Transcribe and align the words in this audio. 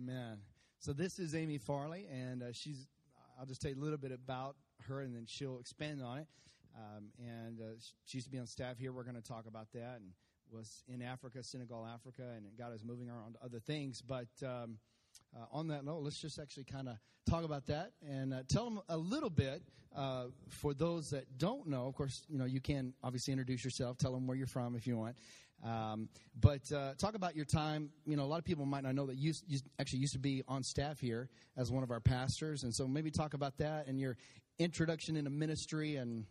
Amen. 0.00 0.38
So 0.78 0.94
this 0.94 1.18
is 1.18 1.34
Amy 1.34 1.58
Farley, 1.58 2.06
and 2.10 2.42
uh, 2.42 2.52
she's. 2.52 2.86
I'll 3.38 3.44
just 3.44 3.60
tell 3.60 3.70
you 3.70 3.78
a 3.78 3.82
little 3.82 3.98
bit 3.98 4.12
about 4.12 4.56
her, 4.88 5.02
and 5.02 5.14
then 5.14 5.26
she'll 5.26 5.58
expand 5.58 6.02
on 6.02 6.18
it. 6.18 6.26
Um, 6.74 7.08
and 7.18 7.60
uh, 7.60 7.64
she 8.06 8.18
used 8.18 8.26
to 8.26 8.30
be 8.30 8.38
on 8.38 8.46
staff 8.46 8.78
here. 8.78 8.92
We're 8.92 9.02
going 9.02 9.16
to 9.16 9.22
talk 9.22 9.46
about 9.46 9.66
that, 9.74 9.96
and 9.96 10.12
was 10.50 10.84
in 10.88 11.02
Africa, 11.02 11.42
Senegal, 11.42 11.86
Africa, 11.86 12.22
and 12.34 12.46
God 12.56 12.74
is 12.74 12.82
moving 12.82 13.08
her 13.08 13.14
on 13.14 13.34
to 13.34 13.38
other 13.44 13.58
things. 13.58 14.00
But 14.00 14.28
um, 14.42 14.78
uh, 15.36 15.44
on 15.52 15.68
that 15.68 15.84
note, 15.84 16.02
let's 16.02 16.18
just 16.18 16.38
actually 16.38 16.64
kind 16.64 16.88
of 16.88 16.96
talk 17.28 17.44
about 17.44 17.66
that 17.66 17.92
and 18.08 18.32
uh, 18.32 18.42
tell 18.48 18.64
them 18.64 18.80
a 18.88 18.96
little 18.96 19.30
bit 19.30 19.62
uh, 19.94 20.26
for 20.48 20.72
those 20.72 21.10
that 21.10 21.26
don't 21.36 21.66
know. 21.66 21.86
Of 21.88 21.94
course, 21.94 22.22
you 22.28 22.38
know 22.38 22.46
you 22.46 22.60
can 22.60 22.94
obviously 23.02 23.32
introduce 23.32 23.64
yourself, 23.64 23.98
tell 23.98 24.12
them 24.12 24.26
where 24.26 24.36
you're 24.36 24.46
from 24.46 24.76
if 24.76 24.86
you 24.86 24.96
want, 24.96 25.16
um, 25.64 26.08
but 26.40 26.70
uh, 26.72 26.94
talk 26.94 27.14
about 27.14 27.36
your 27.36 27.44
time. 27.44 27.90
You 28.06 28.16
know, 28.16 28.24
a 28.24 28.26
lot 28.26 28.38
of 28.38 28.44
people 28.44 28.66
might 28.66 28.82
not 28.82 28.94
know 28.94 29.06
that 29.06 29.16
you, 29.16 29.32
you 29.46 29.58
actually 29.78 30.00
used 30.00 30.14
to 30.14 30.18
be 30.18 30.42
on 30.48 30.62
staff 30.62 31.00
here 31.00 31.28
as 31.56 31.70
one 31.70 31.82
of 31.82 31.90
our 31.90 32.00
pastors, 32.00 32.62
and 32.62 32.74
so 32.74 32.86
maybe 32.86 33.10
talk 33.10 33.34
about 33.34 33.56
that 33.58 33.86
and 33.86 33.98
your 33.98 34.16
introduction 34.58 35.16
into 35.16 35.30
ministry 35.30 35.96
and. 35.96 36.24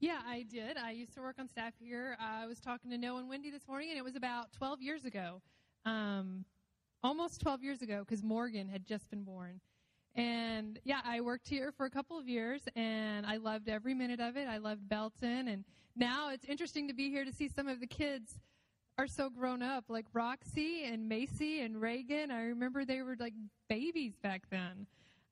Yeah, 0.00 0.20
I 0.24 0.44
did. 0.48 0.76
I 0.76 0.92
used 0.92 1.14
to 1.14 1.20
work 1.20 1.36
on 1.40 1.48
staff 1.48 1.72
here. 1.80 2.16
I 2.20 2.46
was 2.46 2.60
talking 2.60 2.88
to 2.92 2.98
Noah 2.98 3.18
and 3.18 3.28
Wendy 3.28 3.50
this 3.50 3.66
morning, 3.66 3.88
and 3.90 3.98
it 3.98 4.04
was 4.04 4.14
about 4.14 4.52
12 4.52 4.80
years 4.80 5.04
ago. 5.04 5.42
Um, 5.84 6.44
almost 7.02 7.40
12 7.40 7.62
years 7.62 7.82
ago 7.82 8.00
because 8.00 8.22
Morgan 8.22 8.68
had 8.68 8.86
just 8.86 9.10
been 9.10 9.22
born. 9.22 9.60
And 10.14 10.78
yeah, 10.84 11.00
I 11.04 11.20
worked 11.20 11.48
here 11.48 11.72
for 11.72 11.86
a 11.86 11.90
couple 11.90 12.18
of 12.18 12.28
years 12.28 12.62
and 12.74 13.24
I 13.24 13.36
loved 13.36 13.68
every 13.68 13.94
minute 13.94 14.20
of 14.20 14.36
it. 14.36 14.48
I 14.48 14.58
loved 14.58 14.88
Belton. 14.88 15.48
And 15.48 15.64
now 15.94 16.30
it's 16.30 16.44
interesting 16.44 16.88
to 16.88 16.94
be 16.94 17.10
here 17.10 17.24
to 17.24 17.32
see 17.32 17.48
some 17.48 17.68
of 17.68 17.80
the 17.80 17.86
kids 17.86 18.40
are 18.98 19.06
so 19.06 19.30
grown 19.30 19.62
up, 19.62 19.84
like 19.88 20.06
Roxy 20.12 20.84
and 20.84 21.08
Macy 21.08 21.60
and 21.60 21.80
Reagan. 21.80 22.32
I 22.32 22.42
remember 22.42 22.84
they 22.84 23.02
were 23.02 23.16
like 23.18 23.34
babies 23.68 24.14
back 24.20 24.42
then. 24.50 24.86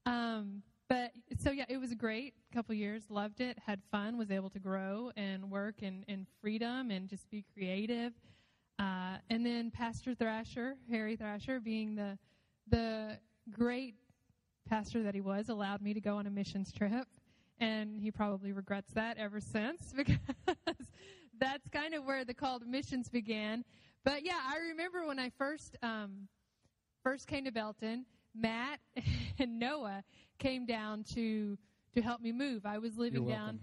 Um, 0.06 0.62
but 0.88 1.10
so 1.40 1.50
yeah, 1.50 1.64
it 1.68 1.78
was 1.78 1.90
a 1.90 1.96
great 1.96 2.34
couple 2.54 2.76
years. 2.76 3.10
Loved 3.10 3.40
it, 3.40 3.58
had 3.66 3.80
fun, 3.90 4.16
was 4.16 4.30
able 4.30 4.50
to 4.50 4.60
grow 4.60 5.10
and 5.16 5.50
work 5.50 5.82
in, 5.82 6.04
in 6.06 6.26
freedom 6.40 6.92
and 6.92 7.08
just 7.08 7.28
be 7.28 7.44
creative. 7.52 8.12
Uh, 8.78 9.16
and 9.30 9.44
then 9.44 9.72
Pastor 9.72 10.14
Thrasher, 10.14 10.76
Harry 10.88 11.16
Thrasher, 11.16 11.58
being 11.58 11.96
the 11.96 12.18
the 12.68 13.18
great 13.50 13.94
pastor 14.68 15.02
that 15.02 15.14
he 15.14 15.20
was, 15.20 15.48
allowed 15.48 15.80
me 15.80 15.94
to 15.94 16.00
go 16.00 16.16
on 16.18 16.26
a 16.26 16.30
missions 16.30 16.72
trip, 16.72 17.06
and 17.58 17.96
he 17.96 18.10
probably 18.10 18.52
regrets 18.52 18.92
that 18.92 19.16
ever 19.18 19.40
since 19.40 19.92
because 19.96 20.18
that's 21.38 21.68
kind 21.68 21.94
of 21.94 22.04
where 22.04 22.24
the 22.24 22.34
call 22.34 22.58
to 22.60 22.66
missions 22.66 23.08
began. 23.08 23.64
But 24.04 24.24
yeah, 24.24 24.38
I 24.46 24.58
remember 24.70 25.06
when 25.06 25.18
I 25.18 25.30
first 25.30 25.76
um, 25.82 26.28
first 27.02 27.26
came 27.26 27.44
to 27.44 27.52
Belton, 27.52 28.06
Matt 28.34 28.80
and 29.38 29.58
Noah 29.58 30.04
came 30.38 30.66
down 30.66 31.04
to 31.14 31.58
to 31.94 32.02
help 32.02 32.20
me 32.20 32.32
move. 32.32 32.66
I 32.66 32.78
was 32.78 32.96
living 32.96 33.26
down. 33.26 33.60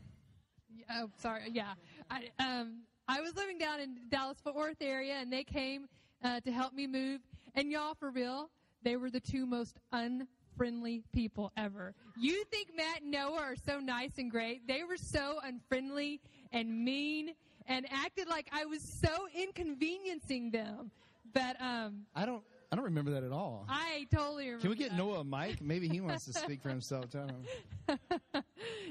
Oh, 0.92 1.10
sorry. 1.18 1.44
Yeah, 1.52 1.74
I, 2.10 2.30
um, 2.40 2.82
I 3.08 3.22
was 3.22 3.36
living 3.36 3.58
down 3.58 3.80
in 3.80 3.98
Dallas 4.10 4.40
Fort 4.44 4.56
Worth 4.56 4.82
area, 4.82 5.16
and 5.16 5.32
they 5.32 5.44
came 5.44 5.88
uh, 6.24 6.40
to 6.42 6.52
help 6.52 6.74
me 6.74 6.88
move. 6.88 7.22
And 7.56 7.72
y'all, 7.72 7.94
for 7.94 8.10
real, 8.10 8.50
they 8.82 8.96
were 8.96 9.10
the 9.10 9.20
two 9.20 9.46
most 9.46 9.78
unfriendly 9.92 11.04
people 11.14 11.52
ever. 11.56 11.94
You 12.18 12.44
think 12.46 12.70
Matt 12.76 13.02
and 13.02 13.12
Noah 13.12 13.40
are 13.42 13.56
so 13.56 13.80
nice 13.80 14.18
and 14.18 14.32
great? 14.32 14.68
They 14.68 14.84
were 14.84 14.98
so 14.98 15.40
unfriendly 15.44 16.22
and 16.52 16.84
mean 16.84 17.36
and 17.68 17.86
acted 17.92 18.28
like 18.28 18.48
I 18.52 18.66
was 18.66 18.82
so 18.82 19.28
inconveniencing 19.36 20.52
them. 20.52 20.92
But 21.34 21.60
um, 21.62 22.06
I 22.16 22.26
don't. 22.26 22.44
I 22.72 22.76
don't 22.76 22.86
remember 22.86 23.12
that 23.12 23.24
at 23.24 23.32
all. 23.32 23.68
I 23.70 24.08
totally 24.12 24.46
remember. 24.46 24.62
Can 24.62 24.70
we 24.72 24.76
get 24.76 24.90
that. 24.90 24.98
Noah 24.98 25.20
a 25.20 25.24
mic? 25.24 25.62
Maybe 25.62 25.88
he 25.88 26.02
wants 26.02 26.26
to 26.26 26.34
speak 26.40 26.60
for 26.60 26.70
himself. 26.70 27.08
Tell 27.12 27.28
him. 27.28 28.00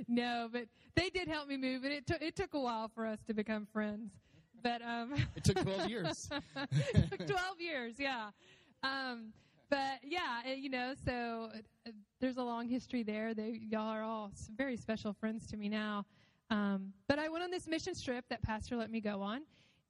no, 0.09 0.49
but 0.53 0.67
they 0.95 1.11
did 1.11 1.27
help 1.27 1.49
me 1.49 1.57
move, 1.57 1.83
and 1.83 1.93
it 1.93 2.07
took 2.07 2.23
it 2.23 2.37
took 2.37 2.55
a 2.55 2.61
while 2.61 2.89
for 2.95 3.07
us 3.07 3.19
to 3.27 3.35
become 3.35 3.67
friends. 3.73 4.13
But 4.63 4.83
um, 4.83 5.15
it 5.37 5.43
took 5.43 5.61
twelve 5.63 5.89
years. 5.89 6.31
it 6.57 7.11
took 7.11 7.27
twelve 7.27 7.61
years, 7.61 7.95
yeah. 7.99 8.31
Um, 8.85 9.33
but 9.69 9.99
yeah, 10.05 10.53
you 10.55 10.69
know, 10.69 10.95
so 11.05 11.51
uh, 11.87 11.91
there's 12.21 12.37
a 12.37 12.43
long 12.43 12.69
history 12.69 13.03
there. 13.03 13.35
They, 13.35 13.61
y'all 13.69 13.89
are 13.89 14.03
all 14.03 14.31
very 14.57 14.77
special 14.77 15.13
friends 15.13 15.47
to 15.49 15.57
me 15.57 15.69
now. 15.69 16.05
Um, 16.53 16.93
but 17.09 17.19
I 17.19 17.31
went 17.31 17.43
on 17.43 17.51
this 17.51 17.67
mission 17.67 17.95
trip 17.95 18.27
that 18.29 18.43
Pastor 18.43 18.77
let 18.77 18.91
me 18.91 19.01
go 19.01 19.23
on, 19.23 19.41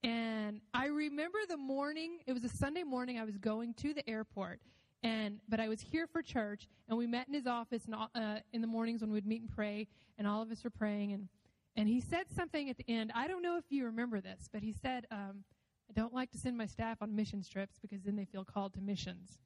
and 0.04 0.60
I 0.72 0.86
remember 0.86 1.38
the 1.48 1.56
morning. 1.56 2.20
It 2.24 2.32
was 2.32 2.44
a 2.44 2.48
Sunday 2.48 2.84
morning. 2.84 3.18
I 3.18 3.24
was 3.24 3.36
going 3.36 3.74
to 3.78 3.92
the 3.92 4.08
airport, 4.08 4.60
and 5.02 5.40
but 5.48 5.58
I 5.58 5.68
was 5.68 5.80
here 5.80 6.06
for 6.06 6.22
church, 6.22 6.68
and 6.88 6.96
we 6.96 7.08
met 7.08 7.26
in 7.26 7.34
his 7.34 7.48
office 7.48 7.86
and, 7.86 7.96
uh, 7.96 8.38
in 8.52 8.60
the 8.60 8.68
mornings 8.68 9.00
when 9.00 9.10
we'd 9.10 9.26
meet 9.26 9.40
and 9.40 9.50
pray, 9.50 9.88
and 10.18 10.28
all 10.28 10.40
of 10.40 10.52
us 10.52 10.62
were 10.62 10.70
praying, 10.70 11.12
and 11.12 11.28
and 11.74 11.88
he 11.88 12.00
said 12.00 12.26
something 12.32 12.70
at 12.70 12.76
the 12.76 12.88
end. 12.88 13.10
I 13.12 13.26
don't 13.26 13.42
know 13.42 13.56
if 13.56 13.64
you 13.68 13.86
remember 13.86 14.20
this, 14.20 14.48
but 14.52 14.62
he 14.62 14.72
said, 14.72 15.08
um, 15.10 15.42
"I 15.90 15.94
don't 15.94 16.14
like 16.14 16.30
to 16.30 16.38
send 16.38 16.56
my 16.56 16.66
staff 16.66 16.98
on 17.02 17.16
mission 17.16 17.42
trips 17.42 17.80
because 17.82 18.04
then 18.04 18.14
they 18.14 18.24
feel 18.24 18.44
called 18.44 18.74
to 18.74 18.80
missions." 18.80 19.40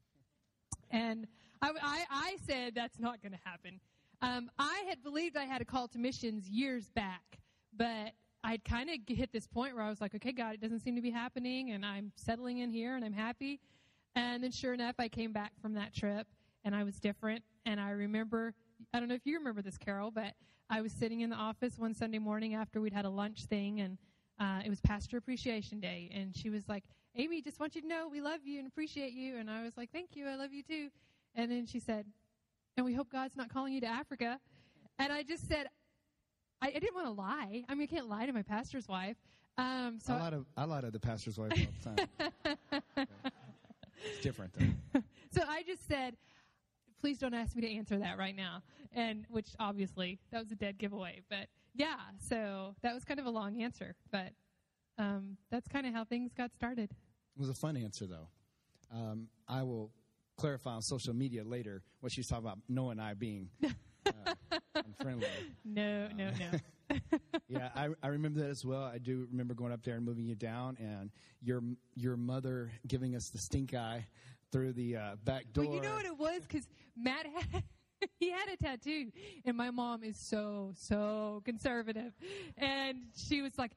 And 0.90 1.26
I, 1.62 1.70
I, 1.82 2.04
I 2.10 2.36
said 2.46 2.74
that's 2.74 2.98
not 3.00 3.22
going 3.22 3.32
to 3.32 3.40
happen. 3.42 3.80
Um, 4.22 4.50
I 4.58 4.84
had 4.88 5.02
believed 5.02 5.36
I 5.36 5.44
had 5.44 5.60
a 5.60 5.64
call 5.64 5.88
to 5.88 5.98
missions 5.98 6.48
years 6.48 6.88
back, 6.90 7.38
but 7.76 8.12
I'd 8.42 8.64
kind 8.64 8.88
of 8.88 8.96
hit 9.06 9.32
this 9.32 9.46
point 9.46 9.74
where 9.74 9.84
I 9.84 9.90
was 9.90 10.00
like, 10.00 10.14
okay, 10.14 10.32
God, 10.32 10.54
it 10.54 10.60
doesn't 10.60 10.80
seem 10.80 10.96
to 10.96 11.02
be 11.02 11.10
happening, 11.10 11.72
and 11.72 11.84
I'm 11.84 12.12
settling 12.16 12.58
in 12.58 12.70
here, 12.70 12.96
and 12.96 13.04
I'm 13.04 13.12
happy. 13.12 13.60
And 14.14 14.42
then, 14.42 14.50
sure 14.52 14.72
enough, 14.72 14.94
I 14.98 15.08
came 15.08 15.32
back 15.32 15.52
from 15.60 15.74
that 15.74 15.94
trip, 15.94 16.26
and 16.64 16.74
I 16.74 16.84
was 16.84 16.98
different. 16.98 17.42
And 17.66 17.80
I 17.80 17.90
remember, 17.90 18.54
I 18.94 19.00
don't 19.00 19.08
know 19.08 19.14
if 19.14 19.26
you 19.26 19.36
remember 19.36 19.62
this, 19.62 19.76
Carol, 19.76 20.10
but 20.10 20.34
I 20.70 20.80
was 20.80 20.92
sitting 20.92 21.20
in 21.20 21.30
the 21.30 21.36
office 21.36 21.78
one 21.78 21.94
Sunday 21.94 22.18
morning 22.18 22.54
after 22.54 22.80
we'd 22.80 22.92
had 22.92 23.04
a 23.04 23.10
lunch 23.10 23.44
thing, 23.44 23.80
and 23.80 23.98
uh, 24.40 24.60
it 24.64 24.70
was 24.70 24.80
Pastor 24.80 25.16
Appreciation 25.16 25.80
Day, 25.80 26.10
and 26.14 26.34
she 26.34 26.48
was 26.48 26.68
like, 26.68 26.84
Amy, 27.16 27.40
just 27.40 27.58
want 27.60 27.74
you 27.74 27.80
to 27.82 27.88
know 27.88 28.08
we 28.10 28.20
love 28.20 28.40
you 28.44 28.58
and 28.58 28.68
appreciate 28.68 29.12
you. 29.12 29.38
And 29.38 29.50
I 29.50 29.62
was 29.62 29.76
like, 29.76 29.90
thank 29.90 30.10
you, 30.14 30.28
I 30.28 30.36
love 30.36 30.52
you 30.52 30.62
too. 30.62 30.88
And 31.34 31.50
then 31.50 31.66
she 31.66 31.80
said, 31.80 32.06
and 32.76 32.84
we 32.84 32.94
hope 32.94 33.10
God's 33.10 33.36
not 33.36 33.52
calling 33.52 33.72
you 33.72 33.80
to 33.80 33.86
Africa. 33.86 34.38
And 34.98 35.12
I 35.12 35.22
just 35.22 35.48
said, 35.48 35.66
I, 36.60 36.68
I 36.68 36.78
didn't 36.78 36.94
want 36.94 37.06
to 37.06 37.12
lie. 37.12 37.64
I 37.68 37.74
mean, 37.74 37.88
I 37.90 37.94
can't 37.94 38.08
lie 38.08 38.26
to 38.26 38.32
my 38.32 38.42
pastor's 38.42 38.88
wife. 38.88 39.16
Um, 39.58 39.98
so 40.02 40.14
I 40.14 40.20
lie, 40.20 40.30
to, 40.30 40.46
I 40.56 40.64
lie 40.64 40.80
to 40.82 40.90
the 40.90 41.00
pastor's 41.00 41.38
wife 41.38 41.52
all 41.52 41.94
the 41.94 42.04
time. 42.18 42.68
it's 44.04 44.20
different 44.20 44.52
though. 44.54 45.00
so 45.32 45.42
I 45.48 45.62
just 45.62 45.86
said, 45.88 46.16
please 47.00 47.18
don't 47.18 47.34
ask 47.34 47.56
me 47.56 47.62
to 47.62 47.70
answer 47.70 47.98
that 47.98 48.18
right 48.18 48.36
now. 48.36 48.62
And 48.92 49.24
which 49.30 49.48
obviously 49.58 50.18
that 50.30 50.42
was 50.42 50.52
a 50.52 50.56
dead 50.56 50.78
giveaway. 50.78 51.22
But 51.30 51.48
yeah, 51.74 51.96
so 52.18 52.74
that 52.82 52.94
was 52.94 53.04
kind 53.04 53.18
of 53.18 53.26
a 53.26 53.30
long 53.30 53.62
answer. 53.62 53.94
But 54.12 54.32
um, 54.98 55.36
that's 55.50 55.68
kind 55.68 55.86
of 55.86 55.94
how 55.94 56.04
things 56.04 56.32
got 56.34 56.52
started. 56.54 56.90
It 56.90 57.40
was 57.40 57.48
a 57.48 57.54
fun 57.54 57.76
answer 57.76 58.06
though. 58.06 58.28
Um, 58.94 59.28
I 59.48 59.62
will 59.62 59.90
clarify 60.36 60.72
on 60.72 60.82
social 60.82 61.14
media 61.14 61.44
later 61.44 61.82
what 62.00 62.12
she's 62.12 62.28
talking 62.28 62.44
about 62.44 62.58
Noah 62.68 62.90
and 62.90 63.00
I 63.00 63.14
being 63.14 63.48
uh, 63.64 64.34
unfriendly. 64.74 65.28
No, 65.64 66.08
no, 66.08 66.30
no. 66.30 66.98
yeah, 67.48 67.70
I, 67.74 67.88
I 68.02 68.08
remember 68.08 68.40
that 68.40 68.50
as 68.50 68.64
well. 68.64 68.82
I 68.82 68.98
do 68.98 69.26
remember 69.30 69.54
going 69.54 69.72
up 69.72 69.82
there 69.82 69.96
and 69.96 70.04
moving 70.04 70.24
you 70.24 70.34
down, 70.34 70.76
and 70.78 71.10
your 71.42 71.62
your 71.94 72.16
mother 72.16 72.70
giving 72.86 73.16
us 73.16 73.30
the 73.30 73.38
stink 73.38 73.74
eye 73.74 74.06
through 74.52 74.72
the 74.72 74.96
uh, 74.96 75.16
back 75.24 75.52
door. 75.52 75.64
Well, 75.64 75.74
you 75.74 75.80
know 75.80 75.94
what 75.94 76.04
it 76.04 76.16
was 76.16 76.42
because 76.42 76.68
Matt 76.96 77.26
had. 77.52 77.64
he 78.20 78.30
had 78.30 78.48
a 78.52 78.56
tattoo, 78.56 79.10
and 79.44 79.56
my 79.56 79.70
mom 79.70 80.04
is 80.04 80.18
so 80.18 80.72
so 80.76 81.42
conservative, 81.44 82.12
and 82.56 82.98
she 83.16 83.42
was 83.42 83.58
like, 83.58 83.72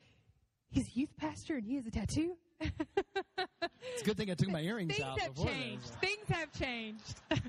"He's 0.69 0.87
a 0.87 0.91
youth 0.91 1.15
pastor, 1.17 1.55
and 1.55 1.65
he 1.65 1.75
has 1.75 1.87
a 1.87 1.91
tattoo." 1.91 2.35
It's 2.61 4.01
a 4.01 4.05
good 4.05 4.17
thing 4.17 4.31
I 4.31 4.33
took 4.33 4.49
my 4.49 4.61
earrings 4.61 4.95
Things 4.95 5.07
out. 5.07 5.19
have 5.19 5.35
changed. 5.35 5.85
Things 6.01 6.27
have 6.29 6.51
changed 6.51 7.21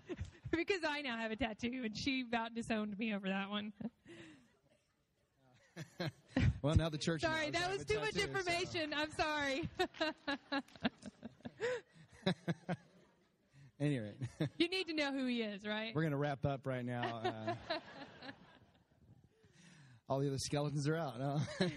because 0.51 0.81
I 0.89 1.01
now 1.03 1.17
have 1.17 1.31
a 1.31 1.37
tattoo, 1.37 1.83
and 1.85 1.97
she 1.97 2.23
about 2.23 2.55
disowned 2.55 2.99
me 2.99 3.15
over 3.15 3.29
that 3.29 3.51
one. 3.51 3.73
well, 6.63 6.75
now 6.75 6.89
the 6.89 6.99
church. 6.99 7.23
Sorry, 7.23 7.51
that 7.51 7.71
was 7.71 7.85
too 7.85 8.01
much 8.01 8.17
information. 8.17 8.93
I'm 8.95 9.11
sorry. 9.13 9.69
So. 9.79 10.61
anyway, 13.81 14.13
you 14.59 14.69
need 14.69 14.89
to 14.89 14.95
know 14.95 15.13
who 15.13 15.27
he 15.27 15.43
is, 15.43 15.65
right? 15.67 15.95
we're 15.95 16.03
going 16.03 16.13
to 16.13 16.19
wrap 16.19 16.45
up 16.45 16.67
right 16.67 16.85
now. 16.85 17.23
Uh, 17.25 17.55
all 20.09 20.19
the 20.19 20.27
other 20.27 20.39
skeletons 20.39 20.89
are 20.89 20.97
out. 20.97 21.15
Huh? 21.21 21.69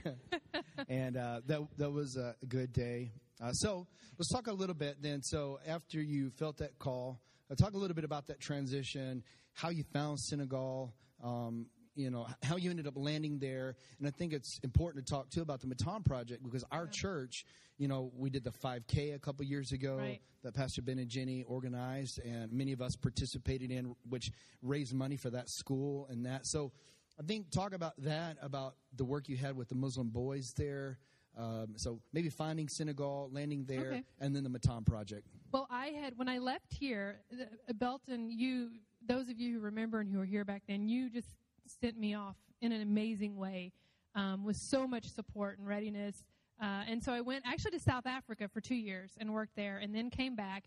and 0.90 1.18
uh, 1.18 1.42
that 1.48 1.62
that 1.78 1.92
was 1.92 2.18
a 2.18 2.36
good 2.48 2.74
day. 2.74 3.12
Uh, 3.42 3.52
so 3.52 3.88
let's 4.18 4.30
talk 4.32 4.48
a 4.48 4.54
little 4.54 4.76
bit 4.76 4.98
then. 5.02 5.22
So 5.22 5.60
after 5.68 6.02
you 6.02 6.30
felt 6.32 6.58
that 6.58 6.78
call, 6.80 7.20
uh, 7.52 7.56
talk 7.56 7.74
a 7.74 7.78
little 7.78 7.96
bit 7.96 8.04
about 8.06 8.28
that 8.28 8.40
transition, 8.40 9.24
how 9.54 9.70
you 9.70 9.84
found 9.94 10.20
Senegal. 10.20 10.94
Um, 11.24 11.68
you 11.96 12.10
know 12.10 12.26
how 12.42 12.56
you 12.56 12.72
ended 12.72 12.88
up 12.88 12.96
landing 12.98 13.38
there. 13.38 13.76
And 14.00 14.08
I 14.08 14.12
think 14.12 14.34
it's 14.34 14.60
important 14.64 15.06
to 15.06 15.14
talk 15.14 15.30
too 15.30 15.42
about 15.44 15.62
the 15.62 15.68
Matam 15.68 16.02
Project 16.04 16.42
because 16.44 16.64
our 16.72 16.88
church, 16.88 17.46
you 17.78 17.88
know, 17.88 18.12
we 18.18 18.32
did 18.32 18.44
the 18.44 18.50
5K 18.52 19.14
a 19.14 19.20
couple 19.20 19.46
years 19.46 19.72
ago 19.74 19.98
Right. 19.98 20.20
that 20.42 20.56
Pastor 20.56 20.82
Ben 20.82 20.98
and 20.98 21.08
Jenny 21.08 21.44
organized, 21.44 22.20
and 22.26 22.52
many 22.52 22.72
of 22.72 22.82
us 22.82 22.96
participated 22.96 23.70
in, 23.72 23.96
which 24.10 24.32
raised 24.64 24.94
money 24.96 25.18
for 25.18 25.30
that 25.30 25.50
school 25.50 26.08
and 26.10 26.26
that. 26.26 26.48
So 26.48 26.72
I 27.20 27.24
think 27.24 27.52
talk 27.52 27.74
about 27.74 27.94
that, 28.00 28.38
about 28.42 28.76
the 28.96 29.06
work 29.06 29.30
you 29.30 29.38
had 29.38 29.56
with 29.56 29.70
the 29.70 29.76
Muslim 29.76 30.10
boys 30.10 30.52
there. 30.58 30.98
Um, 31.38 31.74
so 31.76 32.00
maybe 32.12 32.30
finding 32.30 32.68
Senegal, 32.68 33.30
landing 33.32 33.66
there, 33.66 33.88
Okay. 33.88 34.04
and 34.20 34.36
then 34.36 34.44
the 34.44 34.50
Matam 34.50 34.84
Project. 34.84 35.28
Well, 35.52 35.68
I 35.70 35.88
had 35.88 36.18
when 36.18 36.30
I 36.30 36.38
left 36.38 36.72
here, 36.74 37.22
uh, 37.42 37.74
Belton. 37.74 38.30
You, 38.32 38.70
those 39.06 39.30
of 39.30 39.40
you 39.40 39.54
who 39.56 39.60
remember 39.60 40.00
and 40.00 40.10
who 40.10 40.20
were 40.20 40.26
here 40.26 40.46
back 40.46 40.64
then, 40.68 40.88
you 40.88 41.10
just 41.10 41.30
sent 41.66 41.98
me 41.98 42.14
off 42.14 42.36
in 42.62 42.72
an 42.72 42.82
amazing 42.82 43.36
way, 43.36 43.72
um, 44.16 44.44
with 44.44 44.58
so 44.58 44.88
much 44.88 45.10
support 45.10 45.58
and 45.58 45.68
readiness. 45.68 46.24
Uh, 46.62 46.84
and 46.88 47.04
so 47.04 47.12
I 47.12 47.22
went 47.22 47.44
actually 47.48 47.72
to 47.72 47.80
South 47.80 48.06
Africa 48.06 48.48
for 48.48 48.62
two 48.62 48.76
years 48.76 49.14
and 49.20 49.34
worked 49.34 49.56
there, 49.56 49.78
and 49.80 49.94
then 49.94 50.10
came 50.10 50.36
back 50.36 50.66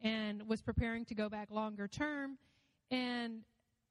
and 0.00 0.42
was 0.48 0.62
preparing 0.62 1.04
to 1.06 1.14
go 1.14 1.28
back 1.28 1.50
longer 1.50 1.86
term. 1.88 2.38
And 2.90 3.42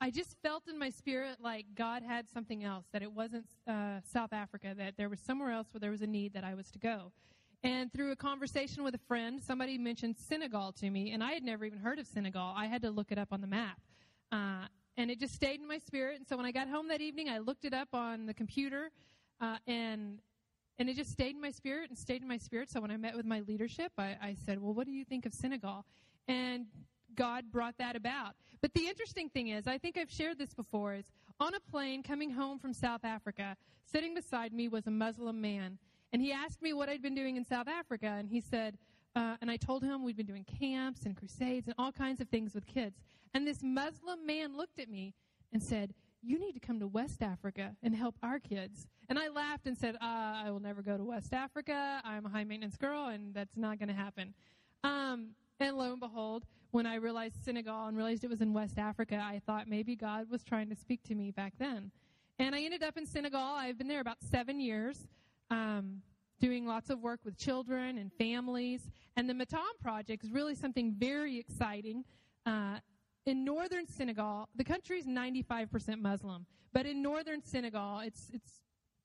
I 0.01 0.11
just 0.11 0.35
felt 0.43 0.67
in 0.67 0.77
my 0.77 0.89
spirit 0.89 1.37
like 1.41 1.65
God 1.75 2.03
had 2.03 2.29
something 2.29 2.63
else, 2.63 2.85
that 2.91 3.01
it 3.01 3.11
wasn't 3.11 3.45
uh, 3.67 3.99
South 4.11 4.33
Africa, 4.33 4.73
that 4.77 4.97
there 4.97 5.09
was 5.09 5.19
somewhere 5.19 5.51
else 5.51 5.67
where 5.73 5.79
there 5.79 5.91
was 5.91 6.01
a 6.01 6.07
need 6.07 6.33
that 6.33 6.43
I 6.43 6.53
was 6.53 6.69
to 6.71 6.79
go. 6.79 7.11
And 7.63 7.91
through 7.91 8.11
a 8.11 8.15
conversation 8.15 8.83
with 8.83 8.93
a 8.93 8.99
friend, 9.07 9.41
somebody 9.41 9.77
mentioned 9.77 10.17
Senegal 10.17 10.71
to 10.73 10.89
me, 10.89 11.11
and 11.13 11.23
I 11.23 11.31
had 11.31 11.43
never 11.43 11.65
even 11.65 11.79
heard 11.79 11.97
of 11.97 12.05
Senegal. 12.05 12.53
I 12.55 12.67
had 12.67 12.81
to 12.83 12.91
look 12.91 13.11
it 13.11 13.17
up 13.17 13.29
on 13.31 13.41
the 13.41 13.47
map. 13.47 13.79
Uh, 14.31 14.67
and 14.97 15.09
it 15.09 15.19
just 15.19 15.33
stayed 15.33 15.59
in 15.59 15.67
my 15.67 15.77
spirit. 15.77 16.17
And 16.17 16.27
so 16.27 16.37
when 16.37 16.45
I 16.45 16.51
got 16.51 16.67
home 16.67 16.87
that 16.89 17.01
evening, 17.01 17.29
I 17.29 17.39
looked 17.39 17.65
it 17.65 17.73
up 17.73 17.89
on 17.93 18.25
the 18.25 18.33
computer, 18.33 18.91
uh, 19.41 19.57
and 19.67 20.19
and 20.77 20.89
it 20.89 20.97
just 20.97 21.11
stayed 21.11 21.35
in 21.35 21.41
my 21.41 21.51
spirit 21.51 21.89
and 21.89 21.97
stayed 21.97 22.21
in 22.21 22.27
my 22.27 22.37
spirit. 22.37 22.69
So 22.69 22.81
when 22.81 22.91
I 22.91 22.97
met 22.97 23.15
with 23.15 23.25
my 23.25 23.39
leadership, 23.41 23.93
I, 23.97 24.17
I 24.21 24.35
said, 24.45 24.61
"Well, 24.61 24.73
what 24.73 24.85
do 24.85 24.91
you 24.91 25.05
think 25.05 25.25
of 25.25 25.33
Senegal?" 25.33 25.85
And 26.27 26.67
God 27.15 27.51
brought 27.51 27.77
that 27.77 27.95
about. 27.95 28.35
But 28.61 28.73
the 28.73 28.87
interesting 28.87 29.29
thing 29.29 29.49
is, 29.49 29.67
I 29.67 29.77
think 29.77 29.97
I've 29.97 30.11
shared 30.11 30.37
this 30.37 30.53
before, 30.53 30.93
is 30.93 31.11
on 31.39 31.53
a 31.53 31.59
plane 31.59 32.03
coming 32.03 32.29
home 32.29 32.59
from 32.59 32.73
South 32.73 33.03
Africa, 33.03 33.55
sitting 33.85 34.13
beside 34.13 34.53
me 34.53 34.67
was 34.67 34.87
a 34.87 34.91
Muslim 34.91 35.41
man. 35.41 35.77
And 36.13 36.21
he 36.21 36.31
asked 36.31 36.61
me 36.61 36.73
what 36.73 36.89
I'd 36.89 37.01
been 37.01 37.15
doing 37.15 37.35
in 37.35 37.43
South 37.43 37.67
Africa. 37.67 38.07
And 38.07 38.29
he 38.29 38.39
said, 38.39 38.77
uh, 39.15 39.35
and 39.41 39.49
I 39.49 39.57
told 39.57 39.83
him 39.83 40.03
we'd 40.03 40.17
been 40.17 40.25
doing 40.25 40.45
camps 40.59 41.03
and 41.05 41.15
crusades 41.15 41.67
and 41.67 41.75
all 41.77 41.91
kinds 41.91 42.21
of 42.21 42.29
things 42.29 42.53
with 42.53 42.65
kids. 42.65 43.01
And 43.33 43.47
this 43.47 43.61
Muslim 43.63 44.25
man 44.25 44.57
looked 44.57 44.79
at 44.79 44.89
me 44.89 45.13
and 45.53 45.61
said, 45.61 45.93
You 46.21 46.39
need 46.39 46.53
to 46.53 46.59
come 46.59 46.79
to 46.79 46.87
West 46.87 47.21
Africa 47.21 47.75
and 47.81 47.95
help 47.95 48.15
our 48.23 48.39
kids. 48.39 48.87
And 49.07 49.19
I 49.19 49.29
laughed 49.29 49.67
and 49.67 49.77
said, 49.77 49.95
uh, 49.95 49.99
I 50.01 50.49
will 50.49 50.59
never 50.59 50.81
go 50.81 50.97
to 50.97 51.03
West 51.03 51.33
Africa. 51.33 52.01
I'm 52.03 52.25
a 52.25 52.29
high 52.29 52.43
maintenance 52.43 52.75
girl, 52.77 53.07
and 53.07 53.33
that's 53.33 53.55
not 53.55 53.77
going 53.77 53.89
to 53.89 53.95
happen. 53.95 54.33
Um, 54.83 55.29
and 55.59 55.77
lo 55.77 55.91
and 55.91 55.99
behold, 55.99 56.45
when 56.75 56.85
I 56.85 56.95
realized 56.95 57.41
Senegal 57.41 57.87
and 57.87 57.95
realized 57.95 58.25
it 58.25 58.29
was 58.29 58.41
in 58.41 58.51
West 58.51 58.77
Africa, 58.77 59.15
I 59.15 59.39
thought 59.45 59.69
maybe 59.69 59.95
God 59.95 60.29
was 60.29 60.43
trying 60.43 60.67
to 60.67 60.75
speak 60.75 61.01
to 61.03 61.15
me 61.15 61.31
back 61.31 61.53
then. 61.57 61.89
And 62.37 62.53
I 62.53 62.63
ended 62.63 62.83
up 62.83 62.97
in 62.97 63.05
Senegal. 63.05 63.39
I've 63.39 63.77
been 63.77 63.87
there 63.87 64.01
about 64.01 64.17
seven 64.21 64.59
years, 64.59 65.07
um, 65.49 66.01
doing 66.37 66.65
lots 66.65 66.89
of 66.89 66.99
work 66.99 67.21
with 67.23 67.37
children 67.37 67.97
and 67.97 68.11
families. 68.17 68.89
And 69.15 69.29
the 69.29 69.33
Matam 69.33 69.61
Project 69.81 70.25
is 70.25 70.33
really 70.33 70.53
something 70.53 70.93
very 70.99 71.39
exciting. 71.39 72.03
Uh, 72.45 72.79
in 73.25 73.45
northern 73.45 73.87
Senegal, 73.87 74.49
the 74.57 74.65
country 74.65 74.99
is 74.99 75.05
95% 75.05 76.01
Muslim, 76.01 76.45
but 76.73 76.85
in 76.85 77.01
northern 77.01 77.41
Senegal, 77.41 77.99
it's 77.99 78.29
it's 78.33 78.51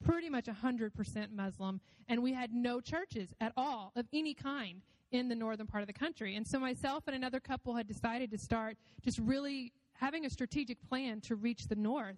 pretty 0.05 0.29
much 0.29 0.47
100% 0.47 1.33
Muslim, 1.33 1.81
and 2.09 2.21
we 2.21 2.33
had 2.33 2.53
no 2.53 2.81
churches 2.81 3.29
at 3.41 3.53
all 3.57 3.93
of 3.95 4.07
any 4.13 4.35
kind 4.35 4.83
in 5.13 5.29
the 5.29 5.35
northern 5.35 5.67
part 5.67 5.83
of 5.83 5.87
the 5.87 5.93
country. 5.93 6.37
And 6.37 6.47
so 6.47 6.59
myself 6.59 7.05
and 7.07 7.17
another 7.17 7.41
couple 7.41 7.75
had 7.75 7.87
decided 7.87 8.31
to 8.31 8.39
start 8.39 8.77
just 9.03 9.19
really 9.19 9.73
having 9.95 10.25
a 10.25 10.31
strategic 10.31 10.81
plan 10.89 11.21
to 11.23 11.37
reach 11.37 11.69
the 11.69 11.75
north. 11.75 12.17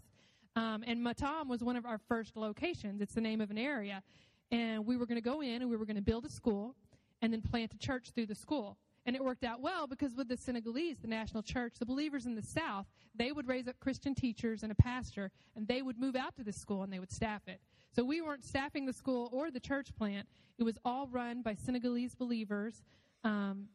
Um, 0.55 0.85
and 0.87 1.03
Matam 1.03 1.49
was 1.49 1.63
one 1.65 1.77
of 1.77 1.87
our 1.87 1.99
first 1.99 2.37
locations. 2.37 3.01
It's 3.01 3.15
the 3.15 3.21
name 3.21 3.41
of 3.41 3.51
an 3.51 3.59
area. 3.59 4.03
And 4.51 4.87
we 4.87 4.97
were 4.97 5.07
going 5.07 5.17
to 5.17 5.23
go 5.25 5.41
in 5.41 5.63
and 5.63 5.71
we 5.71 5.77
were 5.77 5.87
going 5.87 5.97
to 5.97 6.03
build 6.03 6.27
a 6.27 6.31
school 6.31 6.75
and 7.23 7.33
then 7.33 7.41
plant 7.41 7.73
a 7.73 7.79
church 7.79 8.11
through 8.15 8.27
the 8.27 8.35
school. 8.35 8.77
And 9.07 9.17
it 9.17 9.25
worked 9.25 9.43
out 9.43 9.61
well 9.61 9.87
because 9.87 10.15
with 10.15 10.29
the 10.29 10.37
Senegalese, 10.37 10.99
the 10.99 11.09
national 11.09 11.43
church, 11.43 11.75
the 11.79 11.87
believers 11.87 12.27
in 12.27 12.35
the 12.35 12.43
South, 12.43 12.87
they 13.15 13.33
would 13.33 13.49
raise 13.49 13.67
up 13.67 13.81
Christian 13.81 14.15
teachers 14.15 14.63
and 14.63 14.71
a 14.71 14.75
pastor, 14.77 15.31
and 15.57 15.67
they 15.67 15.83
would 15.83 15.99
move 15.99 16.15
out 16.15 16.37
to 16.37 16.45
the 16.45 16.53
school 16.53 16.83
and 16.83 16.93
they 16.93 17.01
would 17.01 17.11
staff 17.11 17.43
it. 17.49 17.61
So 17.95 18.05
we 18.05 18.23
weren't 18.23 18.45
staffing 18.45 18.87
the 18.87 18.93
school 18.93 19.29
or 19.33 19.51
the 19.51 19.61
church 19.61 19.95
plant. 19.97 20.27
It 20.59 20.65
was 20.65 20.79
all 20.85 21.09
run 21.09 21.43
by 21.43 21.55
Senegalese 21.55 22.15
believers. 22.15 22.83
Um, 23.23 23.69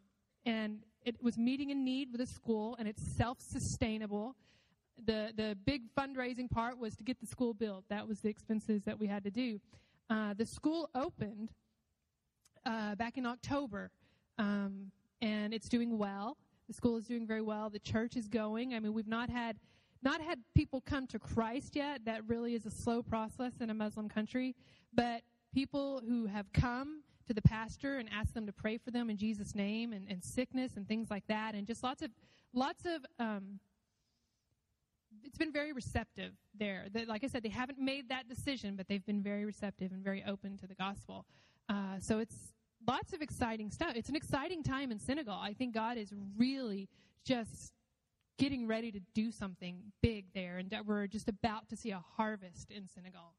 and 0.46 0.80
it 1.06 1.22
was 1.22 1.38
meeting 1.38 1.72
a 1.72 1.76
need 1.76 2.12
with 2.12 2.22
a 2.22 2.26
school, 2.26 2.76
and 2.80 2.88
it's 2.88 3.02
self 3.02 3.40
sustainable. 3.40 4.36
The, 5.06 5.32
the 5.36 5.56
big 5.66 5.84
fundraising 5.96 6.50
part 6.50 6.80
was 6.80 6.96
to 6.96 7.04
get 7.04 7.20
the 7.20 7.28
school 7.28 7.54
built. 7.54 7.86
That 7.90 8.08
was 8.08 8.20
the 8.22 8.30
expenses 8.30 8.82
that 8.84 9.00
we 9.00 9.06
had 9.08 9.24
to 9.24 9.32
do. 9.32 9.60
Uh, 10.10 10.34
the 10.34 10.46
school 10.46 10.90
opened 10.96 11.52
uh, 12.66 12.96
back 12.96 13.18
in 13.18 13.26
October, 13.26 13.92
um, 14.40 14.92
and 15.22 15.54
it's 15.54 15.70
doing 15.70 15.98
well. 15.98 16.38
The 16.68 16.74
school 16.74 16.98
is 16.98 17.06
doing 17.06 17.28
very 17.28 17.42
well. 17.42 17.70
The 17.70 17.80
church 17.80 18.18
is 18.18 18.28
going. 18.28 18.74
I 18.74 18.80
mean, 18.80 18.94
we've 18.94 19.08
not 19.08 19.30
had 19.30 19.58
not 20.02 20.22
had 20.22 20.40
people 20.56 20.82
come 20.82 21.08
to 21.08 21.20
Christ 21.20 21.76
yet. 21.76 22.06
That 22.06 22.28
really 22.28 22.54
is 22.54 22.66
a 22.66 22.72
slow 22.72 23.02
process 23.02 23.54
in 23.60 23.70
a 23.70 23.74
Muslim 23.74 24.10
country. 24.10 24.56
But 24.94 25.22
people 25.54 26.02
who 26.08 26.28
have 26.28 26.52
come 26.54 27.02
to 27.28 27.34
the 27.34 27.42
pastor 27.42 27.98
and 27.98 28.10
asked 28.12 28.34
them 28.34 28.46
to 28.46 28.54
pray 28.54 28.78
for 28.78 28.92
them 28.92 29.10
in 29.10 29.18
Jesus' 29.18 29.54
name, 29.54 29.94
and, 29.94 30.08
and 30.10 30.24
sickness 30.24 30.78
and 30.78 30.88
things 30.88 31.10
like 31.10 31.28
that, 31.28 31.56
and 31.56 31.68
just 31.68 31.84
lots 31.84 32.02
of 32.02 32.12
lots 32.54 32.86
of. 32.86 33.06
Um, 33.20 33.60
it's 35.24 35.38
been 35.38 35.52
very 35.52 35.74
receptive 35.74 36.34
there. 36.58 36.86
Like 37.08 37.24
I 37.24 37.28
said, 37.28 37.44
they 37.44 37.50
haven't 37.50 37.80
made 37.80 38.10
that 38.10 38.30
decision, 38.30 38.76
but 38.76 38.88
they've 38.88 39.06
been 39.06 39.24
very 39.24 39.46
receptive 39.46 39.92
and 39.92 40.04
very 40.04 40.24
open 40.26 40.58
to 40.58 40.68
the 40.68 40.76
gospel. 40.76 41.26
Uh, 41.68 42.00
so 42.00 42.20
it's 42.20 42.54
lots 42.88 43.14
of 43.14 43.22
exciting 43.22 43.72
stuff. 43.72 43.94
It's 43.96 44.10
an 44.10 44.16
exciting 44.16 44.64
time 44.64 44.92
in 44.92 45.00
Senegal. 45.00 45.34
I 45.34 45.54
think 45.54 45.74
God 45.74 45.98
is 45.98 46.14
really 46.38 46.88
just 47.26 47.74
getting 48.38 48.68
ready 48.68 48.92
to 48.92 49.00
do 49.14 49.32
something 49.32 49.92
big 50.02 50.26
there, 50.34 50.58
and 50.58 50.70
that 50.70 50.86
we're 50.86 51.08
just 51.08 51.28
about 51.28 51.70
to 51.70 51.78
see 51.78 51.92
a 51.92 52.04
harvest 52.16 52.72
in 52.72 52.88
Senegal. 52.88 53.34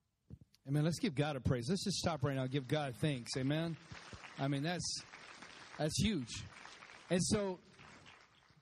Amen. 0.68 0.84
Let's 0.84 0.98
give 0.98 1.14
God 1.14 1.36
a 1.36 1.40
praise. 1.40 1.66
Let's 1.68 1.84
just 1.84 1.96
stop 1.96 2.22
right 2.22 2.36
now. 2.36 2.46
Give 2.46 2.66
God 2.66 2.94
thanks. 3.00 3.36
Amen. 3.36 3.76
I 4.38 4.48
mean, 4.48 4.62
that's 4.62 5.02
that's 5.78 5.98
huge. 6.00 6.44
And 7.10 7.22
so, 7.22 7.58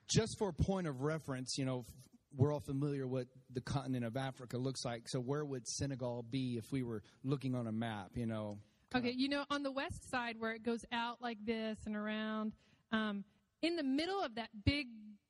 just 0.09 0.37
for 0.39 0.51
a 0.51 0.53
point 0.53 0.87
of 0.87 1.03
reference, 1.03 1.57
you 1.59 1.65
know, 1.65 1.85
we're 2.37 2.53
all 2.53 2.61
familiar 2.61 3.07
what 3.07 3.27
the 3.53 3.61
continent 3.61 4.05
of 4.05 4.17
Africa 4.17 4.57
looks 4.57 4.85
like. 4.85 5.09
So, 5.09 5.19
where 5.19 5.45
would 5.45 5.67
Senegal 5.67 6.25
be 6.31 6.57
if 6.59 6.71
we 6.71 6.83
were 6.83 7.03
looking 7.25 7.55
on 7.55 7.67
a 7.67 7.73
map? 7.73 8.11
You 8.15 8.27
know, 8.27 8.59
Okay, 8.95 9.13
you 9.17 9.29
know, 9.29 9.45
on 9.51 9.63
the 9.63 9.71
west 9.71 10.09
side 10.11 10.37
where 10.39 10.53
it 10.53 10.63
goes 10.63 10.85
out 10.93 11.21
like 11.21 11.39
this 11.45 11.77
and 11.87 11.97
around, 11.97 12.53
um, 12.93 13.25
in 13.63 13.77
the 13.77 13.83
middle 13.83 14.23
of 14.23 14.37
that 14.37 14.49
big 14.65 14.87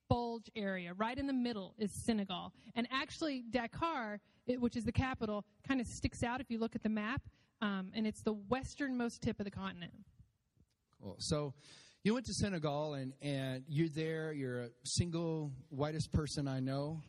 bulge 0.09 0.51
area, 0.55 0.95
right 0.95 1.19
in 1.19 1.27
the 1.27 1.33
middle, 1.33 1.75
is 1.79 1.93
Senegal. 1.93 2.53
And 2.75 2.87
actually, 2.91 3.45
Dakar, 3.51 4.21
it, 4.47 4.61
which 4.61 4.77
is 4.77 4.85
the 4.85 4.93
capital, 4.93 5.45
kind 5.67 5.81
of 5.81 5.87
sticks 5.87 6.23
out 6.23 6.41
if 6.41 6.51
you 6.51 6.59
look 6.59 6.75
at 6.75 6.83
the 6.83 6.89
map, 6.89 7.23
um, 7.61 7.91
and 7.95 8.07
it's 8.07 8.23
the 8.23 8.35
westernmost 8.35 9.23
tip 9.23 9.39
of 9.41 9.45
the 9.45 9.51
continent. 9.51 9.93
Cool. 11.03 11.17
So 11.19 11.55
you 12.05 12.15
went 12.15 12.27
to 12.27 12.35
Senegal 12.35 12.95
and, 12.95 13.13
and 13.21 13.65
you're 13.69 13.89
there. 13.89 14.33
You're 14.33 14.63
a 14.63 14.69
single 14.85 15.53
whitest 15.71 16.13
person 16.13 16.47
I 16.49 16.61
know. 16.61 17.01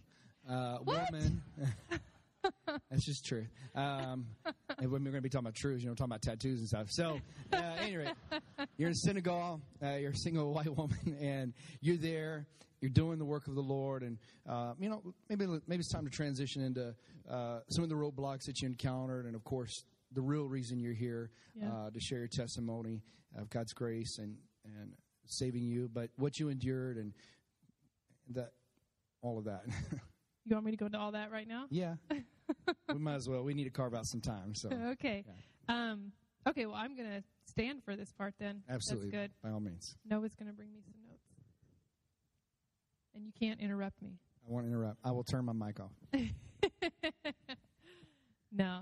Uh? 0.50 0.80
Woman. 0.84 1.44
That's 2.89 3.06
just 3.06 3.25
true. 3.25 3.46
Um, 3.75 4.25
and 4.80 4.92
when 4.92 5.04
we're 5.04 5.12
going 5.12 5.16
to 5.16 5.22
be 5.22 5.30
talking 5.30 5.46
about 5.46 5.56
truths, 5.56 5.84
you 5.84 5.89
know, 5.89 5.96
talking 5.96 6.12
about 6.12 6.22
tattoos 6.22 6.60
and 6.60 6.68
stuff. 6.68 6.88
So, 6.89 7.20
uh, 7.54 7.58
anyway, 7.80 8.12
you're 8.77 8.89
in 8.89 8.96
Senegal. 8.96 9.62
Uh, 9.84 9.96
you're 9.96 10.12
a 10.12 10.16
single 10.16 10.54
white 10.54 10.74
woman, 10.77 11.18
and 11.20 11.54
you're 11.82 11.98
there. 11.98 12.48
You're 12.81 12.89
doing 12.91 13.17
the 13.17 13.25
work 13.25 13.48
of 13.48 13.55
the 13.55 13.62
Lord, 13.62 14.03
and 14.03 14.17
uh, 14.48 14.74
you 14.79 14.88
know, 14.89 15.01
maybe 15.29 15.48
maybe 15.67 15.79
it's 15.79 15.89
time 15.91 16.05
to 16.05 16.12
transition 16.12 16.62
into 16.63 16.93
uh, 17.29 17.60
some 17.69 17.84
of 17.84 17.89
the 17.89 17.96
roadblocks 17.96 18.46
that 18.46 18.62
you 18.62 18.67
encountered, 18.67 19.25
and 19.25 19.36
of 19.36 19.43
course, 19.43 19.84
the 20.12 20.22
real 20.22 20.46
reason 20.48 20.79
you're 20.79 20.93
here 20.93 21.31
Yeah. 21.55 21.72
uh, 21.74 21.89
to 21.89 22.00
share 22.00 22.19
your 22.19 22.27
testimony 22.27 23.01
of 23.36 23.50
God's 23.50 23.74
grace 23.74 24.19
and 24.19 24.38
and 24.65 24.93
saving 25.25 25.63
you, 25.63 25.89
but 25.91 26.10
what 26.17 26.39
you 26.39 26.50
endured 26.50 26.98
and 26.98 27.13
that 28.29 28.51
all 29.22 29.38
of 29.38 29.46
that. 29.46 29.63
You 30.50 30.55
want 30.55 30.65
me 30.65 30.72
to 30.72 30.77
go 30.77 30.86
into 30.86 30.98
all 30.98 31.12
that 31.12 31.29
right 31.29 31.46
now? 31.46 31.65
yeah, 31.69 31.96
we 32.93 33.00
might 33.00 33.15
as 33.15 33.27
well. 33.27 33.43
We 33.43 33.53
need 33.53 33.65
to 33.65 33.69
carve 33.69 33.93
out 33.93 34.05
some 34.05 34.22
time. 34.22 34.55
So 34.55 34.69
okay. 34.93 35.25
Um, 35.67 36.13
okay, 36.48 36.65
well, 36.65 36.75
I'm 36.75 36.96
going 36.96 37.10
to 37.10 37.22
stand 37.43 37.84
for 37.84 37.98
this 37.98 38.13
part 38.13 38.34
then. 38.39 38.63
absolutely, 38.69 39.10
That's 39.10 39.24
good. 39.24 39.31
by 39.43 39.50
all 39.50 39.60
means. 39.60 39.98
Noah's 40.10 40.36
going 40.36 40.50
to 40.50 40.55
bring 40.55 40.72
me 40.72 40.79
some. 40.86 40.93
And 43.18 43.26
you 43.26 43.34
can't 43.40 43.60
interrupt 43.60 44.00
me. 44.00 44.20
I 44.48 44.52
won't 44.52 44.68
interrupt. 44.68 45.00
I 45.04 45.10
will 45.12 45.24
turn 45.24 45.44
my 45.46 45.54
mic 45.54 45.80
off. 45.80 45.92
no. 48.52 48.82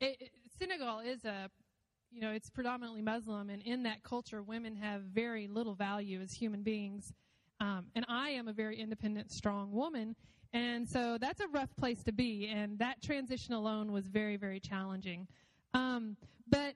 It, 0.00 0.16
it, 0.20 0.30
Senegal 0.56 1.00
is 1.00 1.24
a, 1.24 1.50
you 2.12 2.20
know, 2.20 2.30
it's 2.30 2.48
predominantly 2.50 3.02
Muslim, 3.02 3.50
and 3.50 3.60
in 3.62 3.82
that 3.82 4.04
culture, 4.04 4.42
women 4.42 4.76
have 4.76 5.02
very 5.02 5.48
little 5.48 5.74
value 5.74 6.20
as 6.20 6.32
human 6.32 6.62
beings. 6.62 7.12
Um, 7.58 7.86
and 7.96 8.04
I 8.08 8.30
am 8.30 8.46
a 8.46 8.52
very 8.52 8.78
independent, 8.78 9.32
strong 9.32 9.72
woman, 9.72 10.14
and 10.52 10.88
so 10.88 11.18
that's 11.20 11.40
a 11.40 11.48
rough 11.48 11.74
place 11.76 12.04
to 12.04 12.12
be. 12.12 12.46
And 12.46 12.78
that 12.78 13.02
transition 13.02 13.54
alone 13.54 13.90
was 13.90 14.06
very, 14.06 14.36
very 14.36 14.60
challenging. 14.60 15.26
Um, 15.72 16.16
but 16.48 16.74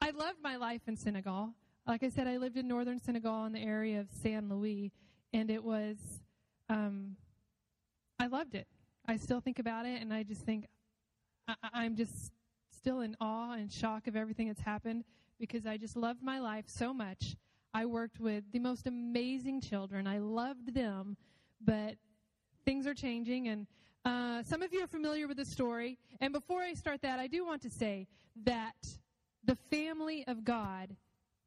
I 0.00 0.10
loved 0.10 0.38
my 0.40 0.54
life 0.54 0.82
in 0.86 0.96
Senegal. 0.96 1.52
Like 1.84 2.04
I 2.04 2.10
said, 2.10 2.28
I 2.28 2.36
lived 2.36 2.56
in 2.56 2.68
northern 2.68 3.00
Senegal 3.00 3.46
in 3.46 3.52
the 3.52 3.62
area 3.62 3.98
of 3.98 4.08
Saint 4.22 4.48
Louis, 4.48 4.92
and 5.32 5.50
it 5.50 5.62
was, 5.62 5.96
um, 6.68 7.16
I 8.18 8.26
loved 8.26 8.54
it. 8.54 8.66
I 9.06 9.16
still 9.16 9.40
think 9.40 9.58
about 9.58 9.86
it, 9.86 10.00
and 10.02 10.12
I 10.12 10.22
just 10.22 10.42
think 10.42 10.66
I, 11.46 11.54
I'm 11.72 11.96
just 11.96 12.32
still 12.76 13.00
in 13.00 13.16
awe 13.20 13.52
and 13.52 13.72
shock 13.72 14.06
of 14.06 14.16
everything 14.16 14.48
that's 14.48 14.60
happened 14.60 15.04
because 15.38 15.66
I 15.66 15.76
just 15.76 15.96
loved 15.96 16.22
my 16.22 16.40
life 16.40 16.64
so 16.66 16.92
much. 16.92 17.36
I 17.74 17.86
worked 17.86 18.20
with 18.20 18.44
the 18.52 18.58
most 18.58 18.86
amazing 18.86 19.60
children. 19.60 20.06
I 20.06 20.18
loved 20.18 20.74
them, 20.74 21.16
but 21.60 21.94
things 22.64 22.86
are 22.86 22.94
changing, 22.94 23.48
and 23.48 23.66
uh, 24.04 24.42
some 24.42 24.62
of 24.62 24.72
you 24.72 24.82
are 24.82 24.88
familiar 24.88 25.28
with 25.28 25.36
the 25.36 25.44
story. 25.44 25.98
And 26.20 26.32
before 26.32 26.62
I 26.62 26.74
start 26.74 27.02
that, 27.02 27.18
I 27.18 27.26
do 27.26 27.44
want 27.44 27.62
to 27.62 27.70
say 27.70 28.06
that 28.44 28.76
the 29.44 29.56
family 29.70 30.24
of 30.26 30.44
God 30.44 30.94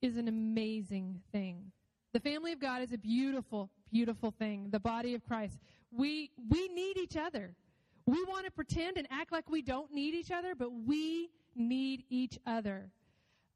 is 0.02 0.18
an 0.18 0.28
amazing 0.28 1.22
thing. 1.32 1.72
The 2.14 2.20
family 2.20 2.52
of 2.52 2.60
God 2.60 2.82
is 2.82 2.92
a 2.92 2.98
beautiful, 2.98 3.70
beautiful 3.92 4.32
thing. 4.32 4.68
The 4.70 4.80
body 4.80 5.16
of 5.16 5.26
Christ. 5.26 5.60
We, 5.92 6.32
we 6.50 6.68
need 6.70 6.98
each 6.98 7.16
other. 7.16 7.56
We 8.06 8.24
want 8.26 8.46
to 8.46 8.52
pretend 8.52 8.98
and 8.98 9.08
act 9.12 9.32
like 9.32 9.50
we 9.50 9.62
don't 9.62 9.92
need 9.94 10.14
each 10.14 10.32
other, 10.32 10.56
but 10.56 10.72
we 10.72 11.30
need 11.56 12.04
each 12.10 12.38
other. 12.46 12.90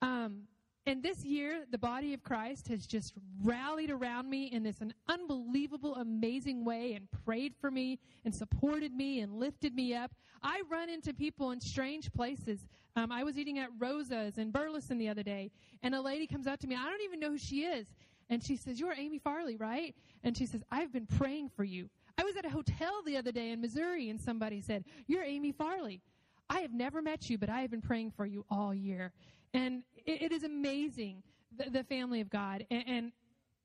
Um, 0.02 0.44
and 0.88 1.02
this 1.02 1.26
year, 1.26 1.66
the 1.72 1.80
body 1.80 2.14
of 2.14 2.22
Christ 2.22 2.68
has 2.68 2.86
just 2.86 3.14
rallied 3.44 3.90
around 3.90 4.30
me 4.30 4.46
in 4.52 4.62
this 4.62 4.82
an 4.82 4.94
unbelievable, 5.10 5.96
amazing 5.96 6.64
way 6.64 6.94
and 6.94 7.08
prayed 7.26 7.56
for 7.60 7.72
me 7.72 7.98
and 8.24 8.34
supported 8.34 8.94
me 8.94 9.22
and 9.22 9.34
lifted 9.40 9.74
me 9.74 9.96
up. 9.96 10.12
I 10.44 10.62
run 10.70 10.90
into 10.90 11.12
people 11.12 11.52
in 11.52 11.60
strange 11.60 12.14
places. 12.14 12.68
Um, 12.96 13.12
I 13.12 13.24
was 13.24 13.38
eating 13.40 13.58
at 13.58 13.70
Rosa's 13.80 14.38
in 14.38 14.52
Burleson 14.52 15.00
the 15.00 15.10
other 15.10 15.24
day, 15.24 15.50
and 15.82 15.96
a 15.96 16.02
lady 16.02 16.28
comes 16.28 16.46
up 16.46 16.60
to 16.60 16.68
me. 16.68 16.76
I 16.76 16.88
don't 16.88 17.02
even 17.02 17.20
know 17.20 17.32
who 17.32 17.38
she 17.40 17.64
is. 17.64 17.88
And 18.30 18.44
she 18.44 18.56
says, 18.56 18.80
You're 18.80 18.94
Amy 18.94 19.20
Farley, 19.20 19.56
right? 19.56 19.96
And 20.24 20.36
she 20.36 20.46
says, 20.46 20.64
I've 20.72 20.92
been 20.92 21.06
praying 21.06 21.50
for 21.56 21.64
you. 21.64 21.90
I 22.18 22.24
was 22.24 22.38
at 22.38 22.46
a 22.46 22.50
hotel 22.50 23.02
the 23.06 23.18
other 23.18 23.32
day 23.32 23.52
in 23.52 23.62
Missouri, 23.62 24.10
and 24.10 24.20
somebody 24.20 24.62
said, 24.62 24.86
You're 25.08 25.24
Amy 25.24 25.52
Farley. 25.52 26.02
I 26.50 26.60
have 26.60 26.74
never 26.74 27.02
met 27.02 27.30
you, 27.30 27.38
but 27.38 27.50
I 27.50 27.62
have 27.62 27.72
been 27.72 27.82
praying 27.82 28.12
for 28.12 28.26
you 28.26 28.46
all 28.50 28.74
year. 28.74 29.12
And 29.54 29.84
it, 30.06 30.24
it 30.24 30.32
is 30.32 30.44
amazing, 30.44 31.24
the, 31.58 31.70
the, 31.70 31.84
family 31.84 32.22
of 32.22 32.30
God. 32.30 32.66
And, 32.70 32.84
and 32.88 33.12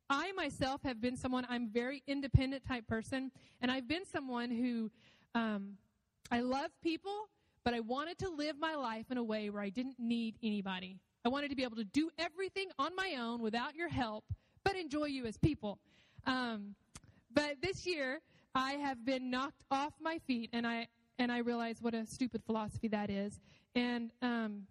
I 0.09 0.33
myself 0.33 0.83
have 0.85 1.00
been 1.00 1.17
someone, 1.17 1.47
I'm 1.50 1.69
very 1.69 2.02
independent 2.07 2.64
type 2.67 2.87
person, 2.87 3.31
and 3.61 3.71
I've 3.71 3.87
been 3.87 4.05
someone 4.05 4.50
who 4.50 4.90
um, 5.35 5.76
I 6.31 6.40
love 6.40 6.71
people, 6.83 7.29
but 7.64 7.75
I 7.75 7.81
wanted 7.81 8.19
to 8.19 8.31
live 8.31 8.57
my 8.59 8.75
life 8.75 9.07
in 9.11 9.19
a 9.19 9.23
way 9.23 9.50
where 9.50 9.62
I 9.62 9.69
didn't 9.69 9.97
need 9.99 10.37
anybody. 10.43 10.99
I 11.25 11.29
wanted 11.29 11.50
to 11.50 11.57
be 11.57 11.64
able 11.64 11.76
to 11.76 11.85
do 11.85 12.11
everything 12.19 12.69
on 12.79 12.97
my 12.97 13.17
own 13.21 13.43
without 13.43 13.75
your 13.75 13.88
help, 13.88 14.25
but 14.64 14.76
enjoy 14.76 15.07
you 15.07 15.26
as 15.26 15.37
people. 15.37 15.79
Um, 16.26 16.75
but 17.33 17.57
this 17.62 17.87
year, 17.87 18.21
I 18.55 18.73
have 18.73 19.05
been 19.05 19.31
knocked 19.31 19.62
off 19.71 19.93
my 20.00 20.19
feet, 20.19 20.50
and 20.52 20.67
I 20.67 20.88
and 21.19 21.31
I 21.31 21.38
realize 21.38 21.83
what 21.83 21.95
a 21.95 22.07
stupid 22.07 22.43
philosophy 22.45 22.88
that 22.88 23.11
is. 23.11 23.40
And 23.75 24.11
um, 24.23 24.62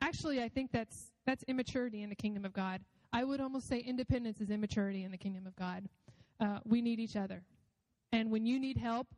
actually, 0.00 0.42
I 0.42 0.48
think 0.48 0.70
that's 0.70 1.12
that's 1.26 1.42
immaturity 1.44 2.02
in 2.02 2.10
the 2.10 2.16
kingdom 2.16 2.44
of 2.44 2.52
God. 2.52 2.80
I 3.12 3.24
would 3.24 3.40
almost 3.40 3.68
say 3.68 3.78
independence 3.78 4.40
is 4.40 4.50
immaturity 4.50 5.04
in 5.04 5.10
the 5.10 5.16
kingdom 5.16 5.46
of 5.46 5.56
God. 5.56 5.88
Uh, 6.40 6.58
we 6.64 6.82
need 6.82 7.00
each 7.00 7.16
other, 7.16 7.42
and 8.12 8.30
when 8.30 8.46
you 8.46 8.58
need 8.58 8.76
help, 8.76 9.08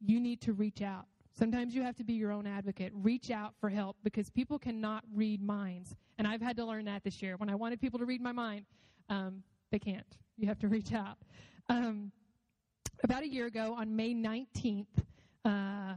you 0.00 0.20
need 0.20 0.40
to 0.42 0.52
reach 0.52 0.82
out. 0.82 1.06
Sometimes 1.36 1.74
you 1.74 1.82
have 1.82 1.96
to 1.96 2.04
be 2.04 2.12
your 2.14 2.30
own 2.30 2.46
advocate. 2.46 2.92
Reach 2.94 3.30
out 3.30 3.54
for 3.60 3.68
help 3.68 3.96
because 4.04 4.30
people 4.30 4.58
cannot 4.58 5.04
read 5.14 5.42
minds, 5.42 5.96
and 6.18 6.28
I've 6.28 6.40
had 6.40 6.56
to 6.58 6.64
learn 6.64 6.84
that 6.86 7.04
this 7.04 7.22
year. 7.22 7.36
When 7.36 7.48
I 7.48 7.54
wanted 7.54 7.80
people 7.80 7.98
to 7.98 8.04
read 8.04 8.20
my 8.20 8.32
mind, 8.32 8.66
um, 9.08 9.42
they 9.74 9.78
can't. 9.80 10.06
You 10.36 10.46
have 10.46 10.58
to 10.60 10.68
reach 10.76 10.92
out. 10.92 11.18
Um, 11.68 12.12
about 13.02 13.24
a 13.24 13.28
year 13.28 13.46
ago, 13.46 13.74
on 13.76 13.94
May 13.94 14.14
19th, 14.14 14.86
uh, 15.44 15.94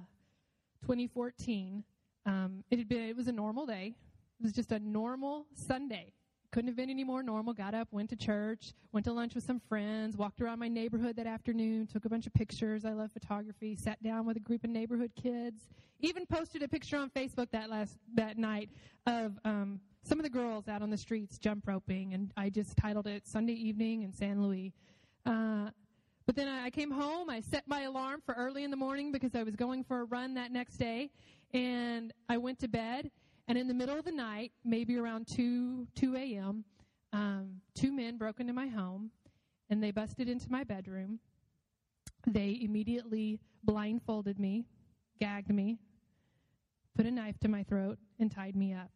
2014, 0.81 1.84
um, 2.25 2.63
it 2.72 2.79
had 2.79 2.89
been 2.89 3.03
it 3.03 3.15
was 3.15 3.27
a 3.27 3.31
normal 3.31 3.67
day. 3.67 3.93
It 4.39 4.43
was 4.43 4.51
just 4.51 4.72
a 4.72 4.79
normal 4.79 5.46
Sunday. 5.53 6.12
Couldn't 6.51 6.69
have 6.69 6.75
been 6.77 6.89
any 6.89 7.03
more 7.03 7.22
normal. 7.22 7.53
Got 7.53 7.75
up, 7.75 7.88
went 7.91 8.10
to 8.10 8.15
church, 8.15 8.74
went 8.93 9.05
to 9.05 9.13
lunch 9.13 9.36
with 9.36 9.43
some 9.43 9.60
friends, 9.60 10.17
walked 10.17 10.41
around 10.41 10.60
my 10.60 10.67
neighborhood 10.67 11.15
that 11.17 11.27
afternoon, 11.27 11.86
took 11.86 12.05
a 12.05 12.10
bunch 12.10 12.25
of 12.25 12.34
pictures. 12.34 12.84
I 12.84 12.93
love 12.93 13.12
photography. 13.12 13.75
Sat 13.75 14.01
down 14.01 14.25
with 14.25 14.38
a 14.38 14.39
group 14.39 14.63
of 14.63 14.72
neighborhood 14.72 15.12
kids. 15.22 15.69
Even 16.00 16.25
posted 16.25 16.63
a 16.63 16.67
picture 16.67 16.98
on 16.98 17.10
Facebook 17.12 17.51
that 17.51 17.69
last 17.69 17.98
that 18.15 18.38
night 18.38 18.69
of 19.05 19.38
um, 19.46 19.79
some 20.08 20.20
of 20.20 20.24
the 20.24 20.30
girls 20.30 20.68
out 20.68 20.82
on 20.82 20.90
the 20.90 20.98
streets 20.98 21.38
jump 21.38 21.68
roping, 21.68 22.14
and 22.14 22.32
I 22.38 22.50
just 22.50 22.78
titled 22.78 23.08
it 23.08 23.28
"Sunday 23.28 23.54
Evening 23.54 24.04
in 24.04 24.14
Saint 24.14 24.40
Louis." 24.40 24.74
Uh, 25.26 25.70
but 26.26 26.36
then 26.36 26.48
I 26.48 26.70
came 26.70 26.92
home. 26.92 27.30
I 27.30 27.42
set 27.42 27.68
my 27.68 27.84
alarm 27.84 28.22
for 28.26 28.34
early 28.36 28.64
in 28.64 28.72
the 28.72 28.78
morning 28.78 29.12
because 29.12 29.34
I 29.34 29.44
was 29.44 29.56
going 29.56 29.84
for 29.84 30.02
a 30.02 30.04
run 30.04 30.34
that 30.36 30.52
next 30.52 30.78
day. 30.78 31.10
And 31.54 32.14
I 32.28 32.38
went 32.38 32.60
to 32.60 32.68
bed. 32.68 33.10
And 33.48 33.58
in 33.58 33.68
the 33.68 33.74
middle 33.74 33.98
of 33.98 34.04
the 34.04 34.12
night, 34.12 34.52
maybe 34.66 34.98
around 34.98 35.28
2, 35.28 35.88
2 35.96 36.16
a.m., 36.18 36.66
um, 37.14 37.62
two 37.74 37.94
men 37.94 38.18
broke 38.18 38.42
into 38.42 38.52
my 38.52 38.68
home 38.68 39.10
and 39.70 39.82
they 39.82 39.92
busted 39.92 40.28
into 40.28 40.52
my 40.52 40.66
bedroom. 40.66 41.20
They 42.26 42.60
immediately 42.62 43.40
blindfolded 43.64 44.38
me, 44.38 44.66
gagged 45.22 45.50
me, 45.50 45.78
put 46.94 47.06
a 47.06 47.12
knife 47.12 47.40
to 47.40 47.48
my 47.48 47.64
throat, 47.64 47.98
and 48.20 48.30
tied 48.30 48.58
me 48.58 48.74
up. 48.74 48.92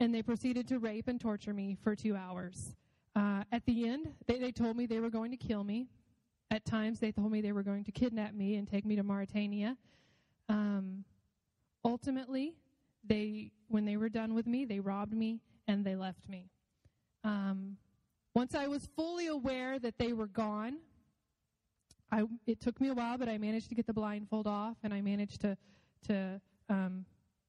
And 0.00 0.14
they 0.14 0.22
proceeded 0.22 0.68
to 0.68 0.78
rape 0.78 1.08
and 1.08 1.20
torture 1.20 1.52
me 1.52 1.76
for 1.82 1.96
two 1.96 2.16
hours. 2.16 2.76
Uh, 3.16 3.42
at 3.50 3.64
the 3.66 3.88
end, 3.88 4.14
they, 4.26 4.38
they 4.38 4.52
told 4.52 4.76
me 4.76 4.86
they 4.86 5.00
were 5.00 5.10
going 5.10 5.30
to 5.30 5.36
kill 5.36 5.64
me. 5.64 5.88
At 6.50 6.64
times, 6.64 7.00
they 7.00 7.12
told 7.12 7.32
me 7.32 7.40
they 7.40 7.52
were 7.52 7.62
going 7.62 7.84
to 7.84 7.92
kidnap 7.92 8.32
me 8.32 8.56
and 8.56 8.68
take 8.68 8.86
me 8.86 8.96
to 8.96 9.02
Mauritania. 9.02 9.76
Um, 10.48 11.04
ultimately, 11.84 12.54
they, 13.04 13.50
when 13.68 13.84
they 13.84 13.96
were 13.96 14.08
done 14.08 14.34
with 14.34 14.46
me, 14.46 14.64
they 14.64 14.80
robbed 14.80 15.12
me 15.12 15.40
and 15.66 15.84
they 15.84 15.96
left 15.96 16.28
me. 16.28 16.48
Um, 17.24 17.76
once 18.34 18.54
I 18.54 18.68
was 18.68 18.88
fully 18.96 19.26
aware 19.26 19.78
that 19.80 19.98
they 19.98 20.12
were 20.12 20.28
gone, 20.28 20.76
I, 22.10 22.24
it 22.46 22.60
took 22.60 22.80
me 22.80 22.88
a 22.88 22.94
while, 22.94 23.18
but 23.18 23.28
I 23.28 23.36
managed 23.36 23.68
to 23.70 23.74
get 23.74 23.86
the 23.86 23.92
blindfold 23.92 24.46
off, 24.46 24.76
and 24.82 24.94
I 24.94 25.00
managed 25.00 25.40
to, 25.42 25.56
to 26.06 26.40
um, 26.70 27.04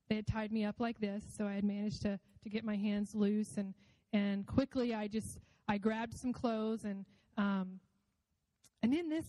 they 0.09 0.15
had 0.15 0.27
tied 0.27 0.51
me 0.51 0.65
up 0.65 0.79
like 0.79 0.99
this, 0.99 1.23
so 1.37 1.45
I 1.45 1.53
had 1.53 1.63
managed 1.63 2.01
to, 2.01 2.19
to 2.43 2.49
get 2.49 2.63
my 2.63 2.75
hands 2.75 3.13
loose, 3.13 3.57
and, 3.57 3.73
and 4.11 4.45
quickly 4.45 4.93
I 4.93 5.07
just, 5.07 5.39
I 5.67 5.77
grabbed 5.77 6.17
some 6.17 6.33
clothes 6.33 6.83
and, 6.83 7.05
um, 7.37 7.79
and 8.81 8.93
in 8.93 9.09
this, 9.09 9.25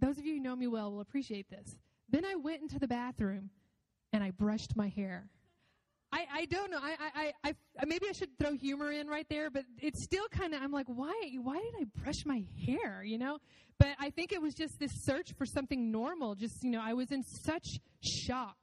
those 0.00 0.18
of 0.18 0.24
you 0.24 0.34
who 0.34 0.40
know 0.40 0.54
me 0.54 0.66
well 0.66 0.92
will 0.92 1.00
appreciate 1.00 1.48
this. 1.48 1.78
Then 2.10 2.24
I 2.24 2.34
went 2.34 2.60
into 2.60 2.78
the 2.78 2.88
bathroom 2.88 3.50
and 4.12 4.22
I 4.22 4.30
brushed 4.30 4.76
my 4.76 4.88
hair. 4.88 5.30
I, 6.12 6.26
I 6.34 6.44
don't 6.44 6.70
know. 6.70 6.80
I, 6.82 7.32
I, 7.42 7.54
I, 7.80 7.84
maybe 7.86 8.06
I 8.06 8.12
should 8.12 8.36
throw 8.38 8.52
humor 8.52 8.92
in 8.92 9.06
right 9.06 9.26
there, 9.30 9.50
but 9.50 9.64
it's 9.80 10.04
still 10.04 10.28
kind 10.28 10.52
of, 10.52 10.60
I'm 10.60 10.72
like, 10.72 10.86
why, 10.86 11.14
why 11.40 11.54
did 11.54 11.74
I 11.80 11.84
brush 12.02 12.26
my 12.26 12.44
hair, 12.66 13.02
you 13.02 13.16
know? 13.16 13.38
But 13.78 13.96
I 13.98 14.10
think 14.10 14.32
it 14.32 14.42
was 14.42 14.54
just 14.54 14.78
this 14.78 14.92
search 15.04 15.32
for 15.38 15.46
something 15.46 15.90
normal. 15.90 16.34
Just, 16.34 16.62
you 16.62 16.70
know, 16.70 16.82
I 16.84 16.92
was 16.92 17.10
in 17.10 17.22
such 17.22 17.66
shock. 18.02 18.61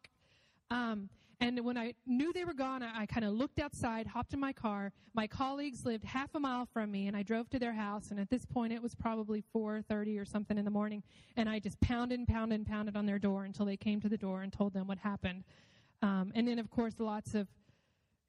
Um, 0.71 1.09
and 1.41 1.63
when 1.63 1.77
I 1.77 1.93
knew 2.05 2.33
they 2.33 2.43
were 2.43 2.53
gone, 2.53 2.83
I, 2.83 3.01
I 3.01 3.05
kind 3.05 3.25
of 3.25 3.33
looked 3.33 3.59
outside, 3.59 4.07
hopped 4.07 4.33
in 4.33 4.39
my 4.39 4.51
car. 4.51 4.91
My 5.13 5.25
colleagues 5.25 5.85
lived 5.85 6.03
half 6.03 6.35
a 6.35 6.39
mile 6.39 6.65
from 6.65 6.91
me, 6.91 7.07
and 7.07 7.15
I 7.15 7.23
drove 7.23 7.49
to 7.51 7.59
their 7.59 7.71
house. 7.73 8.11
And 8.11 8.19
at 8.19 8.29
this 8.29 8.45
point, 8.45 8.73
it 8.73 8.81
was 8.81 8.93
probably 8.93 9.43
4:30 9.55 10.19
or 10.19 10.25
something 10.25 10.57
in 10.57 10.65
the 10.65 10.71
morning. 10.71 11.01
And 11.37 11.47
I 11.47 11.59
just 11.59 11.79
pounded 11.79 12.19
and 12.19 12.27
pounded 12.27 12.59
and 12.59 12.67
pounded 12.67 12.97
on 12.97 13.05
their 13.05 13.19
door 13.19 13.45
until 13.45 13.65
they 13.65 13.77
came 13.77 14.01
to 14.01 14.09
the 14.09 14.17
door 14.17 14.41
and 14.41 14.51
told 14.51 14.73
them 14.73 14.87
what 14.87 14.97
happened. 14.97 15.45
Um, 16.01 16.31
and 16.35 16.47
then, 16.47 16.59
of 16.59 16.69
course, 16.69 16.95
lots 16.99 17.33
of 17.35 17.47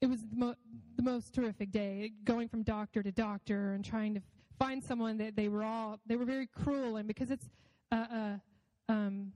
it 0.01 0.09
was 0.09 0.21
the, 0.29 0.37
mo- 0.37 0.55
the 0.97 1.03
most 1.03 1.35
terrific 1.35 1.71
day, 1.71 2.13
going 2.25 2.49
from 2.49 2.63
doctor 2.63 3.03
to 3.03 3.13
doctor 3.13 3.73
and 3.73 3.85
trying 3.85 4.15
to 4.15 4.23
find 4.59 4.83
someone 4.83 5.19
that 5.19 5.37
they 5.37 5.49
were 5.49 5.65
all 5.65 5.99
they 6.07 6.17
were 6.17 6.25
very 6.25 6.47
cruel, 6.47 6.97
and 6.97 7.09
because 7.09 7.31
it's 7.31 7.51
uh, 7.91 8.07
uh, 8.13 8.37
um, 8.89 9.33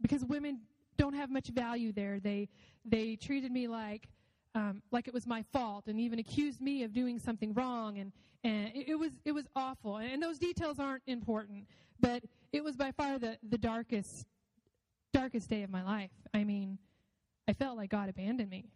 because 0.00 0.24
women 0.24 0.60
don't 0.96 1.14
have 1.14 1.30
much 1.30 1.48
value 1.48 1.92
there. 1.92 2.20
They 2.20 2.48
they 2.84 3.16
treated 3.16 3.52
me 3.52 3.68
like 3.68 4.08
um, 4.54 4.82
like 4.90 5.08
it 5.08 5.14
was 5.14 5.26
my 5.26 5.42
fault, 5.52 5.86
and 5.86 5.98
even 5.98 6.18
accused 6.18 6.60
me 6.60 6.82
of 6.82 6.92
doing 6.92 7.18
something 7.18 7.54
wrong, 7.54 7.98
and 7.98 8.12
and 8.44 8.68
it, 8.74 8.90
it 8.90 8.94
was 8.94 9.12
it 9.24 9.32
was 9.32 9.46
awful. 9.56 9.96
And, 9.96 10.12
and 10.12 10.22
those 10.22 10.38
details 10.38 10.78
aren't 10.78 11.02
important, 11.06 11.66
but 12.00 12.22
it 12.52 12.62
was 12.62 12.76
by 12.76 12.92
far 12.92 13.18
the, 13.18 13.38
the 13.48 13.58
darkest, 13.58 14.26
darkest 15.12 15.48
day 15.48 15.62
of 15.62 15.70
my 15.70 15.82
life. 15.82 16.10
I 16.34 16.44
mean, 16.44 16.78
I 17.48 17.52
felt 17.54 17.76
like 17.76 17.90
God 17.90 18.08
abandoned 18.08 18.50
me. 18.50 18.66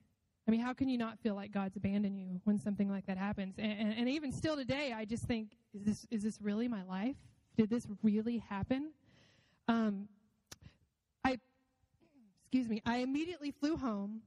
I 0.49 0.51
mean, 0.51 0.61
how 0.61 0.73
can 0.73 0.89
you 0.89 0.97
not 0.97 1.19
feel 1.19 1.35
like 1.35 1.51
God's 1.51 1.77
abandoned 1.77 2.19
you 2.19 2.41
when 2.45 2.59
something 2.59 2.89
like 2.89 3.07
that 3.07 3.19
happens? 3.19 3.57
And, 3.59 3.73
and, 3.73 3.95
and 3.99 4.09
even 4.09 4.31
still 4.33 4.57
today, 4.57 4.95
I 4.97 5.05
just 5.05 5.25
think, 5.25 5.57
is 5.75 5.83
this, 5.83 6.07
is 6.11 6.23
this 6.23 6.41
really 6.41 6.69
my 6.69 6.85
life? 6.85 7.17
Did 7.57 7.69
this 7.69 7.87
really 8.03 8.39
happen? 8.39 8.93
Um, 9.67 10.09
excuse 12.47 12.69
me, 12.69 12.81
I 12.87 12.99
immediately 12.99 13.51
flew 13.51 13.77
home. 13.77 14.23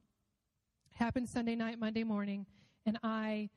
Happened 0.92 1.30
Sunday 1.30 1.56
night, 1.56 1.80
Monday 1.80 2.04
morning, 2.04 2.46
and 2.86 3.00
I 3.02 3.50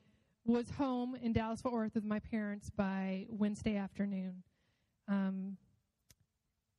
was 0.44 0.70
home 0.70 1.16
in 1.20 1.32
Dallas 1.32 1.60
Fort 1.60 1.74
Worth 1.74 1.96
with 1.96 2.04
my 2.04 2.20
parents 2.20 2.70
by 2.70 3.26
Wednesday 3.28 3.76
afternoon. 3.76 4.44
Um, 5.08 5.56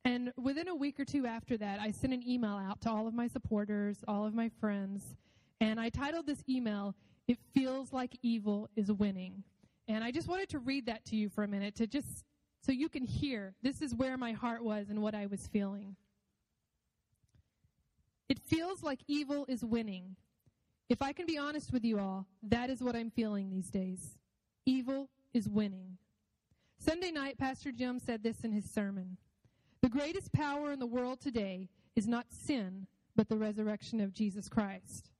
and 0.06 0.32
within 0.42 0.68
a 0.68 0.74
week 0.74 0.98
or 0.98 1.04
two 1.04 1.26
after 1.26 1.58
that, 1.58 1.78
I 1.78 1.90
sent 1.90 2.14
an 2.14 2.26
email 2.26 2.56
out 2.56 2.80
to 2.82 2.90
all 2.90 3.06
of 3.06 3.12
my 3.12 3.28
supporters, 3.28 3.98
all 4.08 4.24
of 4.24 4.32
my 4.32 4.48
friends, 4.60 5.16
and 5.60 5.78
I 5.78 5.90
titled 5.90 6.26
this 6.26 6.42
email, 6.48 6.94
It 7.28 7.36
Feels 7.52 7.92
Like 7.92 8.16
Evil 8.22 8.70
is 8.76 8.90
Winning. 8.90 9.44
And 9.88 10.02
I 10.02 10.10
just 10.10 10.28
wanted 10.28 10.48
to 10.50 10.58
read 10.58 10.86
that 10.86 11.04
to 11.06 11.16
you 11.16 11.28
for 11.28 11.44
a 11.44 11.48
minute 11.48 11.74
to 11.76 11.86
just 11.86 12.24
so 12.62 12.72
you 12.72 12.88
can 12.88 13.04
hear 13.04 13.54
this 13.62 13.82
is 13.82 13.94
where 13.94 14.16
my 14.16 14.32
heart 14.32 14.64
was 14.64 14.88
and 14.88 15.02
what 15.02 15.14
I 15.14 15.26
was 15.26 15.46
feeling. 15.46 15.96
It 18.28 18.38
feels 18.38 18.82
like 18.82 19.00
evil 19.06 19.44
is 19.48 19.64
winning. 19.64 20.16
If 20.88 21.02
I 21.02 21.12
can 21.12 21.26
be 21.26 21.38
honest 21.38 21.72
with 21.72 21.84
you 21.84 21.98
all, 21.98 22.26
that 22.42 22.70
is 22.70 22.82
what 22.82 22.96
I'm 22.96 23.10
feeling 23.10 23.50
these 23.50 23.70
days. 23.70 24.18
Evil 24.66 25.08
is 25.32 25.48
winning. 25.48 25.98
Sunday 26.78 27.10
night, 27.10 27.38
Pastor 27.38 27.72
Jim 27.72 27.98
said 27.98 28.22
this 28.22 28.40
in 28.40 28.52
his 28.52 28.70
sermon 28.70 29.16
The 29.80 29.88
greatest 29.88 30.32
power 30.32 30.72
in 30.72 30.78
the 30.78 30.86
world 30.86 31.20
today 31.20 31.68
is 31.96 32.06
not 32.06 32.26
sin, 32.30 32.86
but 33.16 33.28
the 33.28 33.36
resurrection 33.36 34.00
of 34.00 34.12
Jesus 34.12 34.48
Christ. 34.48 35.10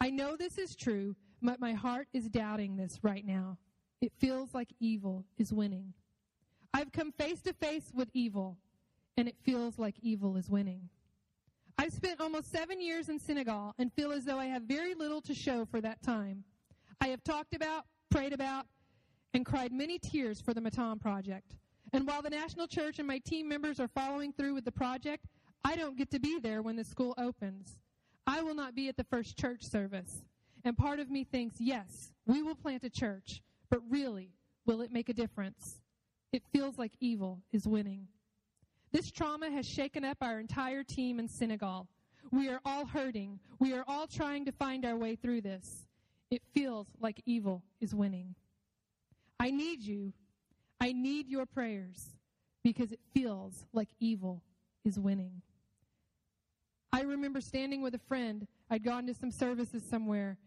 I 0.00 0.10
know 0.10 0.36
this 0.36 0.58
is 0.58 0.76
true, 0.76 1.16
but 1.42 1.60
my 1.60 1.72
heart 1.72 2.08
is 2.12 2.28
doubting 2.28 2.76
this 2.76 2.98
right 3.02 3.26
now. 3.26 3.58
It 4.00 4.12
feels 4.18 4.54
like 4.54 4.68
evil 4.80 5.24
is 5.38 5.52
winning. 5.52 5.92
I've 6.72 6.92
come 6.92 7.12
face 7.12 7.40
to 7.42 7.52
face 7.52 7.90
with 7.94 8.08
evil, 8.12 8.56
and 9.16 9.28
it 9.28 9.36
feels 9.42 9.78
like 9.78 9.96
evil 10.00 10.36
is 10.36 10.48
winning. 10.48 10.88
I've 11.80 11.92
spent 11.92 12.20
almost 12.20 12.50
seven 12.50 12.80
years 12.80 13.08
in 13.08 13.20
Senegal 13.20 13.72
and 13.78 13.92
feel 13.92 14.10
as 14.10 14.24
though 14.24 14.38
I 14.38 14.46
have 14.46 14.62
very 14.62 14.94
little 14.94 15.20
to 15.22 15.32
show 15.32 15.64
for 15.64 15.80
that 15.80 16.02
time. 16.02 16.42
I 17.00 17.06
have 17.06 17.22
talked 17.22 17.54
about, 17.54 17.84
prayed 18.10 18.32
about, 18.32 18.66
and 19.32 19.46
cried 19.46 19.72
many 19.72 19.96
tears 20.00 20.40
for 20.40 20.52
the 20.52 20.60
Matam 20.60 20.98
Project. 20.98 21.54
And 21.92 22.04
while 22.04 22.20
the 22.20 22.30
National 22.30 22.66
Church 22.66 22.98
and 22.98 23.06
my 23.06 23.18
team 23.18 23.48
members 23.48 23.78
are 23.78 23.86
following 23.86 24.32
through 24.32 24.54
with 24.54 24.64
the 24.64 24.72
project, 24.72 25.26
I 25.64 25.76
don't 25.76 25.96
get 25.96 26.10
to 26.10 26.18
be 26.18 26.40
there 26.40 26.62
when 26.62 26.74
the 26.74 26.84
school 26.84 27.14
opens. 27.16 27.78
I 28.26 28.42
will 28.42 28.54
not 28.54 28.74
be 28.74 28.88
at 28.88 28.96
the 28.96 29.04
first 29.04 29.38
church 29.38 29.62
service. 29.62 30.24
And 30.64 30.76
part 30.76 30.98
of 30.98 31.10
me 31.10 31.22
thinks, 31.22 31.60
yes, 31.60 32.12
we 32.26 32.42
will 32.42 32.56
plant 32.56 32.82
a 32.82 32.90
church, 32.90 33.40
but 33.70 33.80
really, 33.88 34.32
will 34.66 34.80
it 34.80 34.90
make 34.90 35.08
a 35.08 35.14
difference? 35.14 35.80
It 36.32 36.42
feels 36.52 36.76
like 36.76 36.92
evil 36.98 37.40
is 37.52 37.68
winning. 37.68 38.08
This 38.92 39.10
trauma 39.10 39.50
has 39.50 39.66
shaken 39.66 40.04
up 40.04 40.18
our 40.20 40.40
entire 40.40 40.82
team 40.82 41.18
in 41.18 41.28
Senegal. 41.28 41.88
We 42.30 42.48
are 42.48 42.60
all 42.64 42.86
hurting. 42.86 43.38
We 43.58 43.74
are 43.74 43.84
all 43.86 44.06
trying 44.06 44.44
to 44.46 44.52
find 44.52 44.84
our 44.84 44.96
way 44.96 45.16
through 45.16 45.42
this. 45.42 45.86
It 46.30 46.42
feels 46.52 46.88
like 47.00 47.20
evil 47.26 47.62
is 47.80 47.94
winning. 47.94 48.34
I 49.40 49.50
need 49.50 49.82
you. 49.82 50.12
I 50.80 50.92
need 50.92 51.28
your 51.28 51.46
prayers 51.46 52.18
because 52.62 52.92
it 52.92 53.00
feels 53.14 53.64
like 53.72 53.88
evil 53.98 54.42
is 54.84 54.98
winning. 54.98 55.42
I 56.92 57.02
remember 57.02 57.40
standing 57.40 57.82
with 57.82 57.94
a 57.94 58.00
friend. 58.08 58.46
I'd 58.70 58.84
gone 58.84 59.06
to 59.06 59.14
some 59.14 59.30
services 59.30 59.82
somewhere 59.88 60.38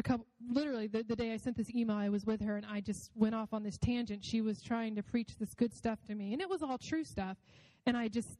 a 0.00 0.02
couple, 0.02 0.26
literally 0.50 0.86
the, 0.86 1.02
the 1.02 1.14
day 1.14 1.32
I 1.32 1.36
sent 1.36 1.58
this 1.58 1.70
email, 1.74 1.96
I 1.96 2.08
was 2.08 2.24
with 2.24 2.40
her 2.40 2.56
and 2.56 2.64
I 2.64 2.80
just 2.80 3.10
went 3.14 3.34
off 3.34 3.52
on 3.52 3.62
this 3.62 3.76
tangent. 3.76 4.24
She 4.24 4.40
was 4.40 4.62
trying 4.62 4.96
to 4.96 5.02
preach 5.02 5.36
this 5.38 5.54
good 5.54 5.74
stuff 5.74 5.98
to 6.06 6.14
me 6.14 6.32
and 6.32 6.40
it 6.40 6.48
was 6.48 6.62
all 6.62 6.78
true 6.78 7.04
stuff. 7.04 7.36
And 7.84 7.96
I 7.96 8.08
just, 8.08 8.38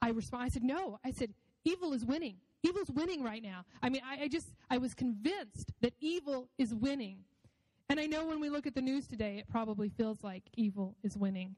I 0.00 0.10
responded, 0.10 0.46
I 0.46 0.48
said, 0.48 0.64
no, 0.64 0.98
I 1.04 1.10
said, 1.10 1.34
evil 1.64 1.92
is 1.92 2.06
winning. 2.06 2.36
Evil's 2.62 2.90
winning 2.90 3.22
right 3.22 3.42
now. 3.42 3.64
I 3.82 3.90
mean, 3.90 4.00
I, 4.04 4.24
I 4.24 4.28
just, 4.28 4.48
I 4.70 4.78
was 4.78 4.94
convinced 4.94 5.72
that 5.82 5.92
evil 6.00 6.48
is 6.56 6.74
winning. 6.74 7.18
And 7.90 8.00
I 8.00 8.06
know 8.06 8.26
when 8.26 8.40
we 8.40 8.48
look 8.48 8.66
at 8.66 8.74
the 8.74 8.80
news 8.80 9.06
today, 9.06 9.36
it 9.38 9.48
probably 9.48 9.90
feels 9.90 10.24
like 10.24 10.42
evil 10.56 10.96
is 11.02 11.16
winning. 11.16 11.54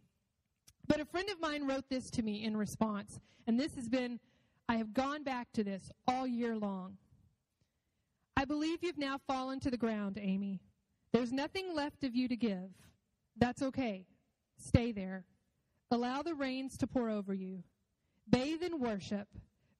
But 0.88 1.00
a 1.00 1.04
friend 1.04 1.30
of 1.30 1.40
mine 1.40 1.66
wrote 1.66 1.88
this 1.88 2.10
to 2.10 2.22
me 2.22 2.44
in 2.44 2.56
response. 2.56 3.20
And 3.46 3.58
this 3.58 3.74
has 3.76 3.88
been, 3.88 4.20
I 4.68 4.76
have 4.76 4.92
gone 4.92 5.22
back 5.22 5.52
to 5.54 5.64
this 5.64 5.90
all 6.06 6.26
year 6.26 6.56
long. 6.56 6.98
I 8.40 8.46
believe 8.46 8.82
you've 8.82 8.96
now 8.96 9.18
fallen 9.26 9.60
to 9.60 9.70
the 9.70 9.76
ground, 9.76 10.18
Amy. 10.18 10.62
There's 11.12 11.30
nothing 11.30 11.74
left 11.74 12.04
of 12.04 12.16
you 12.16 12.26
to 12.26 12.36
give. 12.36 12.70
That's 13.36 13.60
okay. 13.60 14.06
Stay 14.56 14.92
there. 14.92 15.26
Allow 15.90 16.22
the 16.22 16.34
rains 16.34 16.78
to 16.78 16.86
pour 16.86 17.10
over 17.10 17.34
you. 17.34 17.62
Bathe 18.30 18.62
in 18.62 18.80
worship. 18.80 19.28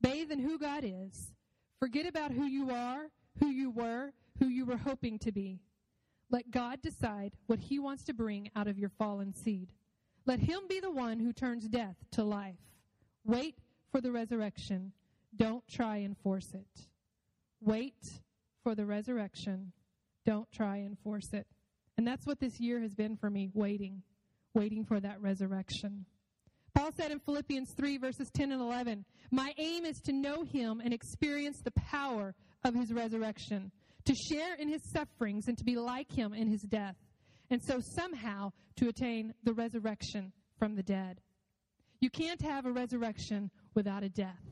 Bathe 0.02 0.30
in 0.30 0.40
who 0.40 0.58
God 0.58 0.84
is. 0.84 1.32
Forget 1.78 2.04
about 2.04 2.32
who 2.32 2.44
you 2.44 2.70
are, 2.70 3.06
who 3.38 3.46
you 3.46 3.70
were, 3.70 4.12
who 4.38 4.48
you 4.48 4.66
were 4.66 4.76
hoping 4.76 5.18
to 5.20 5.32
be. 5.32 5.62
Let 6.28 6.50
God 6.50 6.82
decide 6.82 7.32
what 7.46 7.60
He 7.60 7.78
wants 7.78 8.04
to 8.04 8.12
bring 8.12 8.50
out 8.54 8.68
of 8.68 8.78
your 8.78 8.90
fallen 8.90 9.32
seed. 9.32 9.72
Let 10.26 10.38
Him 10.38 10.68
be 10.68 10.80
the 10.80 10.90
one 10.90 11.18
who 11.18 11.32
turns 11.32 11.66
death 11.66 11.96
to 12.10 12.24
life. 12.24 12.60
Wait 13.24 13.56
for 13.90 14.02
the 14.02 14.12
resurrection. 14.12 14.92
Don't 15.34 15.66
try 15.66 15.96
and 15.96 16.14
force 16.18 16.52
it. 16.52 16.88
Wait 17.62 18.20
for 18.70 18.76
the 18.76 18.86
resurrection. 18.86 19.72
Don't 20.24 20.46
try 20.52 20.76
and 20.76 20.96
force 21.00 21.32
it. 21.32 21.44
And 21.98 22.06
that's 22.06 22.24
what 22.24 22.38
this 22.38 22.60
year 22.60 22.80
has 22.80 22.94
been 22.94 23.16
for 23.16 23.28
me 23.28 23.50
waiting, 23.52 24.02
waiting 24.54 24.84
for 24.84 25.00
that 25.00 25.20
resurrection. 25.20 26.06
Paul 26.72 26.90
said 26.96 27.10
in 27.10 27.18
Philippians 27.18 27.74
3, 27.76 27.98
verses 27.98 28.30
10 28.32 28.52
and 28.52 28.60
11, 28.60 29.04
My 29.32 29.52
aim 29.58 29.84
is 29.84 30.00
to 30.02 30.12
know 30.12 30.44
him 30.44 30.80
and 30.84 30.94
experience 30.94 31.60
the 31.64 31.72
power 31.72 32.32
of 32.62 32.76
his 32.76 32.92
resurrection 32.92 33.72
to 34.04 34.14
share 34.14 34.54
in 34.54 34.68
his 34.68 34.88
sufferings 34.92 35.48
and 35.48 35.58
to 35.58 35.64
be 35.64 35.74
like 35.74 36.12
him 36.12 36.32
in 36.32 36.46
his 36.46 36.62
death, 36.62 36.94
and 37.50 37.60
so 37.60 37.80
somehow 37.96 38.52
to 38.76 38.86
attain 38.86 39.34
the 39.42 39.52
resurrection 39.52 40.30
from 40.60 40.76
the 40.76 40.84
dead. 40.84 41.20
You 41.98 42.08
can't 42.08 42.40
have 42.42 42.66
a 42.66 42.70
resurrection 42.70 43.50
without 43.74 44.04
a 44.04 44.08
death. 44.08 44.46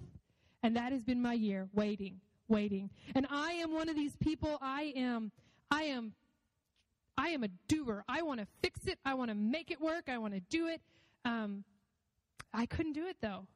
And 0.64 0.74
that 0.74 0.90
has 0.90 1.04
been 1.04 1.22
my 1.22 1.35
year, 1.35 1.68
waiting, 1.72 2.20
waiting. 2.48 2.90
And 3.14 3.26
I 3.30 3.52
am 3.52 3.72
one 3.72 3.88
of 3.88 3.96
these 3.96 4.16
people, 4.16 4.58
I 4.61 4.92
am, 4.96 5.30
I 5.70 5.84
am, 5.84 6.12
I 7.16 7.28
am 7.28 7.44
a 7.44 7.48
doer. 7.66 8.04
I 8.08 8.22
want 8.22 8.40
to 8.40 8.46
fix 8.62 8.87
it. 8.87 8.98
I 9.04 9.14
want 9.14 9.30
to 9.30 9.34
make 9.34 9.70
it 9.70 9.80
work. 9.80 10.04
I 10.08 10.18
want 10.18 10.34
to 10.34 10.40
do 10.40 10.68
it. 10.68 10.80
Um, 11.24 11.64
I 12.54 12.66
couldn't 12.66 12.92
do 12.92 13.06
it 13.06 13.16
though. 13.20 13.46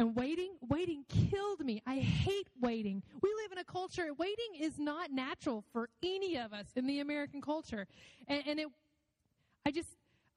And 0.00 0.14
waiting, 0.14 0.52
waiting 0.68 1.04
killed 1.08 1.60
me. 1.60 1.82
I 1.86 1.96
hate 1.96 2.46
waiting. 2.60 3.02
We 3.20 3.30
live 3.42 3.52
in 3.52 3.58
a 3.58 3.64
culture, 3.64 4.06
waiting 4.16 4.54
is 4.60 4.78
not 4.78 5.10
natural 5.10 5.64
for 5.72 5.88
any 6.04 6.36
of 6.36 6.52
us 6.52 6.66
in 6.76 6.86
the 6.86 7.00
American 7.00 7.40
culture. 7.40 7.86
And, 8.28 8.42
and 8.46 8.60
it, 8.60 8.68
I 9.66 9.72
just, 9.72 9.88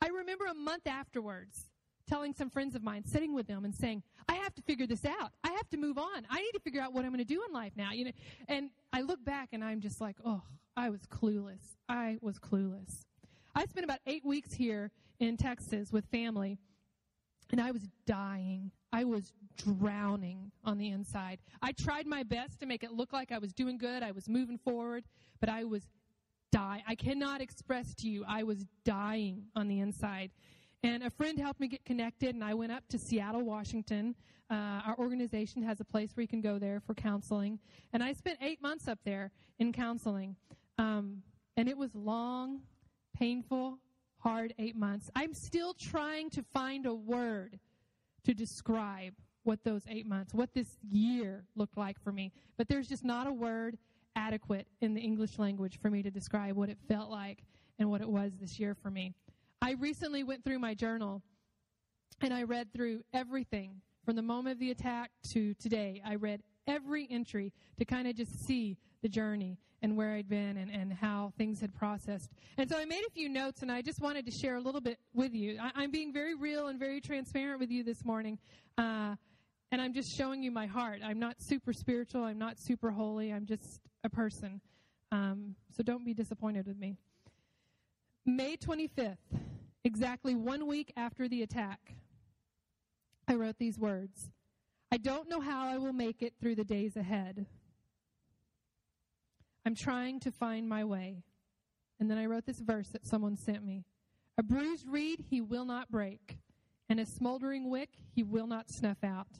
I 0.01 0.07
remember 0.07 0.45
a 0.45 0.53
month 0.55 0.87
afterwards 0.87 1.70
telling 2.11 2.33
some 2.33 2.49
friends 2.49 2.75
of 2.75 2.83
mine, 2.83 3.05
sitting 3.05 3.33
with 3.33 3.47
them 3.47 3.63
and 3.63 3.73
saying, 3.73 4.03
I 4.27 4.35
have 4.35 4.53
to 4.55 4.61
figure 4.61 4.85
this 4.85 5.05
out. 5.05 5.31
I 5.45 5.51
have 5.51 5.69
to 5.69 5.77
move 5.77 5.97
on. 5.97 6.27
I 6.29 6.41
need 6.41 6.51
to 6.51 6.59
figure 6.59 6.81
out 6.81 6.93
what 6.93 7.05
I'm 7.05 7.11
going 7.11 7.25
to 7.25 7.33
do 7.33 7.41
in 7.47 7.53
life 7.53 7.71
now. 7.77 7.91
You 7.93 8.05
know, 8.05 8.11
and 8.49 8.69
I 8.91 9.01
look 9.01 9.23
back 9.23 9.49
and 9.53 9.63
I'm 9.63 9.79
just 9.79 10.01
like, 10.01 10.17
oh, 10.25 10.41
I 10.75 10.89
was 10.89 11.01
clueless. 11.07 11.77
I 11.87 12.17
was 12.21 12.37
clueless. 12.37 13.05
I 13.55 13.65
spent 13.65 13.85
about 13.85 13.99
eight 14.05 14.25
weeks 14.25 14.53
here 14.53 14.91
in 15.19 15.37
Texas 15.37 15.93
with 15.93 16.05
family 16.07 16.57
and 17.51 17.61
I 17.61 17.71
was 17.71 17.87
dying. 18.05 18.71
I 18.91 19.05
was 19.05 19.31
drowning 19.57 20.51
on 20.65 20.77
the 20.77 20.89
inside. 20.89 21.39
I 21.61 21.71
tried 21.71 22.07
my 22.07 22.23
best 22.23 22.59
to 22.59 22.65
make 22.65 22.83
it 22.83 22.91
look 22.91 23.13
like 23.13 23.31
I 23.31 23.37
was 23.37 23.53
doing 23.53 23.77
good. 23.77 24.03
I 24.03 24.11
was 24.11 24.27
moving 24.27 24.57
forward, 24.57 25.05
but 25.39 25.47
I 25.47 25.63
was 25.63 25.83
dying. 26.51 26.83
I 26.85 26.95
cannot 26.95 27.39
express 27.39 27.93
to 27.95 28.09
you, 28.09 28.25
I 28.27 28.43
was 28.43 28.65
dying 28.83 29.43
on 29.55 29.69
the 29.69 29.79
inside. 29.79 30.31
And 30.83 31.03
a 31.03 31.09
friend 31.11 31.37
helped 31.37 31.59
me 31.59 31.67
get 31.67 31.85
connected, 31.85 32.33
and 32.33 32.43
I 32.43 32.55
went 32.55 32.71
up 32.71 32.87
to 32.89 32.97
Seattle, 32.97 33.43
Washington. 33.43 34.15
Uh, 34.49 34.81
our 34.85 34.95
organization 34.97 35.61
has 35.61 35.79
a 35.79 35.85
place 35.85 36.11
where 36.15 36.21
you 36.21 36.27
can 36.27 36.41
go 36.41 36.57
there 36.57 36.79
for 36.79 36.95
counseling. 36.95 37.59
And 37.93 38.03
I 38.03 38.13
spent 38.13 38.39
eight 38.41 38.61
months 38.61 38.87
up 38.87 38.99
there 39.05 39.31
in 39.59 39.71
counseling. 39.71 40.35
Um, 40.79 41.21
and 41.55 41.69
it 41.69 41.77
was 41.77 41.93
long, 41.93 42.61
painful, 43.15 43.77
hard 44.17 44.53
eight 44.57 44.75
months. 44.75 45.11
I'm 45.15 45.33
still 45.33 45.73
trying 45.75 46.31
to 46.31 46.41
find 46.41 46.87
a 46.87 46.93
word 46.93 47.59
to 48.23 48.33
describe 48.33 49.13
what 49.43 49.63
those 49.63 49.83
eight 49.87 50.07
months, 50.07 50.33
what 50.33 50.53
this 50.53 50.77
year 50.87 51.45
looked 51.55 51.77
like 51.77 51.99
for 52.03 52.11
me. 52.11 52.31
But 52.57 52.67
there's 52.67 52.87
just 52.87 53.03
not 53.03 53.27
a 53.27 53.33
word 53.33 53.77
adequate 54.15 54.67
in 54.81 54.93
the 54.93 55.01
English 55.01 55.39
language 55.39 55.79
for 55.79 55.89
me 55.89 56.03
to 56.03 56.11
describe 56.11 56.55
what 56.55 56.69
it 56.69 56.77
felt 56.87 57.09
like 57.09 57.43
and 57.79 57.89
what 57.89 58.01
it 58.01 58.09
was 58.09 58.33
this 58.39 58.59
year 58.59 58.75
for 58.75 58.91
me. 58.91 59.13
I 59.61 59.73
recently 59.73 60.23
went 60.23 60.43
through 60.43 60.59
my 60.59 60.73
journal 60.73 61.21
And 62.21 62.33
I 62.33 62.43
read 62.43 62.71
through 62.73 63.03
everything 63.13 63.81
from 64.05 64.15
the 64.15 64.21
moment 64.21 64.53
of 64.53 64.59
the 64.59 64.71
attack 64.71 65.11
to 65.31 65.53
today. 65.55 66.01
I 66.05 66.15
read 66.15 66.41
every 66.67 67.07
entry 67.09 67.53
to 67.79 67.85
kind 67.85 68.07
of 68.07 68.15
just 68.15 68.45
see 68.45 68.77
the 69.01 69.09
journey 69.09 69.57
and 69.81 69.97
where 69.97 70.13
I'd 70.13 70.29
been 70.29 70.57
and, 70.57 70.69
and 70.71 70.93
how 70.93 71.33
things 71.37 71.59
had 71.59 71.73
processed. 71.73 72.31
And 72.57 72.69
so 72.69 72.77
I 72.77 72.85
made 72.85 73.03
a 73.07 73.11
few 73.11 73.29
notes 73.29 73.63
and 73.63 73.71
I 73.71 73.81
just 73.81 73.99
wanted 73.99 74.25
to 74.25 74.31
share 74.31 74.55
a 74.55 74.59
little 74.61 74.81
bit 74.81 74.99
with 75.13 75.33
you. 75.33 75.57
I, 75.59 75.83
am 75.83 75.91
being 75.91 76.13
very 76.13 76.35
real 76.35 76.67
and 76.67 76.79
very 76.79 77.01
transparent 77.01 77.59
with 77.59 77.71
you 77.71 77.83
this 77.83 78.05
morning. 78.05 78.37
Uh, 78.77 79.15
and 79.71 79.81
I'm 79.81 79.93
just 79.93 80.15
showing 80.15 80.43
you 80.43 80.51
my 80.51 80.67
heart. 80.67 80.99
I'm 81.03 81.19
not 81.19 81.41
super 81.41 81.73
spiritual. 81.73 82.23
I'm 82.23 82.37
not 82.37 82.59
super 82.59 82.91
holy. 82.91 83.33
I'm 83.33 83.47
just 83.47 83.81
a 84.03 84.09
person. 84.09 84.61
Um, 85.11 85.55
so 85.75 85.81
don't 85.81 86.05
be 86.05 86.13
disappointed 86.13 86.67
with 86.67 86.77
me. 86.77 86.97
May 88.25 88.55
25th, 88.55 89.17
exactly 89.83 90.35
one 90.35 90.67
week 90.67 90.93
after 90.95 91.27
the 91.27 91.41
attack, 91.41 91.95
I 93.27 93.33
wrote 93.33 93.57
these 93.57 93.79
words 93.79 94.29
I 94.91 94.97
don't 94.97 95.29
know 95.29 95.39
how 95.39 95.67
I 95.67 95.77
will 95.77 95.93
make 95.93 96.21
it 96.21 96.33
through 96.39 96.55
the 96.55 96.63
days 96.63 96.95
ahead. 96.95 97.45
I'm 99.65 99.75
trying 99.75 100.19
to 100.21 100.31
find 100.31 100.67
my 100.67 100.83
way. 100.83 101.23
And 101.99 102.09
then 102.09 102.17
I 102.17 102.25
wrote 102.25 102.45
this 102.45 102.59
verse 102.59 102.89
that 102.89 103.05
someone 103.05 103.37
sent 103.37 103.63
me 103.63 103.85
A 104.37 104.43
bruised 104.43 104.87
reed 104.87 105.23
he 105.29 105.41
will 105.41 105.65
not 105.65 105.91
break, 105.91 106.37
and 106.89 106.99
a 106.99 107.05
smoldering 107.05 107.69
wick 107.69 107.89
he 108.13 108.21
will 108.21 108.47
not 108.47 108.69
snuff 108.69 109.03
out. 109.03 109.39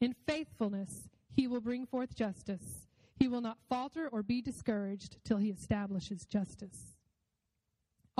In 0.00 0.14
faithfulness 0.26 1.08
he 1.34 1.48
will 1.48 1.60
bring 1.60 1.86
forth 1.86 2.14
justice. 2.14 2.86
He 3.16 3.26
will 3.26 3.40
not 3.40 3.58
falter 3.68 4.08
or 4.08 4.22
be 4.22 4.40
discouraged 4.40 5.16
till 5.24 5.38
he 5.38 5.50
establishes 5.50 6.26
justice. 6.26 6.96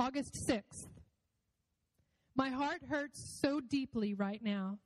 August 0.01 0.33
6th. 0.33 0.87
My 2.35 2.49
heart 2.49 2.81
hurts 2.89 3.23
so 3.39 3.59
deeply 3.59 4.15
right 4.15 4.41
now. 4.41 4.79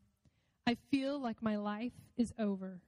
I 0.68 0.76
feel 0.92 1.18
like 1.22 1.42
my 1.42 1.56
life 1.56 1.94
is 2.18 2.34
over. 2.38 2.82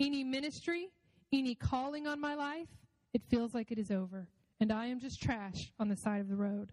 Any 0.00 0.24
ministry, 0.24 0.88
any 1.30 1.54
calling 1.54 2.06
on 2.06 2.22
my 2.22 2.34
life, 2.34 2.70
it 3.12 3.20
feels 3.28 3.52
like 3.52 3.70
it 3.70 3.78
is 3.78 3.90
over, 3.90 4.30
and 4.60 4.72
I 4.72 4.86
am 4.86 4.98
just 4.98 5.20
trash 5.22 5.70
on 5.78 5.90
the 5.90 5.96
side 5.96 6.22
of 6.22 6.30
the 6.30 6.36
road. 6.36 6.72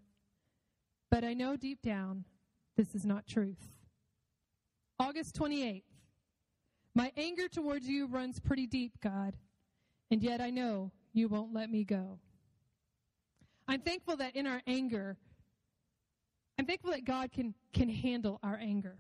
But 1.11 1.25
I 1.25 1.33
know 1.33 1.57
deep 1.57 1.81
down 1.81 2.23
this 2.77 2.95
is 2.95 3.05
not 3.05 3.27
truth. 3.27 3.73
August 4.97 5.37
28th. 5.37 5.83
My 6.93 7.11
anger 7.17 7.49
towards 7.49 7.85
you 7.85 8.07
runs 8.07 8.39
pretty 8.39 8.65
deep, 8.65 8.93
God, 9.03 9.35
and 10.09 10.23
yet 10.23 10.39
I 10.39 10.51
know 10.51 10.93
you 11.11 11.27
won't 11.27 11.53
let 11.53 11.69
me 11.69 11.83
go. 11.83 12.17
I'm 13.67 13.81
thankful 13.81 14.17
that 14.17 14.35
in 14.35 14.47
our 14.47 14.61
anger, 14.67 15.17
I'm 16.59 16.65
thankful 16.65 16.91
that 16.91 17.05
God 17.05 17.31
can, 17.31 17.53
can 17.73 17.89
handle 17.89 18.39
our 18.43 18.57
anger. 18.61 18.97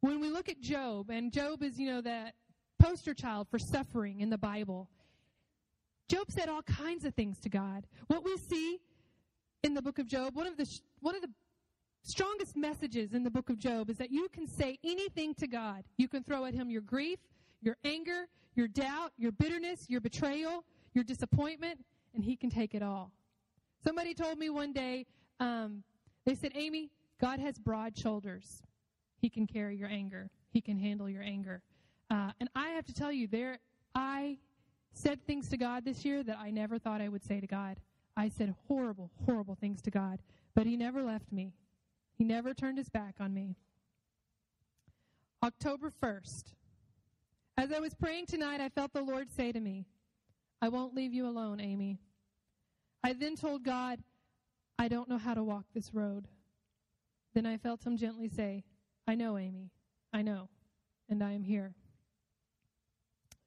When 0.00 0.20
we 0.20 0.30
look 0.30 0.48
at 0.48 0.60
Job, 0.60 1.10
and 1.10 1.32
Job 1.32 1.62
is, 1.62 1.78
you 1.78 1.86
know, 1.86 2.00
that 2.00 2.34
poster 2.80 3.14
child 3.14 3.46
for 3.50 3.58
suffering 3.58 4.20
in 4.20 4.30
the 4.30 4.38
Bible, 4.38 4.88
Job 6.08 6.30
said 6.30 6.48
all 6.48 6.62
kinds 6.62 7.04
of 7.04 7.14
things 7.14 7.38
to 7.40 7.48
God. 7.48 7.86
What 8.08 8.24
we 8.24 8.36
see 8.36 8.80
in 9.62 9.74
the 9.74 9.82
book 9.82 9.98
of 9.98 10.08
Job, 10.08 10.34
one 10.34 10.46
of 10.46 10.56
the, 10.56 10.68
one 11.00 11.14
of 11.14 11.22
the 11.22 11.30
strongest 12.02 12.56
messages 12.56 13.14
in 13.14 13.22
the 13.22 13.30
book 13.30 13.48
of 13.48 13.58
Job 13.58 13.88
is 13.88 13.96
that 13.98 14.10
you 14.10 14.28
can 14.28 14.46
say 14.46 14.78
anything 14.82 15.34
to 15.36 15.46
God. 15.46 15.84
You 15.96 16.08
can 16.08 16.24
throw 16.24 16.44
at 16.44 16.54
him 16.54 16.68
your 16.68 16.82
grief, 16.82 17.20
your 17.60 17.76
anger, 17.84 18.26
your 18.56 18.66
doubt, 18.66 19.12
your 19.16 19.32
bitterness, 19.32 19.86
your 19.88 20.00
betrayal, 20.00 20.64
your 20.94 21.04
disappointment, 21.04 21.78
and 22.14 22.24
he 22.24 22.36
can 22.36 22.50
take 22.50 22.74
it 22.74 22.82
all. 22.82 23.12
Somebody 23.84 24.14
told 24.14 24.38
me 24.38 24.50
one 24.50 24.72
day, 24.72 25.06
um, 25.40 25.82
they 26.24 26.34
said, 26.34 26.52
Amy, 26.54 26.90
God 27.20 27.40
has 27.40 27.58
broad 27.58 27.96
shoulders. 27.96 28.62
He 29.20 29.28
can 29.28 29.46
carry 29.46 29.76
your 29.76 29.88
anger. 29.88 30.30
He 30.52 30.60
can 30.60 30.78
handle 30.78 31.08
your 31.08 31.22
anger. 31.22 31.62
Uh, 32.10 32.30
and 32.40 32.48
I 32.54 32.70
have 32.70 32.84
to 32.86 32.94
tell 32.94 33.10
you, 33.10 33.26
there, 33.26 33.58
I 33.94 34.38
said 34.92 35.24
things 35.26 35.48
to 35.48 35.56
God 35.56 35.84
this 35.84 36.04
year 36.04 36.22
that 36.22 36.38
I 36.38 36.50
never 36.50 36.78
thought 36.78 37.00
I 37.00 37.08
would 37.08 37.24
say 37.24 37.40
to 37.40 37.46
God. 37.46 37.78
I 38.16 38.28
said 38.28 38.54
horrible, 38.68 39.10
horrible 39.24 39.54
things 39.54 39.80
to 39.82 39.90
God, 39.90 40.20
but 40.54 40.66
He 40.66 40.76
never 40.76 41.02
left 41.02 41.32
me. 41.32 41.54
He 42.18 42.24
never 42.24 42.52
turned 42.52 42.78
His 42.78 42.90
back 42.90 43.14
on 43.18 43.32
me. 43.32 43.56
October 45.42 45.92
1st. 46.02 46.54
As 47.56 47.72
I 47.72 47.80
was 47.80 47.94
praying 47.94 48.26
tonight, 48.26 48.60
I 48.60 48.68
felt 48.68 48.92
the 48.92 49.02
Lord 49.02 49.30
say 49.30 49.52
to 49.52 49.60
me, 49.60 49.86
I 50.62 50.68
won't 50.68 50.94
leave 50.94 51.12
you 51.12 51.26
alone, 51.26 51.60
Amy. 51.60 51.98
I 53.02 53.14
then 53.14 53.34
told 53.34 53.64
God, 53.64 53.98
I 54.78 54.86
don't 54.86 55.08
know 55.08 55.18
how 55.18 55.34
to 55.34 55.42
walk 55.42 55.64
this 55.74 55.92
road. 55.92 56.28
Then 57.34 57.46
I 57.46 57.56
felt 57.56 57.84
Him 57.84 57.96
gently 57.96 58.28
say, 58.28 58.62
I 59.08 59.16
know, 59.16 59.36
Amy. 59.36 59.72
I 60.12 60.22
know. 60.22 60.48
And 61.08 61.22
I 61.22 61.32
am 61.32 61.42
here. 61.42 61.74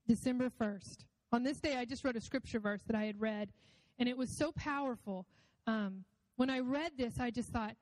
December 0.05 0.49
1st. 0.49 1.05
On 1.31 1.41
this 1.41 1.61
day, 1.61 1.77
I 1.77 1.85
just 1.85 2.03
wrote 2.03 2.17
a 2.17 2.21
scripture 2.21 2.59
verse 2.59 2.81
that 2.85 2.97
I 2.97 3.05
had 3.05 3.21
read, 3.21 3.49
and 3.97 4.09
it 4.09 4.17
was 4.17 4.29
so 4.29 4.51
powerful. 4.51 5.25
Um, 5.67 6.03
when 6.35 6.49
I 6.49 6.59
read 6.59 6.91
this, 6.97 7.17
I 7.17 7.31
just 7.31 7.49
thought, 7.49 7.75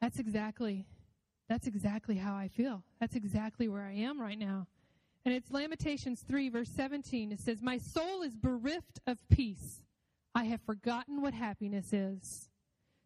that's 0.00 0.20
exactly, 0.20 0.86
that's 1.48 1.66
exactly 1.66 2.16
how 2.16 2.36
I 2.36 2.46
feel. 2.46 2.84
That's 3.00 3.16
exactly 3.16 3.66
where 3.66 3.82
I 3.82 3.92
am 3.92 4.20
right 4.20 4.38
now. 4.38 4.68
And 5.24 5.34
it's 5.34 5.50
Lamentations 5.50 6.24
3, 6.26 6.48
verse 6.48 6.70
17. 6.70 7.32
It 7.32 7.40
says, 7.40 7.60
My 7.62 7.78
soul 7.78 8.22
is 8.22 8.36
bereft 8.36 9.00
of 9.06 9.18
peace. 9.28 9.82
I 10.34 10.44
have 10.44 10.60
forgotten 10.62 11.20
what 11.20 11.34
happiness 11.34 11.92
is. 11.92 12.48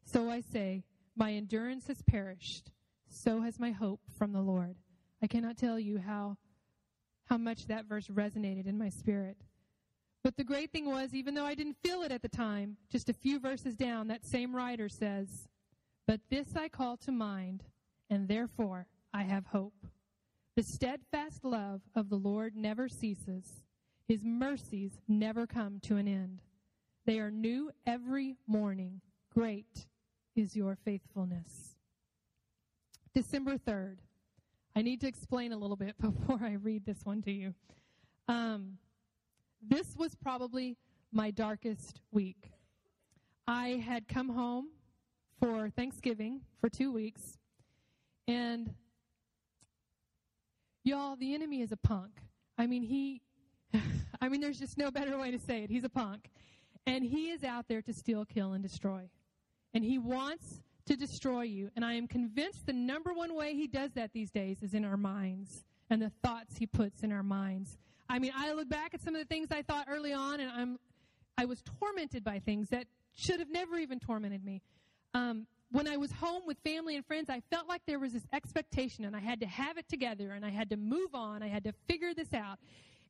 So 0.05 0.31
I 0.31 0.40
say, 0.40 0.85
My 1.16 1.33
endurance 1.33 1.87
has 1.88 2.03
perished. 2.03 2.70
So 3.09 3.42
has 3.42 3.59
my 3.59 3.70
hope 3.70 4.01
from 4.16 4.33
the 4.33 4.40
Lord. 4.40 4.77
I 5.22 5.27
cannot 5.27 5.57
tell 5.57 5.79
you 5.79 5.98
how 5.98 6.37
how 7.27 7.38
much 7.38 7.66
that 7.66 7.87
verse 7.87 8.09
resonated 8.09 8.66
in 8.66 8.77
my 8.77 8.88
spirit. 8.88 9.38
But 10.22 10.37
the 10.37 10.44
great 10.44 10.70
thing 10.70 10.87
was, 10.87 11.14
even 11.14 11.35
though 11.35 11.46
I 11.46 11.55
didn't 11.55 11.79
feel 11.83 12.03
it 12.03 12.12
at 12.12 12.22
the 12.22 12.29
time, 12.29 12.77
just 12.90 13.09
a 13.09 13.14
few 13.14 13.40
verses 13.40 13.77
down, 13.77 14.09
that 14.09 14.25
same 14.25 14.55
writer 14.55 14.88
says, 14.88 15.48
But 16.07 16.20
this 16.31 16.55
I 16.57 16.68
call 16.68 16.96
to 16.98 17.12
mind, 17.12 17.64
and 18.11 18.29
therefore 18.29 18.87
I 19.12 19.22
have 19.22 19.46
hope. 19.46 19.87
The 20.55 20.62
steadfast 20.62 21.45
love 21.45 21.81
of 21.95 22.11
the 22.11 22.17
Lord 22.17 22.55
never 22.55 22.88
ceases, 22.88 23.65
His 24.07 24.23
mercies 24.23 25.01
never 25.09 25.47
come 25.47 25.81
to 25.85 25.97
an 25.97 26.07
end. 26.07 26.43
They 27.07 27.19
are 27.21 27.31
new 27.31 27.71
every 27.87 28.37
morning. 28.47 29.01
Great 29.33 29.87
is 30.37 30.55
your 30.55 30.77
faithfulness. 30.85 31.77
December 33.15 33.57
3rd. 33.57 33.97
I 34.77 34.83
need 34.83 35.01
to 35.01 35.07
explain 35.07 35.53
a 35.53 35.57
little 35.57 35.77
bit 35.77 35.97
before 36.01 36.41
I 36.43 36.53
read 36.53 36.85
this 36.85 37.05
one 37.05 37.23
to 37.23 37.33
you. 37.33 37.55
Um, 38.29 38.79
this 39.67 39.97
was 39.97 40.15
probably 40.15 40.77
my 41.12 41.31
darkest 41.31 42.01
week. 42.11 42.51
I 43.47 43.83
had 43.87 44.07
come 44.07 44.29
home 44.29 44.69
for 45.41 45.71
Thanksgiving 45.71 46.43
for 46.61 46.69
two 46.69 46.93
weeks, 46.93 47.38
and 48.29 48.73
y'all, 50.85 51.16
the 51.16 51.35
enemy 51.35 51.62
is 51.62 51.73
a 51.73 51.77
punk. 51.77 52.21
I 52.59 52.66
mean, 52.66 52.83
he, 52.83 53.23
I 54.21 54.29
mean, 54.29 54.40
there's 54.40 54.59
just 54.59 54.79
no 54.79 54.90
better 54.90 55.16
way 55.18 55.31
to 55.31 55.38
say 55.38 55.62
it. 55.62 55.71
He's 55.71 55.85
a 55.85 55.88
punk. 55.88 56.31
And 56.87 57.05
he 57.05 57.31
is 57.31 57.45
out 57.45 57.66
there 57.68 57.83
to 57.83 57.92
steal, 57.92 58.25
kill, 58.25 58.53
and 58.53 58.62
destroy. 58.62 59.09
And 59.75 59.85
he 59.85 59.99
wants 59.99 60.62
to 60.87 60.97
destroy 60.97 61.42
you. 61.42 61.71
And 61.77 61.85
I 61.85 61.95
am 61.95 62.09
convinced 62.09 62.66
the 62.66 62.73
number 62.73 63.12
one 63.12 63.35
way 63.35 63.55
he 63.55 63.68
does 63.68 63.92
that 63.95 64.12
these 64.12 64.31
days 64.31 64.62
is 64.62 64.75
in 64.75 64.85
our 64.85 64.97
minds 64.97 65.64
and 65.90 66.03
the 66.03 66.11
thoughts 66.23 66.57
he 66.59 66.66
puts 66.66 67.03
in 67.03 67.12
our 67.12 67.23
minds. 67.23 67.79
I 68.09 68.18
mean, 68.18 68.33
I 68.37 68.53
look 68.53 68.68
back 68.68 68.95
at 68.95 69.01
some 69.01 69.14
of 69.14 69.21
the 69.21 69.27
things 69.27 69.49
I 69.51 69.62
thought 69.62 69.87
early 69.88 70.12
on, 70.12 70.40
and 70.40 70.51
I'm, 70.51 70.79
I 71.38 71.45
was 71.45 71.62
tormented 71.81 72.25
by 72.25 72.40
things 72.40 72.68
that 72.71 72.87
should 73.14 73.40
have 73.40 73.51
never 73.51 73.77
even 73.77 74.01
tormented 74.01 74.45
me. 74.45 74.62
Um, 75.14 75.46
when 75.70 75.88
I 75.88 75.96
was 75.96 76.12
home 76.12 76.42
with 76.46 76.59
family 76.59 76.96
and 76.96 77.07
friends, 77.07 77.31
I 77.31 77.40
felt 77.51 77.66
like 77.66 77.83
there 77.87 77.98
was 77.98 78.12
this 78.12 78.27
expectation, 78.33 79.05
and 79.05 79.16
I 79.16 79.20
had 79.20 79.40
to 79.40 79.46
have 79.46 79.79
it 79.79 79.88
together, 79.88 80.33
and 80.33 80.44
I 80.44 80.51
had 80.51 80.68
to 80.70 80.77
move 80.77 81.14
on. 81.14 81.42
I 81.42 81.48
had 81.48 81.64
to 81.64 81.72
figure 81.88 82.12
this 82.14 82.35
out. 82.35 82.59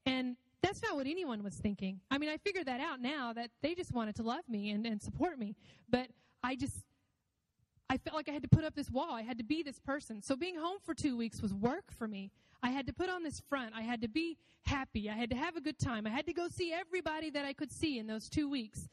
And 0.06 0.36
that's 0.62 0.80
not 0.82 0.94
what 0.94 1.06
anyone 1.06 1.42
was 1.42 1.54
thinking. 1.54 2.00
I 2.10 2.18
mean, 2.18 2.30
I 2.30 2.36
figured 2.36 2.66
that 2.66 2.80
out 2.80 3.00
now 3.00 3.32
that 3.32 3.50
they 3.62 3.74
just 3.74 3.92
wanted 3.92 4.14
to 4.16 4.22
love 4.22 4.48
me 4.48 4.70
and, 4.70 4.86
and 4.86 5.02
support 5.02 5.38
me. 5.38 5.56
But 5.90 6.08
I 6.42 6.54
just 6.54 6.84
I 7.90 7.98
felt 7.98 8.16
like 8.16 8.28
I 8.28 8.32
had 8.32 8.42
to 8.42 8.48
put 8.48 8.64
up 8.64 8.74
this 8.74 8.90
wall. 8.90 9.12
I 9.12 9.20
had 9.20 9.36
to 9.36 9.44
be 9.44 9.62
this 9.62 9.78
person. 9.78 10.22
So 10.22 10.34
being 10.34 10.56
home 10.56 10.78
for 10.82 10.94
two 10.94 11.14
weeks 11.14 11.42
was 11.42 11.52
work 11.52 11.92
for 11.92 12.08
me. 12.08 12.30
I 12.62 12.70
had 12.70 12.86
to 12.86 12.92
put 12.92 13.10
on 13.10 13.22
this 13.22 13.40
front. 13.50 13.74
I 13.76 13.82
had 13.82 14.00
to 14.00 14.08
be 14.08 14.38
happy. 14.64 15.10
I 15.10 15.14
had 15.14 15.28
to 15.30 15.36
have 15.36 15.56
a 15.56 15.60
good 15.60 15.78
time. 15.78 16.06
I 16.06 16.10
had 16.10 16.24
to 16.26 16.32
go 16.32 16.48
see 16.48 16.72
everybody 16.72 17.28
that 17.30 17.44
I 17.44 17.52
could 17.52 17.70
see 17.70 17.98
in 17.98 18.06
those 18.06 18.30
two 18.30 18.48
weeks. 18.48 18.88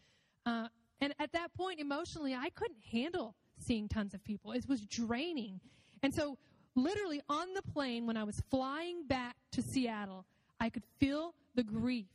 Uh, 0.45 0.67
and 1.01 1.13
at 1.19 1.31
that 1.33 1.53
point, 1.53 1.79
emotionally, 1.79 2.35
I 2.35 2.49
couldn't 2.49 2.83
handle 2.91 3.35
seeing 3.57 3.87
tons 3.87 4.13
of 4.13 4.23
people. 4.23 4.51
It 4.51 4.67
was 4.67 4.81
draining. 4.81 5.59
And 6.03 6.13
so, 6.13 6.37
literally, 6.75 7.21
on 7.29 7.53
the 7.53 7.61
plane, 7.61 8.05
when 8.05 8.17
I 8.17 8.23
was 8.23 8.41
flying 8.49 9.05
back 9.07 9.35
to 9.53 9.61
Seattle, 9.61 10.25
I 10.59 10.69
could 10.69 10.83
feel 10.99 11.33
the 11.55 11.63
grief 11.63 12.07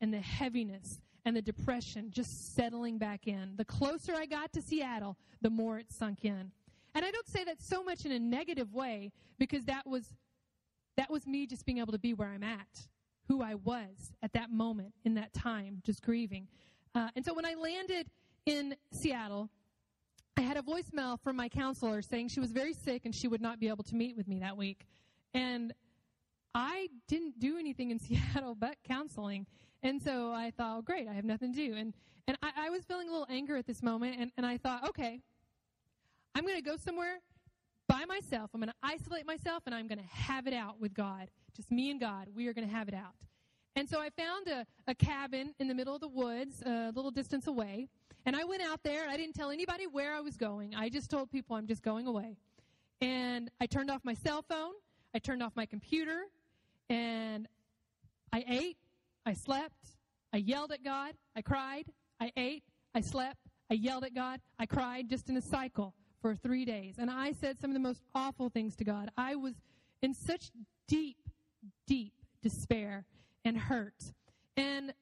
and 0.00 0.12
the 0.12 0.20
heaviness 0.20 1.00
and 1.24 1.36
the 1.36 1.42
depression 1.42 2.10
just 2.10 2.54
settling 2.54 2.98
back 2.98 3.26
in. 3.26 3.54
The 3.56 3.64
closer 3.64 4.14
I 4.14 4.26
got 4.26 4.52
to 4.54 4.62
Seattle, 4.62 5.16
the 5.40 5.50
more 5.50 5.78
it 5.78 5.92
sunk 5.92 6.24
in. 6.24 6.52
And 6.94 7.04
I 7.04 7.10
don't 7.10 7.28
say 7.28 7.44
that 7.44 7.60
so 7.60 7.82
much 7.82 8.06
in 8.06 8.12
a 8.12 8.18
negative 8.18 8.72
way 8.72 9.12
because 9.38 9.64
that 9.66 9.86
was 9.86 10.14
that 10.96 11.10
was 11.10 11.26
me 11.28 11.46
just 11.46 11.64
being 11.64 11.78
able 11.78 11.92
to 11.92 11.98
be 11.98 12.12
where 12.12 12.28
I'm 12.28 12.42
at, 12.42 12.88
who 13.28 13.40
I 13.40 13.54
was 13.54 14.12
at 14.20 14.32
that 14.32 14.50
moment 14.50 14.94
in 15.04 15.14
that 15.14 15.32
time, 15.32 15.80
just 15.84 16.02
grieving. 16.02 16.48
Uh, 16.92 17.08
and 17.14 17.24
so 17.24 17.32
when 17.34 17.46
I 17.46 17.54
landed 17.54 18.08
in 18.48 18.74
Seattle, 18.92 19.50
I 20.38 20.40
had 20.40 20.56
a 20.56 20.62
voicemail 20.62 21.20
from 21.20 21.36
my 21.36 21.50
counselor 21.50 22.00
saying 22.00 22.28
she 22.28 22.40
was 22.40 22.50
very 22.50 22.72
sick 22.72 23.04
and 23.04 23.14
she 23.14 23.28
would 23.28 23.42
not 23.42 23.60
be 23.60 23.68
able 23.68 23.84
to 23.84 23.94
meet 23.94 24.16
with 24.16 24.26
me 24.26 24.38
that 24.40 24.56
week. 24.56 24.86
And 25.34 25.74
I 26.54 26.88
didn't 27.08 27.38
do 27.38 27.58
anything 27.58 27.90
in 27.90 27.98
Seattle 28.00 28.54
but 28.54 28.76
counseling. 28.84 29.46
And 29.82 30.02
so 30.02 30.32
I 30.32 30.50
thought, 30.56 30.78
oh, 30.78 30.82
great, 30.82 31.06
I 31.06 31.12
have 31.12 31.26
nothing 31.26 31.52
to 31.52 31.68
do. 31.68 31.76
And, 31.76 31.92
and 32.26 32.38
I, 32.42 32.50
I 32.56 32.70
was 32.70 32.84
feeling 32.84 33.08
a 33.08 33.12
little 33.12 33.26
anger 33.28 33.56
at 33.56 33.66
this 33.66 33.82
moment. 33.82 34.16
And, 34.18 34.32
and 34.38 34.46
I 34.46 34.56
thought, 34.56 34.88
okay, 34.88 35.20
I'm 36.34 36.44
going 36.44 36.56
to 36.56 36.62
go 36.62 36.76
somewhere 36.76 37.18
by 37.86 38.06
myself. 38.06 38.50
I'm 38.54 38.60
going 38.60 38.70
to 38.70 38.74
isolate 38.82 39.26
myself 39.26 39.64
and 39.66 39.74
I'm 39.74 39.88
going 39.88 39.98
to 39.98 40.14
have 40.14 40.46
it 40.46 40.54
out 40.54 40.80
with 40.80 40.94
God. 40.94 41.28
Just 41.54 41.70
me 41.70 41.90
and 41.90 42.00
God. 42.00 42.28
We 42.34 42.48
are 42.48 42.54
going 42.54 42.66
to 42.66 42.74
have 42.74 42.88
it 42.88 42.94
out. 42.94 43.12
And 43.76 43.88
so 43.88 44.00
I 44.00 44.10
found 44.10 44.48
a, 44.48 44.66
a 44.86 44.94
cabin 44.94 45.54
in 45.58 45.68
the 45.68 45.74
middle 45.74 45.94
of 45.94 46.00
the 46.00 46.08
woods, 46.08 46.62
a 46.62 46.92
little 46.94 47.10
distance 47.10 47.46
away. 47.46 47.88
And 48.26 48.34
I 48.34 48.44
went 48.44 48.62
out 48.62 48.82
there 48.82 49.08
I 49.08 49.16
didn't 49.16 49.34
tell 49.34 49.50
anybody 49.50 49.86
where 49.86 50.14
I 50.14 50.20
was 50.20 50.36
going. 50.36 50.74
I 50.74 50.88
just 50.88 51.10
told 51.10 51.30
people 51.30 51.56
I'm 51.56 51.66
just 51.66 51.82
going 51.82 52.06
away. 52.06 52.36
And 53.00 53.50
I 53.60 53.66
turned 53.66 53.90
off 53.90 54.00
my 54.04 54.14
cell 54.14 54.42
phone. 54.42 54.72
I 55.14 55.18
turned 55.18 55.42
off 55.42 55.52
my 55.54 55.66
computer. 55.66 56.24
And 56.90 57.46
I 58.32 58.44
ate. 58.48 58.76
I 59.24 59.34
slept. 59.34 59.96
I 60.32 60.38
yelled 60.38 60.72
at 60.72 60.84
God. 60.84 61.14
I 61.36 61.42
cried. 61.42 61.86
I 62.20 62.32
ate. 62.36 62.64
I 62.94 63.00
slept. 63.00 63.38
I 63.70 63.74
yelled 63.74 64.04
at 64.04 64.14
God. 64.14 64.40
I 64.58 64.66
cried 64.66 65.08
just 65.08 65.28
in 65.28 65.36
a 65.36 65.42
cycle 65.42 65.94
for 66.20 66.34
three 66.34 66.64
days. 66.64 66.96
And 66.98 67.10
I 67.10 67.32
said 67.32 67.58
some 67.58 67.70
of 67.70 67.74
the 67.74 67.80
most 67.80 68.00
awful 68.14 68.48
things 68.48 68.74
to 68.76 68.84
God. 68.84 69.10
I 69.16 69.36
was 69.36 69.54
in 70.02 70.14
such 70.14 70.50
deep, 70.86 71.16
deep 71.86 72.12
despair 72.42 73.04
and 73.44 73.56
hurt. 73.56 74.12
And 74.56 74.92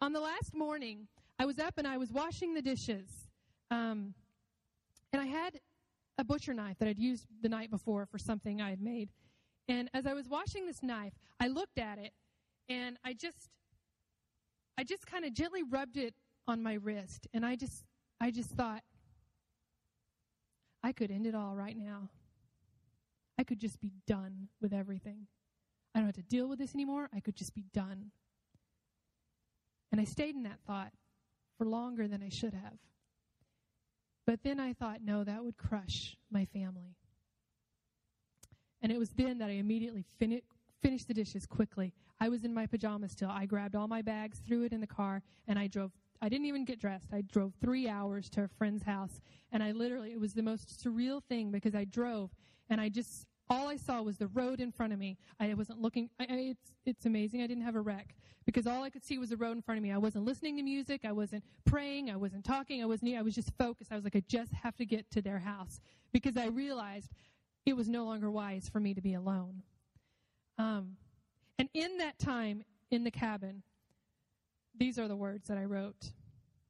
on 0.00 0.12
the 0.12 0.20
last 0.20 0.54
morning, 0.54 1.08
I 1.38 1.46
was 1.46 1.58
up 1.58 1.74
and 1.78 1.86
I 1.86 1.98
was 1.98 2.12
washing 2.12 2.54
the 2.54 2.62
dishes. 2.62 3.28
Um, 3.70 4.14
and 5.12 5.20
I 5.20 5.26
had 5.26 5.60
a 6.18 6.24
butcher 6.24 6.54
knife 6.54 6.78
that 6.78 6.88
I'd 6.88 6.98
used 6.98 7.26
the 7.42 7.48
night 7.48 7.70
before 7.70 8.06
for 8.06 8.18
something 8.18 8.60
I 8.60 8.70
had 8.70 8.80
made. 8.80 9.10
And 9.68 9.88
as 9.94 10.06
I 10.06 10.14
was 10.14 10.28
washing 10.28 10.66
this 10.66 10.82
knife, 10.82 11.12
I 11.40 11.48
looked 11.48 11.78
at 11.78 11.98
it 11.98 12.12
and 12.68 12.98
I 13.04 13.12
just 13.14 13.50
I 14.78 14.84
just 14.84 15.06
kind 15.06 15.24
of 15.24 15.34
gently 15.34 15.62
rubbed 15.62 15.96
it 15.96 16.14
on 16.48 16.62
my 16.62 16.74
wrist 16.74 17.26
and 17.34 17.44
I 17.44 17.56
just 17.56 17.84
I 18.20 18.30
just 18.30 18.50
thought 18.50 18.82
I 20.82 20.92
could 20.92 21.10
end 21.10 21.26
it 21.26 21.34
all 21.34 21.54
right 21.54 21.76
now. 21.76 22.08
I 23.38 23.44
could 23.44 23.58
just 23.58 23.80
be 23.80 23.92
done 24.06 24.48
with 24.60 24.72
everything. 24.72 25.26
I 25.94 25.98
don't 25.98 26.06
have 26.06 26.16
to 26.16 26.22
deal 26.22 26.48
with 26.48 26.58
this 26.58 26.74
anymore. 26.74 27.08
I 27.14 27.20
could 27.20 27.36
just 27.36 27.54
be 27.54 27.64
done. 27.72 28.10
And 29.92 30.00
I 30.00 30.04
stayed 30.04 30.36
in 30.36 30.44
that 30.44 30.60
thought 30.66 30.92
for 31.58 31.66
longer 31.66 32.06
than 32.06 32.22
I 32.22 32.28
should 32.28 32.54
have. 32.54 32.78
But 34.26 34.42
then 34.44 34.60
I 34.60 34.72
thought, 34.72 35.00
no, 35.02 35.24
that 35.24 35.44
would 35.44 35.56
crush 35.56 36.16
my 36.30 36.44
family. 36.44 36.96
And 38.80 38.92
it 38.92 38.98
was 38.98 39.10
then 39.10 39.38
that 39.38 39.48
I 39.48 39.54
immediately 39.54 40.04
fin- 40.18 40.42
finished 40.80 41.08
the 41.08 41.14
dishes 41.14 41.46
quickly. 41.46 41.92
I 42.20 42.28
was 42.28 42.44
in 42.44 42.54
my 42.54 42.66
pajamas 42.66 43.12
still. 43.12 43.30
I 43.30 43.46
grabbed 43.46 43.74
all 43.74 43.88
my 43.88 44.02
bags, 44.02 44.40
threw 44.46 44.62
it 44.64 44.72
in 44.72 44.80
the 44.80 44.86
car, 44.86 45.22
and 45.48 45.58
I 45.58 45.66
drove 45.66 45.92
I 46.22 46.28
didn't 46.28 46.46
even 46.46 46.64
get 46.64 46.78
dressed. 46.78 47.12
I 47.12 47.22
drove 47.22 47.54
three 47.60 47.88
hours 47.88 48.28
to 48.30 48.44
a 48.44 48.48
friend's 48.48 48.82
house, 48.82 49.22
and 49.52 49.62
I 49.62 49.72
literally, 49.72 50.12
it 50.12 50.20
was 50.20 50.34
the 50.34 50.42
most 50.42 50.84
surreal 50.84 51.22
thing 51.24 51.50
because 51.50 51.74
I 51.74 51.84
drove 51.84 52.30
and 52.68 52.80
I 52.80 52.90
just, 52.90 53.26
all 53.50 53.68
I 53.68 53.76
saw 53.76 54.00
was 54.00 54.16
the 54.16 54.28
road 54.28 54.60
in 54.60 54.70
front 54.70 54.92
of 54.92 54.98
me. 54.98 55.18
I 55.40 55.52
wasn't 55.54 55.80
looking, 55.82 56.08
I, 56.20 56.24
I, 56.24 56.36
it's, 56.50 56.72
it's 56.86 57.06
amazing 57.06 57.42
I 57.42 57.48
didn't 57.48 57.64
have 57.64 57.74
a 57.74 57.80
wreck 57.80 58.14
because 58.46 58.66
all 58.66 58.84
I 58.84 58.90
could 58.90 59.04
see 59.04 59.18
was 59.18 59.30
the 59.30 59.36
road 59.36 59.56
in 59.56 59.62
front 59.62 59.78
of 59.78 59.82
me. 59.82 59.90
I 59.90 59.98
wasn't 59.98 60.24
listening 60.24 60.56
to 60.56 60.62
music. 60.62 61.02
I 61.04 61.12
wasn't 61.12 61.42
praying. 61.64 62.10
I 62.10 62.16
wasn't 62.16 62.44
talking. 62.44 62.80
I 62.80 62.86
wasn't, 62.86 63.16
I 63.16 63.22
was 63.22 63.34
just 63.34 63.52
focused. 63.58 63.90
I 63.90 63.96
was 63.96 64.04
like, 64.04 64.14
I 64.16 64.22
just 64.28 64.52
have 64.52 64.76
to 64.76 64.86
get 64.86 65.10
to 65.10 65.20
their 65.20 65.40
house 65.40 65.80
because 66.12 66.36
I 66.36 66.46
realized 66.46 67.10
it 67.66 67.76
was 67.76 67.88
no 67.88 68.04
longer 68.04 68.30
wise 68.30 68.68
for 68.68 68.80
me 68.80 68.94
to 68.94 69.00
be 69.00 69.14
alone. 69.14 69.62
Um, 70.56 70.96
and 71.58 71.68
in 71.74 71.98
that 71.98 72.18
time 72.18 72.64
in 72.90 73.04
the 73.04 73.10
cabin, 73.10 73.62
these 74.78 74.98
are 74.98 75.08
the 75.08 75.16
words 75.16 75.48
that 75.48 75.58
I 75.58 75.64
wrote 75.64 76.12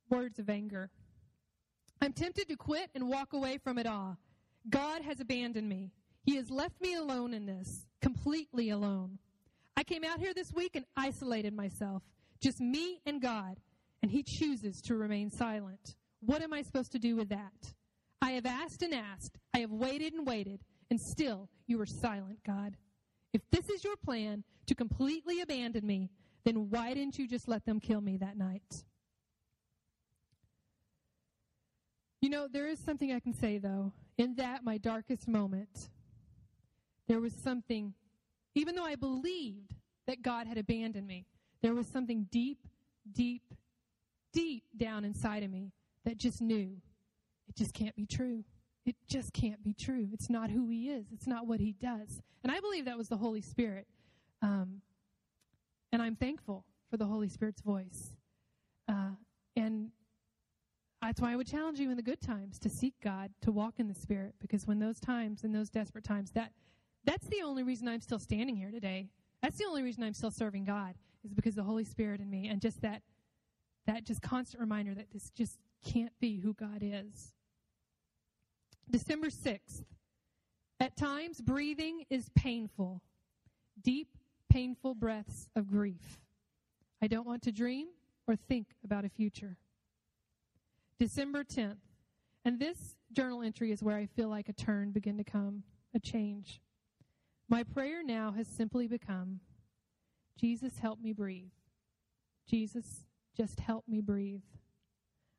words 0.08 0.38
of 0.38 0.50
anger. 0.50 0.90
I'm 2.02 2.12
tempted 2.12 2.48
to 2.48 2.56
quit 2.56 2.90
and 2.94 3.08
walk 3.08 3.32
away 3.32 3.58
from 3.58 3.78
it 3.78 3.86
all. 3.86 4.16
God 4.68 5.02
has 5.02 5.20
abandoned 5.20 5.68
me. 5.68 5.92
He 6.22 6.36
has 6.36 6.50
left 6.50 6.80
me 6.80 6.94
alone 6.94 7.34
in 7.34 7.46
this, 7.46 7.86
completely 8.00 8.70
alone. 8.70 9.18
I 9.76 9.82
came 9.82 10.04
out 10.04 10.18
here 10.18 10.34
this 10.34 10.52
week 10.52 10.76
and 10.76 10.84
isolated 10.96 11.54
myself, 11.54 12.02
just 12.40 12.60
me 12.60 13.00
and 13.06 13.20
God, 13.20 13.58
and 14.02 14.10
He 14.10 14.22
chooses 14.22 14.80
to 14.82 14.96
remain 14.96 15.30
silent. 15.30 15.96
What 16.20 16.42
am 16.42 16.52
I 16.52 16.62
supposed 16.62 16.92
to 16.92 16.98
do 16.98 17.16
with 17.16 17.30
that? 17.30 17.72
I 18.22 18.32
have 18.32 18.46
asked 18.46 18.82
and 18.82 18.94
asked. 18.94 19.38
I 19.54 19.60
have 19.60 19.70
waited 19.70 20.12
and 20.12 20.26
waited, 20.26 20.60
and 20.90 21.00
still 21.00 21.48
you 21.66 21.80
are 21.80 21.86
silent, 21.86 22.40
God. 22.46 22.76
If 23.32 23.42
this 23.50 23.68
is 23.70 23.84
your 23.84 23.96
plan 23.96 24.44
to 24.66 24.74
completely 24.74 25.40
abandon 25.40 25.86
me, 25.86 26.10
then 26.44 26.68
why 26.70 26.94
didn't 26.94 27.18
you 27.18 27.26
just 27.26 27.48
let 27.48 27.64
them 27.64 27.80
kill 27.80 28.00
me 28.00 28.16
that 28.18 28.36
night? 28.36 28.84
You 32.20 32.28
know, 32.28 32.48
there 32.48 32.66
is 32.66 32.78
something 32.78 33.12
I 33.12 33.20
can 33.20 33.32
say, 33.32 33.58
though. 33.58 33.92
In 34.18 34.34
that, 34.34 34.62
my 34.62 34.76
darkest 34.76 35.26
moment, 35.26 35.88
there 37.10 37.18
was 37.18 37.34
something, 37.34 37.92
even 38.54 38.76
though 38.76 38.84
I 38.84 38.94
believed 38.94 39.74
that 40.06 40.22
God 40.22 40.46
had 40.46 40.56
abandoned 40.56 41.08
me, 41.08 41.26
there 41.60 41.74
was 41.74 41.88
something 41.88 42.28
deep, 42.30 42.68
deep, 43.12 43.42
deep 44.32 44.62
down 44.76 45.04
inside 45.04 45.42
of 45.42 45.50
me 45.50 45.72
that 46.04 46.18
just 46.18 46.40
knew 46.40 46.76
it 47.48 47.56
just 47.56 47.74
can't 47.74 47.96
be 47.96 48.06
true. 48.06 48.44
It 48.86 48.94
just 49.08 49.32
can't 49.32 49.60
be 49.64 49.74
true. 49.74 50.08
It's 50.12 50.30
not 50.30 50.50
who 50.50 50.68
He 50.68 50.88
is, 50.88 51.06
it's 51.12 51.26
not 51.26 51.48
what 51.48 51.58
He 51.58 51.72
does. 51.72 52.22
And 52.44 52.52
I 52.52 52.60
believe 52.60 52.84
that 52.84 52.96
was 52.96 53.08
the 53.08 53.16
Holy 53.16 53.40
Spirit. 53.40 53.88
Um, 54.40 54.80
and 55.90 56.00
I'm 56.00 56.14
thankful 56.14 56.64
for 56.92 56.96
the 56.96 57.06
Holy 57.06 57.28
Spirit's 57.28 57.60
voice. 57.60 58.14
Uh, 58.88 59.16
and 59.56 59.90
that's 61.02 61.20
why 61.20 61.32
I 61.32 61.36
would 61.36 61.48
challenge 61.48 61.80
you 61.80 61.90
in 61.90 61.96
the 61.96 62.02
good 62.02 62.20
times 62.20 62.60
to 62.60 62.68
seek 62.68 62.94
God, 63.02 63.32
to 63.42 63.50
walk 63.50 63.74
in 63.78 63.88
the 63.88 63.94
Spirit, 63.94 64.36
because 64.40 64.64
when 64.68 64.78
those 64.78 65.00
times, 65.00 65.42
in 65.42 65.50
those 65.52 65.70
desperate 65.70 66.04
times, 66.04 66.30
that 66.32 66.52
that's 67.04 67.26
the 67.26 67.42
only 67.42 67.62
reason 67.62 67.88
I'm 67.88 68.00
still 68.00 68.18
standing 68.18 68.56
here 68.56 68.70
today. 68.70 69.08
That's 69.42 69.58
the 69.58 69.64
only 69.64 69.82
reason 69.82 70.02
I'm 70.02 70.14
still 70.14 70.30
serving 70.30 70.64
God 70.64 70.94
is 71.24 71.32
because 71.32 71.54
the 71.54 71.62
Holy 71.62 71.84
Spirit 71.84 72.20
in 72.20 72.30
me, 72.30 72.48
and 72.48 72.60
just 72.60 72.82
that 72.82 73.02
that 73.86 74.04
just 74.04 74.22
constant 74.22 74.60
reminder 74.60 74.94
that 74.94 75.10
this 75.10 75.30
just 75.30 75.58
can't 75.84 76.12
be 76.20 76.38
who 76.38 76.54
God 76.54 76.80
is. 76.82 77.32
December 78.90 79.28
6th. 79.28 79.84
At 80.78 80.96
times, 80.96 81.40
breathing 81.40 82.04
is 82.10 82.30
painful. 82.34 83.02
Deep, 83.82 84.08
painful 84.48 84.94
breaths 84.94 85.48
of 85.56 85.70
grief. 85.70 86.20
I 87.02 87.06
don't 87.06 87.26
want 87.26 87.42
to 87.42 87.52
dream 87.52 87.88
or 88.26 88.36
think 88.36 88.68
about 88.84 89.04
a 89.04 89.08
future. 89.08 89.56
December 90.98 91.44
10th. 91.44 91.76
And 92.44 92.58
this 92.58 92.96
journal 93.12 93.42
entry 93.42 93.70
is 93.72 93.82
where 93.82 93.96
I 93.96 94.06
feel 94.06 94.28
like 94.28 94.48
a 94.48 94.52
turn 94.52 94.92
begin 94.92 95.18
to 95.18 95.24
come, 95.24 95.62
a 95.94 95.98
change. 95.98 96.60
My 97.50 97.64
prayer 97.64 98.04
now 98.04 98.32
has 98.36 98.46
simply 98.46 98.86
become 98.86 99.40
Jesus, 100.38 100.78
help 100.78 101.00
me 101.02 101.12
breathe. 101.12 101.50
Jesus, 102.48 103.06
just 103.36 103.58
help 103.58 103.84
me 103.88 104.00
breathe. 104.00 104.44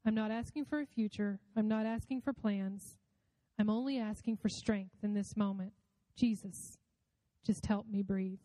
I'm 0.05 0.13
not 0.13 0.29
asking 0.29 0.65
for 0.65 0.81
a 0.81 0.85
future. 0.85 1.39
I'm 1.55 1.69
not 1.69 1.85
asking 1.85 2.21
for 2.21 2.33
plans. 2.33 2.97
I'm 3.57 3.69
only 3.69 3.97
asking 3.97 4.37
for 4.37 4.49
strength 4.49 4.95
in 5.03 5.13
this 5.13 5.37
moment. 5.37 5.71
Jesus, 6.17 6.77
just 7.45 7.65
help 7.65 7.87
me 7.87 8.03
breathe. 8.03 8.39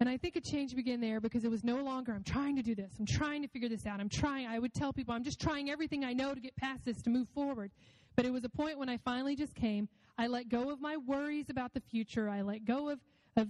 And 0.00 0.08
I 0.08 0.16
think 0.16 0.34
a 0.34 0.40
change 0.40 0.74
began 0.74 1.00
there 1.00 1.20
because 1.20 1.44
it 1.44 1.50
was 1.50 1.62
no 1.62 1.76
longer, 1.76 2.12
I'm 2.12 2.24
trying 2.24 2.56
to 2.56 2.62
do 2.62 2.74
this. 2.74 2.90
I'm 2.98 3.06
trying 3.06 3.42
to 3.42 3.48
figure 3.48 3.68
this 3.68 3.86
out. 3.86 4.00
I'm 4.00 4.08
trying. 4.08 4.48
I 4.48 4.58
would 4.58 4.74
tell 4.74 4.92
people, 4.92 5.14
I'm 5.14 5.22
just 5.22 5.40
trying 5.40 5.70
everything 5.70 6.04
I 6.04 6.12
know 6.12 6.34
to 6.34 6.40
get 6.40 6.56
past 6.56 6.84
this, 6.84 7.00
to 7.02 7.10
move 7.10 7.28
forward. 7.32 7.70
But 8.16 8.26
it 8.26 8.32
was 8.32 8.44
a 8.44 8.48
point 8.48 8.78
when 8.78 8.88
I 8.88 8.98
finally 8.98 9.36
just 9.36 9.54
came. 9.54 9.88
I 10.18 10.26
let 10.26 10.48
go 10.48 10.70
of 10.70 10.80
my 10.80 10.96
worries 10.96 11.48
about 11.48 11.72
the 11.72 11.80
future. 11.80 12.28
I 12.28 12.42
let 12.42 12.64
go 12.64 12.90
of, 12.90 13.00
of, 13.36 13.48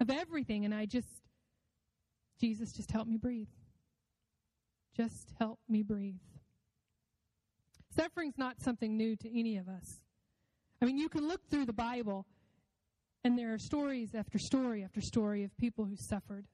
of 0.00 0.10
everything. 0.10 0.64
And 0.64 0.74
I 0.74 0.86
just, 0.86 1.08
Jesus, 2.40 2.72
just 2.72 2.90
help 2.90 3.08
me 3.08 3.16
breathe. 3.16 3.48
Just 4.96 5.32
help 5.38 5.58
me 5.68 5.82
breathe. 5.82 6.20
Suffering's 7.94 8.38
not 8.38 8.60
something 8.60 8.96
new 8.96 9.16
to 9.16 9.38
any 9.38 9.56
of 9.56 9.68
us. 9.68 10.00
I 10.80 10.86
mean, 10.86 10.96
you 10.96 11.08
can 11.08 11.26
look 11.26 11.48
through 11.48 11.66
the 11.66 11.72
Bible 11.72 12.26
and 13.24 13.38
there 13.38 13.52
are 13.52 13.58
stories 13.58 14.14
after 14.14 14.38
story 14.38 14.82
after 14.82 15.00
story 15.00 15.44
of 15.44 15.56
people 15.58 15.84
who 15.84 15.96
suffered. 15.96 16.46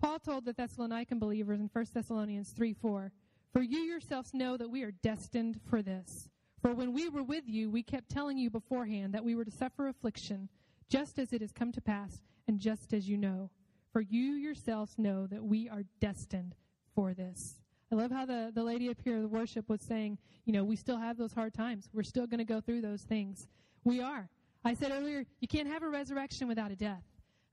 Paul 0.00 0.18
told 0.18 0.44
the 0.44 0.54
Thessalonican 0.54 1.18
believers 1.18 1.60
in 1.60 1.70
1 1.72 1.86
Thessalonians 1.94 2.50
3 2.50 2.72
4, 2.74 3.12
For 3.52 3.62
you 3.62 3.80
yourselves 3.80 4.32
know 4.32 4.56
that 4.56 4.70
we 4.70 4.82
are 4.82 4.92
destined 4.92 5.60
for 5.68 5.82
this. 5.82 6.28
For 6.62 6.74
when 6.74 6.92
we 6.92 7.08
were 7.08 7.22
with 7.22 7.44
you, 7.46 7.70
we 7.70 7.82
kept 7.82 8.10
telling 8.10 8.38
you 8.38 8.50
beforehand 8.50 9.14
that 9.14 9.24
we 9.24 9.34
were 9.34 9.44
to 9.44 9.50
suffer 9.50 9.88
affliction, 9.88 10.48
just 10.88 11.18
as 11.18 11.32
it 11.32 11.40
has 11.40 11.52
come 11.52 11.72
to 11.72 11.80
pass, 11.80 12.22
and 12.46 12.60
just 12.60 12.92
as 12.92 13.08
you 13.08 13.16
know. 13.16 13.50
For 13.92 14.02
you 14.02 14.34
yourselves 14.34 14.94
know 14.98 15.26
that 15.26 15.42
we 15.42 15.68
are 15.68 15.82
destined 16.00 16.54
for 16.94 17.12
this. 17.12 17.60
I 17.90 17.96
love 17.96 18.12
how 18.12 18.24
the, 18.24 18.52
the 18.54 18.62
lady 18.62 18.88
up 18.88 18.98
here, 19.02 19.20
the 19.20 19.26
worship, 19.26 19.68
was 19.68 19.80
saying, 19.80 20.18
you 20.44 20.52
know, 20.52 20.62
we 20.62 20.76
still 20.76 20.98
have 20.98 21.16
those 21.16 21.32
hard 21.32 21.54
times. 21.54 21.88
We're 21.92 22.04
still 22.04 22.26
going 22.26 22.38
to 22.38 22.44
go 22.44 22.60
through 22.60 22.82
those 22.82 23.02
things. 23.02 23.48
We 23.82 24.00
are. 24.00 24.28
I 24.64 24.74
said 24.74 24.92
earlier, 24.92 25.24
you 25.40 25.48
can't 25.48 25.66
have 25.66 25.82
a 25.82 25.88
resurrection 25.88 26.46
without 26.46 26.70
a 26.70 26.76
death. 26.76 27.02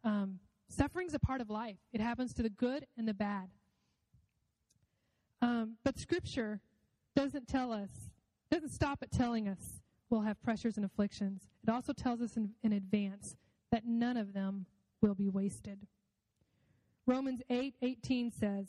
Um, 0.03 0.39
suffering's 0.69 1.15
a 1.15 1.19
part 1.19 1.41
of 1.41 1.49
life. 1.49 1.77
It 1.91 2.01
happens 2.01 2.33
to 2.35 2.43
the 2.43 2.49
good 2.49 2.85
and 2.97 3.07
the 3.07 3.13
bad. 3.15 3.49
Um, 5.41 5.77
but 5.83 5.97
Scripture 5.97 6.61
doesn't 7.15 7.47
tell 7.47 7.71
us, 7.71 7.89
doesn't 8.51 8.71
stop 8.71 8.99
at 9.01 9.11
telling 9.11 9.47
us 9.47 9.81
we'll 10.09 10.21
have 10.21 10.41
pressures 10.41 10.77
and 10.77 10.85
afflictions. 10.85 11.47
It 11.67 11.69
also 11.69 11.93
tells 11.93 12.21
us 12.21 12.37
in, 12.37 12.51
in 12.63 12.73
advance 12.73 13.35
that 13.71 13.85
none 13.85 14.17
of 14.17 14.33
them 14.33 14.65
will 15.01 15.15
be 15.15 15.29
wasted. 15.29 15.79
Romans 17.05 17.41
8 17.49 17.75
18 17.81 18.31
says, 18.31 18.67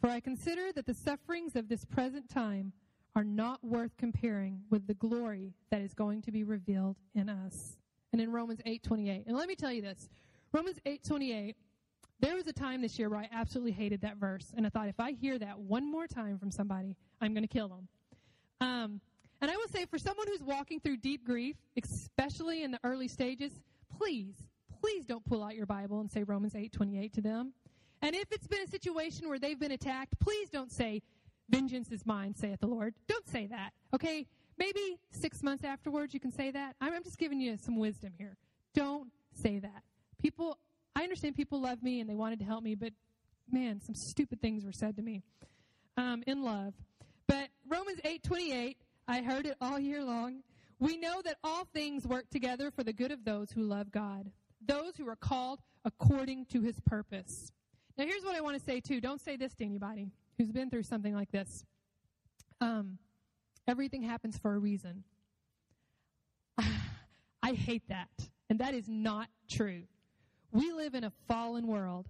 For 0.00 0.10
I 0.10 0.20
consider 0.20 0.72
that 0.72 0.86
the 0.86 0.94
sufferings 0.94 1.56
of 1.56 1.68
this 1.68 1.84
present 1.84 2.28
time 2.28 2.72
are 3.14 3.24
not 3.24 3.64
worth 3.64 3.96
comparing 3.96 4.60
with 4.70 4.86
the 4.86 4.94
glory 4.94 5.54
that 5.70 5.80
is 5.80 5.94
going 5.94 6.20
to 6.22 6.30
be 6.30 6.44
revealed 6.44 6.96
in 7.14 7.28
us. 7.28 7.78
And 8.12 8.20
in 8.20 8.30
Romans 8.32 8.60
8 8.66 8.82
28. 8.82 9.24
And 9.26 9.36
let 9.36 9.48
me 9.48 9.54
tell 9.54 9.72
you 9.72 9.82
this 9.82 10.08
Romans 10.52 10.78
8 10.84 11.04
28 11.04 11.56
there 12.20 12.34
was 12.34 12.46
a 12.46 12.52
time 12.52 12.80
this 12.80 12.98
year 12.98 13.08
where 13.08 13.20
I 13.20 13.28
absolutely 13.32 13.72
hated 13.72 14.00
that 14.02 14.16
verse, 14.16 14.52
and 14.56 14.66
I 14.66 14.70
thought 14.70 14.88
if 14.88 14.98
I 14.98 15.12
hear 15.12 15.38
that 15.38 15.58
one 15.58 15.90
more 15.90 16.06
time 16.06 16.38
from 16.38 16.50
somebody, 16.50 16.96
I'm 17.20 17.34
going 17.34 17.42
to 17.42 17.48
kill 17.48 17.68
them. 17.68 17.88
Um, 18.60 19.00
and 19.40 19.50
I 19.50 19.56
will 19.56 19.68
say, 19.68 19.84
for 19.84 19.98
someone 19.98 20.26
who's 20.28 20.42
walking 20.42 20.80
through 20.80 20.96
deep 20.98 21.24
grief, 21.24 21.56
especially 21.82 22.62
in 22.62 22.70
the 22.70 22.80
early 22.84 23.06
stages, 23.08 23.52
please, 23.98 24.34
please 24.80 25.04
don't 25.04 25.24
pull 25.24 25.44
out 25.44 25.54
your 25.54 25.66
Bible 25.66 26.00
and 26.00 26.10
say 26.10 26.22
Romans 26.22 26.54
8:28 26.54 27.12
to 27.14 27.20
them. 27.20 27.52
And 28.02 28.14
if 28.14 28.30
it's 28.32 28.46
been 28.46 28.62
a 28.62 28.66
situation 28.66 29.28
where 29.28 29.38
they've 29.38 29.58
been 29.58 29.72
attacked, 29.72 30.18
please 30.20 30.48
don't 30.48 30.72
say, 30.72 31.02
"Vengeance 31.50 31.90
is 31.90 32.06
mine," 32.06 32.34
saith 32.34 32.60
the 32.60 32.66
Lord. 32.66 32.94
Don't 33.06 33.26
say 33.28 33.46
that. 33.46 33.72
Okay? 33.92 34.26
Maybe 34.58 34.98
six 35.10 35.42
months 35.42 35.64
afterwards 35.64 36.14
you 36.14 36.20
can 36.20 36.32
say 36.32 36.50
that. 36.50 36.76
I'm, 36.80 36.94
I'm 36.94 37.04
just 37.04 37.18
giving 37.18 37.40
you 37.40 37.58
some 37.58 37.76
wisdom 37.76 38.14
here. 38.16 38.36
Don't 38.74 39.12
say 39.32 39.58
that. 39.58 39.82
People 40.18 40.58
I 40.96 41.02
understand 41.02 41.36
people 41.36 41.60
love 41.60 41.82
me 41.82 42.00
and 42.00 42.08
they 42.08 42.14
wanted 42.14 42.38
to 42.38 42.46
help 42.46 42.64
me, 42.64 42.74
but 42.74 42.94
man, 43.52 43.82
some 43.82 43.94
stupid 43.94 44.40
things 44.40 44.64
were 44.64 44.72
said 44.72 44.96
to 44.96 45.02
me 45.02 45.22
um, 45.98 46.24
in 46.26 46.42
love. 46.42 46.72
But 47.28 47.50
Romans 47.68 48.00
8:28, 48.02 48.76
I 49.06 49.20
heard 49.20 49.44
it 49.44 49.56
all 49.60 49.78
year 49.78 50.02
long. 50.02 50.42
We 50.78 50.96
know 50.96 51.20
that 51.22 51.36
all 51.44 51.66
things 51.66 52.06
work 52.06 52.30
together 52.30 52.70
for 52.70 52.82
the 52.82 52.94
good 52.94 53.12
of 53.12 53.26
those 53.26 53.50
who 53.50 53.62
love 53.62 53.90
God, 53.92 54.30
those 54.66 54.96
who 54.96 55.06
are 55.06 55.16
called 55.16 55.60
according 55.84 56.46
to 56.46 56.62
His 56.62 56.80
purpose. 56.80 57.52
Now, 57.98 58.06
here's 58.06 58.24
what 58.24 58.34
I 58.34 58.40
want 58.40 58.58
to 58.58 58.64
say 58.64 58.80
too. 58.80 59.00
Don't 59.02 59.20
say 59.20 59.36
this 59.36 59.54
to 59.56 59.64
anybody 59.66 60.10
who's 60.38 60.50
been 60.50 60.70
through 60.70 60.84
something 60.84 61.14
like 61.14 61.30
this. 61.30 61.66
Um, 62.62 62.96
everything 63.68 64.02
happens 64.02 64.38
for 64.38 64.54
a 64.54 64.58
reason. 64.58 65.04
I 67.42 67.52
hate 67.52 67.86
that, 67.90 68.08
and 68.48 68.60
that 68.60 68.72
is 68.72 68.88
not 68.88 69.28
true. 69.46 69.82
We 70.56 70.72
live 70.72 70.94
in 70.94 71.04
a 71.04 71.12
fallen 71.28 71.66
world. 71.66 72.06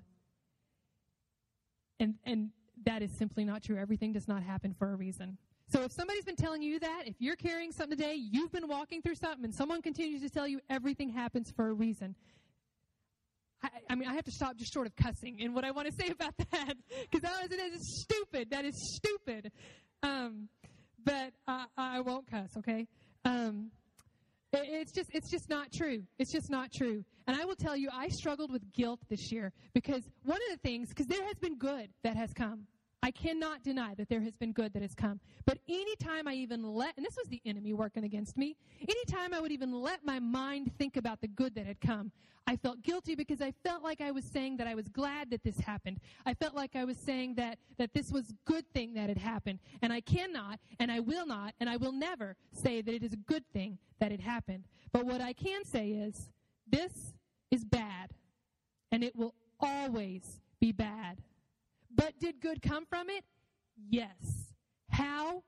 And, 1.98 2.14
and 2.24 2.50
that 2.85 3.02
is 3.02 3.11
simply 3.18 3.44
not 3.44 3.62
true. 3.62 3.76
Everything 3.76 4.12
does 4.12 4.28
not 4.28 4.42
happen 4.42 4.74
for 4.78 4.92
a 4.92 4.96
reason. 4.96 5.38
So 5.68 5.82
if 5.82 5.90
somebody's 5.92 6.24
been 6.24 6.37
telling 6.37 6.62
you 6.62 6.78
that, 6.78 7.04
if 7.06 7.16
you're 7.18 7.37
carrying 7.37 7.72
something 7.72 7.98
today, 7.98 8.14
you've 8.14 8.52
been 8.52 8.68
walking 8.68 9.02
through 9.02 9.16
something, 9.16 9.44
and 9.44 9.54
someone 9.54 9.82
continues 9.82 10.22
to 10.22 10.28
tell 10.28 10.46
you 10.46 10.61
everything 10.70 11.09
happens 11.09 11.50
for 11.56 11.68
a 11.68 11.72
reason. 11.72 12.14
I, 13.62 13.68
I 13.90 13.94
mean, 13.96 14.09
I 14.09 14.14
have 14.14 14.24
to 14.24 14.30
stop 14.30 14.56
just 14.56 14.72
short 14.72 14.87
of 14.87 14.94
cussing 14.94 15.40
in 15.40 15.54
what 15.54 15.64
I 15.64 15.72
want 15.72 15.88
to 15.88 15.94
say 15.98 16.11
about 16.11 16.35
that 16.52 16.74
because 17.11 17.22
that 17.22 17.72
is 17.72 18.06
stupid. 18.06 18.50
That 18.50 18.64
is 18.64 18.74
stupid. 18.96 19.50
Um, 20.02 20.48
but 21.04 21.32
I, 21.48 21.64
I 21.76 22.00
won't 22.00 22.30
cuss. 22.30 22.50
Okay. 22.59 22.87
Um, 23.24 23.70
it's 24.52 24.92
just, 24.92 25.11
it's 25.12 25.30
just 25.30 25.48
not 25.48 25.72
true. 25.72 26.02
It's 26.18 26.32
just 26.32 26.50
not 26.50 26.72
true. 26.72 27.04
And 27.26 27.37
I 27.37 27.44
will 27.44 27.56
tell 27.56 27.76
you, 27.76 27.88
I 27.92 28.09
struggled 28.09 28.52
with 28.52 28.72
guilt 28.72 29.00
this 29.09 29.32
year 29.32 29.52
because 29.74 30.09
one 30.24 30.38
of 30.50 30.56
the 30.56 30.68
things, 30.68 30.90
because 30.90 31.06
there 31.06 31.24
has 31.24 31.38
been 31.38 31.56
good 31.56 31.88
that 32.02 32.16
has 32.16 32.32
come. 32.32 32.66
I 33.07 33.12
cannot 33.12 33.62
deny 33.62 33.95
that 33.95 34.09
there 34.09 34.21
has 34.21 34.35
been 34.35 34.51
good 34.51 34.73
that 34.73 34.83
has 34.83 34.92
come. 34.92 35.21
But 35.45 35.59
anytime 35.69 36.27
I 36.27 36.35
even 36.35 36.64
let, 36.64 36.97
and 36.97 37.07
this 37.07 37.16
was 37.16 37.29
the 37.29 37.40
enemy 37.47 37.73
working 37.73 38.03
against 38.03 38.37
me, 38.37 38.57
anytime 38.81 39.33
I 39.33 39.40
would 39.40 39.53
even 39.53 39.73
let 39.73 40.05
my 40.05 40.19
mind 40.19 40.73
think 40.77 40.97
about 40.97 41.21
the 41.21 41.29
good 41.29 41.55
that 41.55 41.66
had 41.66 41.81
come, 41.81 42.11
I 42.49 42.57
felt 42.57 42.83
guilty 42.83 43.14
because 43.14 43.40
I 43.40 43.53
felt 43.62 43.85
like 43.85 44.01
I 44.01 44.11
was 44.11 44.25
saying 44.25 44.57
that 44.57 44.66
I 44.66 44.75
was 44.75 44.88
glad 44.88 45.31
that 45.31 45.45
this 45.45 45.57
happened. 45.61 46.01
I 46.27 46.35
felt 46.35 46.57
like 46.57 46.75
I 46.75 46.85
was 46.85 46.97
saying 46.97 47.37
that, 47.37 47.61
that 47.79 47.95
this 47.95 48.11
was 48.11 48.31
a 48.31 48.35
good 48.45 48.64
thing 48.75 48.95
that 48.95 49.09
had 49.09 49.19
happened. 49.19 49.61
And 49.83 49.92
I 49.92 50.01
cannot, 50.01 50.59
and 50.81 50.90
I 50.90 50.99
will 50.99 51.27
not, 51.27 51.55
and 51.61 51.71
I 51.71 51.77
will 51.77 51.92
never 51.92 52.35
say 52.51 52.83
that 52.83 52.92
it 52.92 53.05
is 53.05 53.12
a 53.12 53.19
good 53.19 53.45
thing 53.53 53.79
that 54.01 54.11
had 54.11 54.21
happened. 54.21 54.64
But 54.90 55.07
what 55.07 55.21
I 55.21 55.33
can 55.33 55.64
say 55.64 55.90
is, 55.90 56.29
this 56.69 57.14
is 57.53 57.64
bad, 57.64 58.11
and 58.90 59.05
it 59.05 59.14
will 59.14 59.35
always 59.61 60.40
be 60.59 60.73
bad. 60.73 61.19
But 61.94 62.18
did 62.20 62.40
good 62.40 62.62
come 62.62 62.87
from 62.87 63.09
it? 63.11 63.25
Yes. 63.90 64.55
How? 64.90 65.42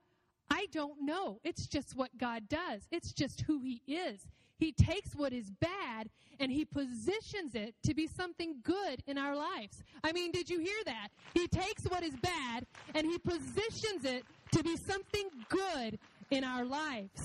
I 0.51 0.66
don't 0.72 1.03
know. 1.03 1.40
It's 1.44 1.66
just 1.66 1.96
what 1.96 2.16
God 2.18 2.48
does. 2.48 2.83
It's 2.90 3.12
just 3.12 3.42
who 3.42 3.61
He 3.61 3.83
is. 3.87 4.27
He 4.59 4.72
takes 4.72 5.14
what 5.14 5.33
is 5.33 5.51
bad 5.61 6.09
and 6.40 6.51
He 6.51 6.64
positions 6.64 7.55
it 7.55 7.74
to 7.85 7.94
be 7.94 8.09
something 8.09 8.57
good 8.62 9.03
in 9.07 9.18
our 9.18 9.37
lives. 9.37 9.83
I 10.03 10.12
mean, 10.12 10.33
did 10.33 10.48
you 10.51 10.59
hear 10.59 10.85
that? 10.87 11.09
He 11.35 11.46
takes 11.48 11.85
what 11.85 12.03
is 12.03 12.14
bad 12.16 12.66
and 12.94 13.07
He 13.07 13.18
positions 13.18 14.05
it 14.05 14.24
to 14.53 14.62
be 14.62 14.77
something 14.88 15.29
good 15.48 15.98
in 16.31 16.44
our 16.44 16.64
lives. 16.64 17.20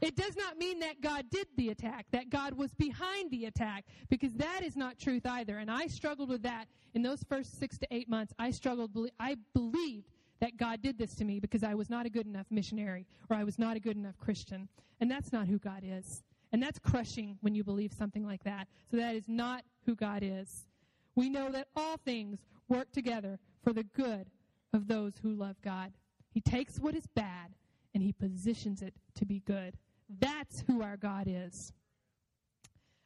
It 0.00 0.16
does 0.16 0.36
not 0.36 0.58
mean 0.58 0.80
that 0.80 1.00
God 1.00 1.26
did 1.30 1.46
the 1.56 1.70
attack, 1.70 2.06
that 2.12 2.30
God 2.30 2.54
was 2.54 2.74
behind 2.74 3.30
the 3.30 3.46
attack, 3.46 3.84
because 4.08 4.32
that 4.34 4.62
is 4.62 4.76
not 4.76 4.98
truth 4.98 5.26
either. 5.26 5.58
And 5.58 5.70
I 5.70 5.86
struggled 5.86 6.28
with 6.28 6.42
that 6.42 6.66
in 6.94 7.02
those 7.02 7.22
first 7.28 7.58
six 7.58 7.78
to 7.78 7.86
eight 7.90 8.08
months. 8.08 8.32
I 8.38 8.50
struggled, 8.50 8.90
I 9.20 9.36
believed 9.54 10.08
that 10.40 10.56
God 10.56 10.82
did 10.82 10.98
this 10.98 11.14
to 11.16 11.24
me 11.24 11.38
because 11.38 11.62
I 11.62 11.74
was 11.74 11.88
not 11.88 12.04
a 12.04 12.10
good 12.10 12.26
enough 12.26 12.46
missionary 12.50 13.06
or 13.30 13.36
I 13.36 13.44
was 13.44 13.58
not 13.58 13.76
a 13.76 13.80
good 13.80 13.96
enough 13.96 14.18
Christian. 14.18 14.68
And 15.00 15.10
that's 15.10 15.32
not 15.32 15.46
who 15.46 15.58
God 15.58 15.82
is. 15.84 16.22
And 16.52 16.62
that's 16.62 16.78
crushing 16.78 17.38
when 17.40 17.54
you 17.54 17.64
believe 17.64 17.92
something 17.92 18.26
like 18.26 18.42
that. 18.44 18.68
So 18.90 18.96
that 18.96 19.14
is 19.14 19.28
not 19.28 19.62
who 19.86 19.94
God 19.94 20.22
is. 20.22 20.66
We 21.14 21.30
know 21.30 21.50
that 21.52 21.68
all 21.76 21.96
things 21.96 22.40
work 22.68 22.90
together 22.92 23.38
for 23.62 23.72
the 23.72 23.84
good 23.84 24.30
of 24.72 24.88
those 24.88 25.14
who 25.22 25.34
love 25.34 25.56
God. 25.62 25.92
He 26.32 26.40
takes 26.40 26.78
what 26.78 26.94
is 26.94 27.06
bad 27.14 27.54
and 27.94 28.02
he 28.02 28.12
positions 28.12 28.82
it 28.82 28.94
to 29.16 29.24
be 29.24 29.40
good. 29.40 29.76
That's 30.20 30.62
who 30.66 30.82
our 30.82 30.96
God 30.96 31.26
is. 31.28 31.72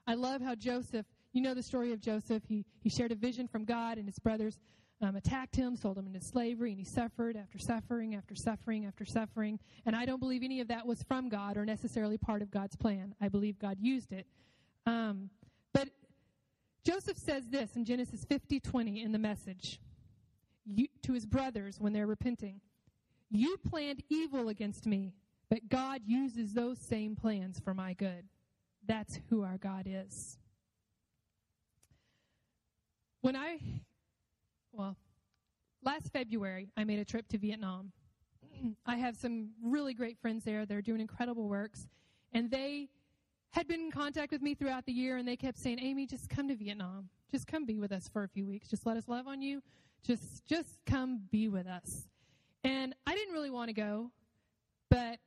I 0.07 0.15
love 0.15 0.41
how 0.41 0.55
Joseph, 0.55 1.07
you 1.33 1.41
know 1.43 1.55
the 1.55 1.63
story 1.63 1.93
of 1.93 2.01
Joseph. 2.01 2.43
He, 2.47 2.65
he 2.81 2.89
shared 2.89 3.13
a 3.13 3.17
vision 3.17 3.49
from 3.49 3.65
God, 3.65 3.99
and 3.99 4.07
his 4.07 4.19
brothers 4.19 4.59
um, 5.03 5.17
attacked 5.17 5.57
him, 5.57 5.77
sold 5.77 5.99
him 5.99 6.07
into 6.07 6.21
slavery, 6.21 6.71
and 6.71 6.79
he 6.79 6.85
suffered 6.85 7.37
after 7.37 7.59
suffering 7.59 8.15
after 8.15 8.35
suffering 8.35 8.87
after 8.87 9.05
suffering. 9.05 9.59
And 9.85 9.95
I 9.95 10.07
don't 10.07 10.21
believe 10.21 10.43
any 10.43 10.61
of 10.61 10.69
that 10.69 10.87
was 10.87 11.03
from 11.03 11.29
God 11.29 11.57
or 11.57 11.65
necessarily 11.65 12.17
part 12.17 12.41
of 12.41 12.51
God's 12.51 12.77
plan. 12.77 13.15
I 13.21 13.29
believe 13.29 13.59
God 13.59 13.77
used 13.81 14.13
it. 14.13 14.27
Um, 14.87 15.31
but 15.75 15.89
Joseph 16.85 17.19
says 17.19 17.49
this 17.49 17.75
in 17.77 17.85
Genesis 17.85 18.25
50 18.25 18.61
20 18.61 19.03
in 19.03 19.13
the 19.13 19.19
message 19.19 19.81
you, 20.65 20.87
to 21.03 21.13
his 21.13 21.27
brothers 21.27 21.79
when 21.81 21.93
they're 21.93 22.07
repenting 22.07 22.61
You 23.31 23.57
planned 23.59 24.03
evil 24.09 24.49
against 24.49 24.87
me 24.87 25.13
but 25.49 25.69
God 25.69 26.03
uses 26.05 26.55
those 26.55 26.79
same 26.79 27.15
plans 27.15 27.61
for 27.61 27.75
my 27.75 27.93
good. 27.95 28.25
That's 28.87 29.21
who 29.29 29.43
our 29.43 29.59
God 29.59 29.87
is. 29.87 30.39
When 33.21 33.37
I, 33.37 33.59
well, 34.73 34.97
last 35.85 36.13
February, 36.13 36.69
I 36.77 36.85
made 36.85 36.99
a 36.99 37.05
trip 37.05 37.29
to 37.29 37.39
Vietnam. 37.39 37.93
I 38.87 38.97
have 38.97 39.17
some 39.17 39.51
really 39.63 39.95
great 39.95 40.19
friends 40.19 40.45
there. 40.45 40.67
They're 40.67 40.83
doing 40.83 41.01
incredible 41.01 41.49
works. 41.49 41.89
And 42.33 42.51
they 42.51 42.89
had 43.51 43.67
been 43.69 43.81
in 43.81 43.91
contact 43.91 44.33
with 44.33 44.43
me 44.43 44.55
throughout 44.55 44.85
the 44.85 44.93
year, 44.93 45.17
and 45.17 45.27
they 45.27 45.37
kept 45.37 45.59
saying, 45.59 45.79
Amy, 45.81 46.07
just 46.07 46.29
come 46.29 46.49
to 46.49 46.57
Vietnam. 46.57 47.09
Just 47.31 47.47
come 47.47 47.65
be 47.65 47.79
with 47.79 47.93
us 47.93 48.09
for 48.09 48.25
a 48.25 48.29
few 48.29 48.47
weeks. 48.47 48.69
Just 48.69 48.85
let 48.85 48.97
us 48.97 49.09
love 49.09 49.27
on 49.27 49.43
you. 49.43 49.63
Just, 50.05 50.47
just 50.47 50.79
come 50.87 51.23
be 51.31 51.49
with 51.49 51.67
us. 51.67 52.07
And 52.67 52.97
I 53.07 53.15
didn't 53.15 53.33
really 53.33 53.51
want 53.51 53.69
to 53.69 53.73
go, 53.73 54.11
but 54.91 55.21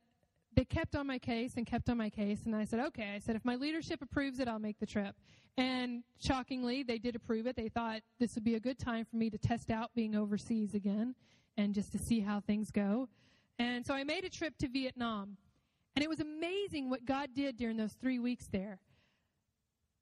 they 0.54 0.66
kept 0.66 0.94
on 0.94 1.06
my 1.06 1.18
case 1.18 1.54
and 1.56 1.64
kept 1.64 1.88
on 1.88 1.96
my 1.96 2.10
case. 2.10 2.40
And 2.44 2.54
I 2.54 2.66
said, 2.66 2.80
okay. 2.80 3.14
I 3.14 3.18
said, 3.18 3.34
if 3.34 3.46
my 3.46 3.56
leadership 3.56 4.02
approves 4.02 4.40
it, 4.40 4.46
I'll 4.46 4.58
make 4.58 4.78
the 4.78 4.84
trip. 4.84 5.16
And 5.56 6.02
shockingly, 6.18 6.82
they 6.82 6.98
did 6.98 7.16
approve 7.16 7.46
it. 7.46 7.56
They 7.56 7.70
thought 7.70 8.02
this 8.18 8.34
would 8.34 8.44
be 8.44 8.56
a 8.56 8.60
good 8.60 8.78
time 8.78 9.06
for 9.06 9.16
me 9.16 9.30
to 9.30 9.38
test 9.38 9.70
out 9.70 9.90
being 9.94 10.14
overseas 10.14 10.74
again 10.74 11.14
and 11.56 11.74
just 11.74 11.92
to 11.92 11.98
see 11.98 12.20
how 12.20 12.40
things 12.40 12.70
go. 12.70 13.08
And 13.58 13.86
so 13.86 13.94
I 13.94 14.04
made 14.04 14.24
a 14.24 14.30
trip 14.30 14.58
to 14.58 14.68
Vietnam. 14.68 15.38
And 15.96 16.02
it 16.02 16.10
was 16.10 16.20
amazing 16.20 16.90
what 16.90 17.06
God 17.06 17.30
did 17.34 17.56
during 17.56 17.78
those 17.78 17.94
three 17.94 18.18
weeks 18.18 18.48
there. 18.52 18.80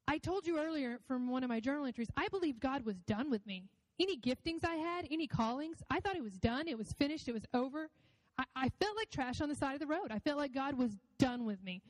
I 0.09 0.19
told 0.19 0.45
you 0.45 0.59
earlier 0.59 0.99
from 1.07 1.31
one 1.31 1.45
of 1.45 1.49
my 1.49 1.61
journal 1.61 1.85
entries, 1.85 2.09
I 2.17 2.27
believed 2.29 2.59
God 2.59 2.85
was 2.85 2.97
done 2.99 3.31
with 3.31 3.47
me. 3.47 3.69
Any 4.01 4.17
giftings 4.17 4.65
I 4.65 4.77
had, 4.77 5.07
any 5.11 5.27
callings, 5.27 5.83
I 5.91 6.01
thought 6.01 6.17
it 6.17 6.23
was 6.23 6.39
done, 6.39 6.69
it 6.69 6.79
was 6.79 6.93
finished, 6.93 7.29
it 7.29 7.33
was 7.33 7.45
over. 7.53 7.91
I, 8.39 8.45
I 8.55 8.69
felt 8.81 8.97
like 8.97 9.11
trash 9.11 9.41
on 9.41 9.49
the 9.49 9.55
side 9.55 9.75
of 9.75 9.81
the 9.81 9.87
road. 9.87 10.11
I 10.11 10.19
felt 10.21 10.39
like 10.39 10.55
God 10.55 10.77
was 10.79 10.93
done 11.19 11.45
with 11.45 11.63
me. 11.63 11.83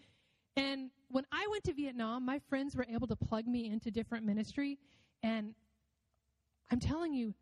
And 0.56 0.90
when 1.08 1.24
I 1.30 1.46
went 1.50 1.64
to 1.64 1.72
Vietnam, 1.72 2.24
my 2.24 2.40
friends 2.48 2.74
were 2.74 2.86
able 2.92 3.06
to 3.08 3.16
plug 3.16 3.46
me 3.46 3.70
into 3.70 3.90
different 3.90 4.24
ministry. 4.24 4.78
And 5.22 5.54
I'm 6.70 6.80
telling 6.80 7.12
you, 7.12 7.34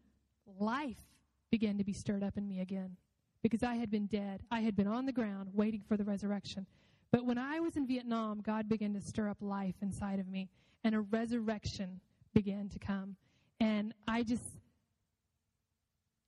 life 0.58 1.02
began 1.50 1.78
to 1.78 1.84
be 1.84 1.92
stirred 1.92 2.22
up 2.22 2.36
in 2.36 2.46
me 2.46 2.60
again 2.60 2.96
because 3.42 3.62
I 3.62 3.74
had 3.74 3.90
been 3.90 4.06
dead. 4.06 4.42
I 4.50 4.60
had 4.60 4.76
been 4.76 4.86
on 4.86 5.06
the 5.06 5.12
ground 5.12 5.50
waiting 5.54 5.82
for 5.86 5.96
the 5.96 6.04
resurrection. 6.04 6.66
But 7.12 7.24
when 7.24 7.38
I 7.38 7.60
was 7.60 7.76
in 7.76 7.86
Vietnam, 7.86 8.40
God 8.40 8.68
began 8.68 8.92
to 8.94 9.00
stir 9.00 9.28
up 9.28 9.38
life 9.40 9.76
inside 9.80 10.18
of 10.18 10.28
me, 10.28 10.48
and 10.84 10.94
a 10.94 11.00
resurrection 11.00 12.00
began 12.34 12.68
to 12.70 12.78
come. 12.78 13.16
And 13.60 13.94
I 14.06 14.22
just, 14.22 14.55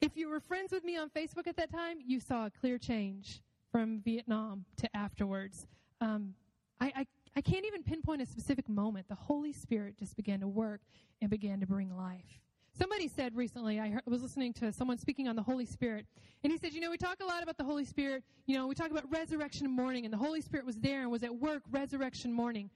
if 0.00 0.16
you 0.16 0.28
were 0.28 0.40
friends 0.40 0.72
with 0.72 0.84
me 0.84 0.96
on 0.96 1.10
Facebook 1.10 1.46
at 1.46 1.56
that 1.56 1.70
time, 1.70 1.98
you 2.04 2.20
saw 2.20 2.46
a 2.46 2.50
clear 2.50 2.78
change 2.78 3.42
from 3.70 4.00
Vietnam 4.04 4.64
to 4.76 4.96
afterwards. 4.96 5.66
Um, 6.00 6.34
I, 6.80 6.92
I, 6.94 7.06
I 7.36 7.40
can't 7.40 7.66
even 7.66 7.82
pinpoint 7.82 8.22
a 8.22 8.26
specific 8.26 8.68
moment. 8.68 9.08
The 9.08 9.14
Holy 9.14 9.52
Spirit 9.52 9.96
just 9.98 10.16
began 10.16 10.40
to 10.40 10.48
work 10.48 10.80
and 11.20 11.30
began 11.30 11.60
to 11.60 11.66
bring 11.66 11.94
life. 11.96 12.40
Somebody 12.78 13.08
said 13.08 13.34
recently, 13.34 13.80
I 13.80 13.90
heard, 13.90 14.02
was 14.06 14.22
listening 14.22 14.52
to 14.54 14.72
someone 14.72 14.98
speaking 14.98 15.26
on 15.26 15.34
the 15.34 15.42
Holy 15.42 15.66
Spirit, 15.66 16.06
and 16.44 16.52
he 16.52 16.58
said, 16.58 16.72
You 16.72 16.80
know, 16.80 16.90
we 16.90 16.96
talk 16.96 17.16
a 17.20 17.24
lot 17.24 17.42
about 17.42 17.58
the 17.58 17.64
Holy 17.64 17.84
Spirit. 17.84 18.22
You 18.46 18.56
know, 18.56 18.68
we 18.68 18.76
talk 18.76 18.92
about 18.92 19.10
resurrection 19.10 19.68
morning, 19.68 20.04
and 20.04 20.12
the 20.12 20.18
Holy 20.18 20.40
Spirit 20.40 20.64
was 20.64 20.76
there 20.76 21.02
and 21.02 21.10
was 21.10 21.24
at 21.24 21.34
work 21.34 21.62
resurrection 21.72 22.32
morning. 22.32 22.70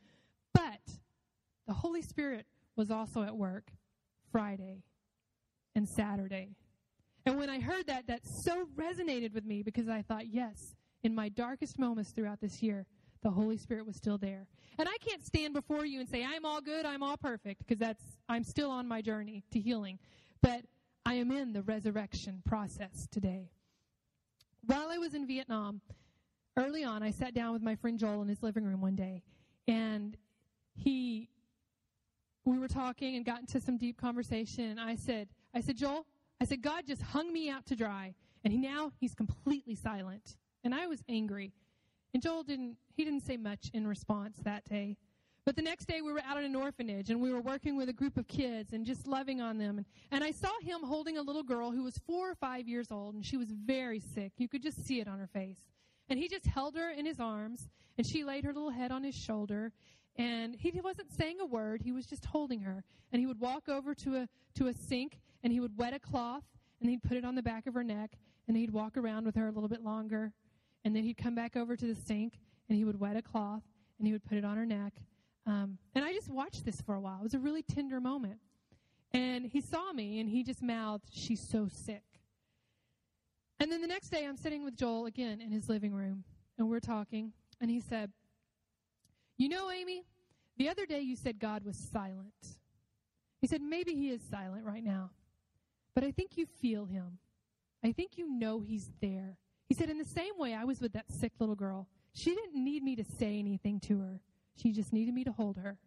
But 0.53 0.81
the 1.69 1.73
Holy 1.73 2.03
Spirit 2.03 2.47
was 2.75 2.91
also 2.91 3.23
at 3.23 3.37
work 3.37 3.71
Friday 4.33 4.83
and 5.77 5.89
Saturday. 5.89 6.57
And 7.25 7.39
when 7.39 7.49
I 7.49 7.61
heard 7.61 7.87
that, 7.87 8.07
that 8.09 8.27
so 8.27 8.67
resonated 8.77 9.33
with 9.33 9.45
me 9.45 9.63
because 9.63 9.89
I 9.89 10.03
thought, 10.03 10.27
yes, 10.27 10.75
in 11.03 11.15
my 11.15 11.29
darkest 11.29 11.79
moments 11.79 12.11
throughout 12.11 12.41
this 12.41 12.63
year, 12.63 12.87
the 13.23 13.31
Holy 13.31 13.57
Spirit 13.57 13.87
was 13.87 13.97
still 13.97 14.19
there. 14.19 14.47
And 14.79 14.89
I 14.89 14.97
can't 14.99 15.25
stand 15.25 15.55
before 15.55 15.85
you 15.85 16.01
and 16.01 16.09
say, 16.09 16.25
I'm 16.25 16.45
all 16.45 16.61
good, 16.61 16.85
I'm 16.85 17.03
all 17.03 17.17
perfect, 17.17 17.61
because 17.61 17.79
that's, 17.79 18.03
I'm 18.29 18.43
still 18.43 18.71
on 18.71 18.89
my 18.89 19.01
journey 19.01 19.45
to 19.53 19.61
healing. 19.61 19.99
But 20.41 20.63
I 21.07 21.15
am 21.15 21.31
in 21.31 21.53
the 21.53 21.63
resurrection 21.63 22.43
process 22.45 23.07
today. 23.11 23.51
While 24.67 24.89
I 24.91 24.99
was 24.99 25.15
in 25.15 25.27
Vietnam, 25.27 25.81
early 26.57 26.85
on, 26.85 27.03
I 27.03 27.11
sat 27.11 27.35
down 27.35 27.53
with 27.53 27.63
my 27.63 27.77
friend 27.77 27.99
Joel 27.99 28.23
in 28.23 28.29
his 28.29 28.43
living 28.43 28.65
room 28.65 28.81
one 28.81 28.97
day, 28.97 29.23
and 29.69 30.17
he, 30.75 31.29
we 32.45 32.59
were 32.59 32.69
talking 32.69 33.15
and 33.17 33.25
got 33.25 33.41
into 33.41 33.61
some 33.61 33.79
deep 33.79 34.01
conversation, 34.01 34.65
and 34.65 34.81
I 34.81 34.97
said, 34.97 35.29
I 35.55 35.61
said, 35.61 35.77
Joel, 35.77 36.07
I 36.43 36.45
said, 36.45 36.61
God 36.61 36.89
just 36.89 37.03
hung 37.03 37.33
me 37.33 37.49
out 37.49 37.67
to 37.67 37.77
dry, 37.77 38.17
and 38.43 38.53
he, 38.53 38.59
now 38.59 38.91
he's 38.99 39.15
completely 39.15 39.77
silent. 39.77 40.39
And 40.65 40.75
I 40.75 40.89
was 40.89 41.01
angry. 41.09 41.53
And 42.15 42.21
Joel 42.21 42.43
didn't, 42.43 42.79
he 42.97 43.05
didn't 43.05 43.21
say 43.21 43.37
much 43.37 43.71
in 43.73 43.87
response 43.87 44.39
that 44.43 44.65
day. 44.65 44.97
But 45.47 45.55
the 45.55 45.63
next 45.63 45.85
day 45.87 46.01
we 46.01 46.13
were 46.13 46.21
out 46.27 46.39
at 46.39 46.43
an 46.43 46.57
orphanage 46.57 47.11
and 47.11 47.21
we 47.21 47.33
were 47.33 47.41
working 47.41 47.77
with 47.77 47.89
a 47.89 47.93
group 47.93 48.17
of 48.17 48.27
kids 48.27 48.73
and 48.73 48.85
just 48.85 49.07
loving 49.07 49.41
on 49.41 49.57
them. 49.57 49.79
And, 49.79 49.87
and 50.11 50.25
I 50.25 50.33
saw 50.33 50.51
him 50.61 50.83
holding 50.83 51.17
a 51.17 51.23
little 51.23 51.45
girl 51.45 51.71
who 51.71 51.85
was 51.85 51.97
four 52.09 52.29
or 52.31 52.35
five 52.35 52.67
years 52.67 52.91
old 52.91 53.15
and 53.15 53.25
she 53.25 53.37
was 53.37 53.51
very 53.51 54.01
sick. 54.01 54.33
You 54.37 54.49
could 54.49 54.65
just 54.65 54.85
see 54.85 55.01
it 55.01 55.07
on 55.07 55.21
her 55.21 55.29
face. 55.29 55.61
And 56.09 56.19
he 56.19 56.29
just 56.29 56.47
held 56.47 56.75
her 56.75 56.91
in 56.91 57.07
his 57.07 57.21
arms 57.21 57.69
and 57.99 58.07
she 58.07 58.25
laid 58.25 58.45
her 58.45 58.53
little 58.53 58.71
head 58.71 58.91
on 58.91 59.05
his 59.05 59.15
shoulder 59.15 59.73
and 60.17 60.57
he 60.57 60.81
wasn't 60.81 61.11
saying 61.13 61.39
a 61.41 61.47
word. 61.47 61.83
He 61.83 61.93
was 61.93 62.07
just 62.07 62.25
holding 62.25 62.61
her. 62.61 62.85
And 63.13 63.21
he 63.21 63.27
would 63.27 63.41
walk 63.41 63.69
over 63.69 63.95
to 63.95 64.17
a, 64.17 64.29
to 64.57 64.67
a 64.67 64.73
sink 64.73 65.19
and 65.43 65.53
he 65.53 65.61
would 65.61 65.77
wet 65.77 65.95
a 65.95 65.99
cloth 65.99 66.45
and 66.81 66.91
he'd 66.91 67.03
put 67.03 67.17
it 67.17 67.25
on 67.25 67.35
the 67.35 67.43
back 67.43 67.67
of 67.67 67.75
her 67.75 67.85
neck 67.85 68.13
and 68.49 68.57
he'd 68.57 68.71
walk 68.71 68.97
around 68.97 69.25
with 69.25 69.35
her 69.37 69.49
a 69.49 69.53
little 69.53 69.69
bit 69.69 69.83
longer 69.83 70.33
and 70.85 70.95
then 70.95 71.05
he'd 71.05 71.17
come 71.17 71.35
back 71.35 71.57
over 71.57 71.77
to 71.77 71.87
the 71.87 71.95
sink 71.95 72.39
and 72.69 72.77
he 72.77 72.85
would 72.85 72.99
wet 72.99 73.17
a 73.17 73.23
cloth 73.23 73.63
and 73.99 74.07
he 74.07 74.13
would 74.13 74.25
put 74.25 74.37
it 74.37 74.45
on 74.45 74.57
her 74.57 74.67
neck. 74.67 74.95
Um, 75.47 75.79
and 75.95 76.05
I 76.05 76.13
just 76.13 76.29
watched 76.29 76.65
this 76.65 76.81
for 76.81 76.95
a 76.95 77.01
while. 77.01 77.19
It 77.21 77.25
was 77.25 77.35
a 77.35 77.39
really 77.39 77.63
tender 77.63 78.01
moment. 78.01 78.39
And 79.13 79.45
he 79.45 79.61
saw 79.61 79.93
me 79.93 80.21
and 80.21 80.29
he 80.29 80.43
just 80.43 80.63
mouthed, 80.63 81.09
She's 81.13 81.41
so 81.41 81.69
sick. 81.69 82.03
And 83.61 83.71
then 83.71 83.81
the 83.81 83.87
next 83.87 84.09
day, 84.09 84.27
I'm 84.27 84.37
sitting 84.37 84.65
with 84.65 84.77
Joel 84.77 85.07
again 85.07 85.41
in 85.41 85.53
his 85.53 85.69
living 85.69 85.93
room 85.93 86.25
and 86.59 86.69
we're 86.69 86.81
talking. 86.81 87.33
And 87.61 87.71
he 87.71 87.81
said, 87.81 88.11
You 89.37 89.49
know, 89.49 89.71
Amy, 89.71 90.05
the 90.57 90.69
other 90.69 90.87
day 90.87 91.01
you 91.01 91.17
said 91.17 91.39
God 91.39 91.65
was 91.65 91.77
silent. 91.77 92.33
He 93.41 93.47
said, 93.47 93.61
Maybe 93.61 93.95
he 93.95 94.11
is 94.11 94.21
silent 94.23 94.65
right 94.65 94.83
now, 94.83 95.11
but 95.95 96.05
I 96.05 96.11
think 96.11 96.37
you 96.37 96.47
feel 96.47 96.87
him. 96.87 97.19
I 97.85 97.93
think 97.93 98.17
you 98.17 98.31
know 98.31 98.61
he's 98.61 98.91
there. 99.01 99.37
He 99.69 99.75
said, 99.75 99.91
In 99.91 99.99
the 99.99 100.05
same 100.05 100.39
way 100.39 100.55
I 100.55 100.65
was 100.65 100.81
with 100.81 100.93
that 100.93 101.11
sick 101.11 101.33
little 101.39 101.55
girl, 101.55 101.89
she 102.15 102.35
didn't 102.35 102.63
need 102.63 102.83
me 102.83 102.97
to 102.97 103.05
say 103.05 103.39
anything 103.39 103.81
to 103.81 104.01
her. 104.01 104.21
She 104.57 104.73
just 104.73 104.93
needed 104.93 105.15
me 105.15 105.25
to 105.25 105.33
hold 105.33 105.57
her 105.57 105.79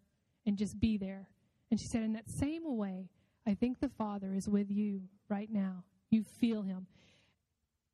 and 0.46 0.58
just 0.58 0.80
be 0.80 0.98
there. 0.98 1.28
And 1.72 1.80
she 1.80 1.88
said, 1.88 2.04
In 2.04 2.14
that 2.14 2.30
same 2.30 2.64
way, 2.66 3.10
I 3.48 3.54
think 3.54 3.80
the 3.80 3.90
Father 3.90 4.34
is 4.34 4.50
with 4.50 4.70
you 4.70 5.04
right 5.30 5.52
now. 5.52 5.84
You 6.10 6.24
feel 6.24 6.62
him. 6.62 6.88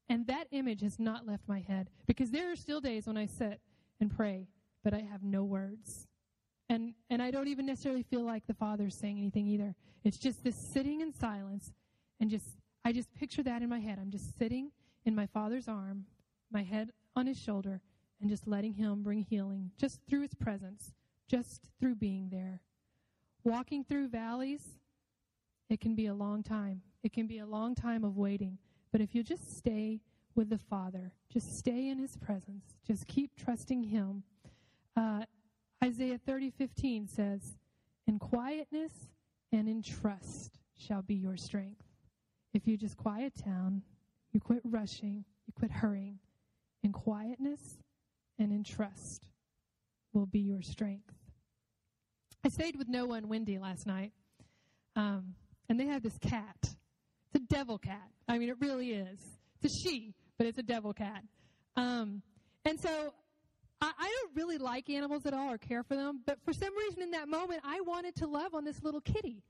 And 0.09 0.27
that 0.27 0.47
image 0.51 0.81
has 0.81 0.99
not 0.99 1.25
left 1.25 1.47
my 1.47 1.59
head 1.59 1.89
because 2.05 2.31
there 2.31 2.51
are 2.51 2.55
still 2.55 2.81
days 2.81 3.07
when 3.07 3.17
I 3.17 3.25
sit 3.25 3.61
and 3.99 4.13
pray, 4.13 4.47
but 4.83 4.93
I 4.93 4.99
have 4.99 5.23
no 5.23 5.43
words. 5.43 6.07
And, 6.67 6.93
and 7.09 7.21
I 7.21 7.31
don't 7.31 7.47
even 7.47 7.65
necessarily 7.65 8.03
feel 8.03 8.21
like 8.21 8.47
the 8.47 8.53
Father's 8.53 8.95
saying 8.95 9.17
anything 9.17 9.47
either. 9.47 9.75
It's 10.03 10.17
just 10.17 10.43
this 10.43 10.55
sitting 10.55 11.01
in 11.01 11.13
silence 11.13 11.71
and 12.21 12.29
just, 12.29 12.45
I 12.85 12.93
just 12.93 13.13
picture 13.15 13.43
that 13.43 13.63
in 13.63 13.69
my 13.69 13.79
head. 13.79 13.97
I'm 13.99 14.11
just 14.11 14.37
sitting 14.37 14.71
in 15.05 15.15
my 15.15 15.25
father's 15.25 15.67
arm, 15.67 16.05
my 16.51 16.61
head 16.61 16.91
on 17.15 17.25
his 17.25 17.37
shoulder, 17.37 17.81
and 18.21 18.29
just 18.29 18.47
letting 18.47 18.73
him 18.73 19.01
bring 19.01 19.23
healing 19.23 19.71
just 19.77 19.99
through 20.07 20.21
his 20.21 20.35
presence, 20.35 20.93
just 21.27 21.63
through 21.79 21.95
being 21.95 22.29
there. 22.29 22.61
Walking 23.43 23.83
through 23.83 24.09
valleys, 24.09 24.61
it 25.67 25.81
can 25.81 25.95
be 25.95 26.05
a 26.05 26.13
long 26.13 26.43
time. 26.43 26.81
It 27.01 27.11
can 27.11 27.25
be 27.25 27.39
a 27.39 27.45
long 27.45 27.73
time 27.73 28.03
of 28.03 28.15
waiting. 28.15 28.59
But 28.91 29.01
if 29.01 29.15
you 29.15 29.23
just 29.23 29.57
stay 29.57 29.99
with 30.35 30.49
the 30.49 30.59
Father, 30.59 31.11
just 31.33 31.57
stay 31.57 31.89
in 31.89 31.97
his 31.97 32.15
presence, 32.17 32.75
just 32.85 33.07
keep 33.07 33.31
trusting 33.35 33.83
him. 33.83 34.21
Uh, 34.95 35.23
Isaiah 35.83 36.19
30, 36.23 36.51
15 36.51 37.07
says, 37.07 37.57
In 38.05 38.19
quietness 38.19 38.93
and 39.51 39.67
in 39.67 39.81
trust 39.81 40.59
shall 40.77 41.01
be 41.01 41.15
your 41.15 41.35
strength. 41.35 41.90
If 42.53 42.67
you 42.67 42.77
just 42.77 42.97
quiet 42.97 43.33
down 43.45 43.83
you 44.31 44.39
quit 44.39 44.61
rushing. 44.63 45.25
You 45.45 45.53
quit 45.57 45.71
hurrying. 45.71 46.19
In 46.83 46.91
quietness 46.91 47.77
and 48.39 48.51
in 48.51 48.63
trust 48.63 49.27
will 50.13 50.25
be 50.25 50.39
your 50.39 50.61
strength. 50.61 51.13
I 52.43 52.49
stayed 52.49 52.75
with 52.75 52.87
Noah 52.87 53.17
and 53.17 53.29
Wendy 53.29 53.59
last 53.59 53.85
night, 53.85 54.13
um, 54.95 55.35
and 55.69 55.79
they 55.79 55.85
have 55.85 56.01
this 56.01 56.17
cat. 56.17 56.55
It's 56.63 57.35
a 57.35 57.39
devil 57.53 57.77
cat. 57.77 58.09
I 58.27 58.39
mean, 58.39 58.49
it 58.49 58.55
really 58.59 58.93
is. 58.93 59.19
It's 59.61 59.75
a 59.75 59.89
she, 59.89 60.15
but 60.37 60.47
it's 60.47 60.57
a 60.57 60.63
devil 60.63 60.91
cat. 60.91 61.23
Um, 61.75 62.23
and 62.65 62.79
so 62.79 63.13
I, 63.79 63.91
I 63.97 64.11
don't 64.21 64.35
really 64.35 64.57
like 64.57 64.89
animals 64.89 65.27
at 65.27 65.35
all 65.35 65.53
or 65.53 65.59
care 65.59 65.83
for 65.83 65.95
them, 65.95 66.21
but 66.25 66.39
for 66.43 66.51
some 66.51 66.75
reason 66.75 67.03
in 67.03 67.11
that 67.11 67.27
moment, 67.27 67.61
I 67.63 67.81
wanted 67.81 68.15
to 68.17 68.27
love 68.27 68.55
on 68.55 68.65
this 68.65 68.81
little 68.81 69.01
kitty. 69.01 69.43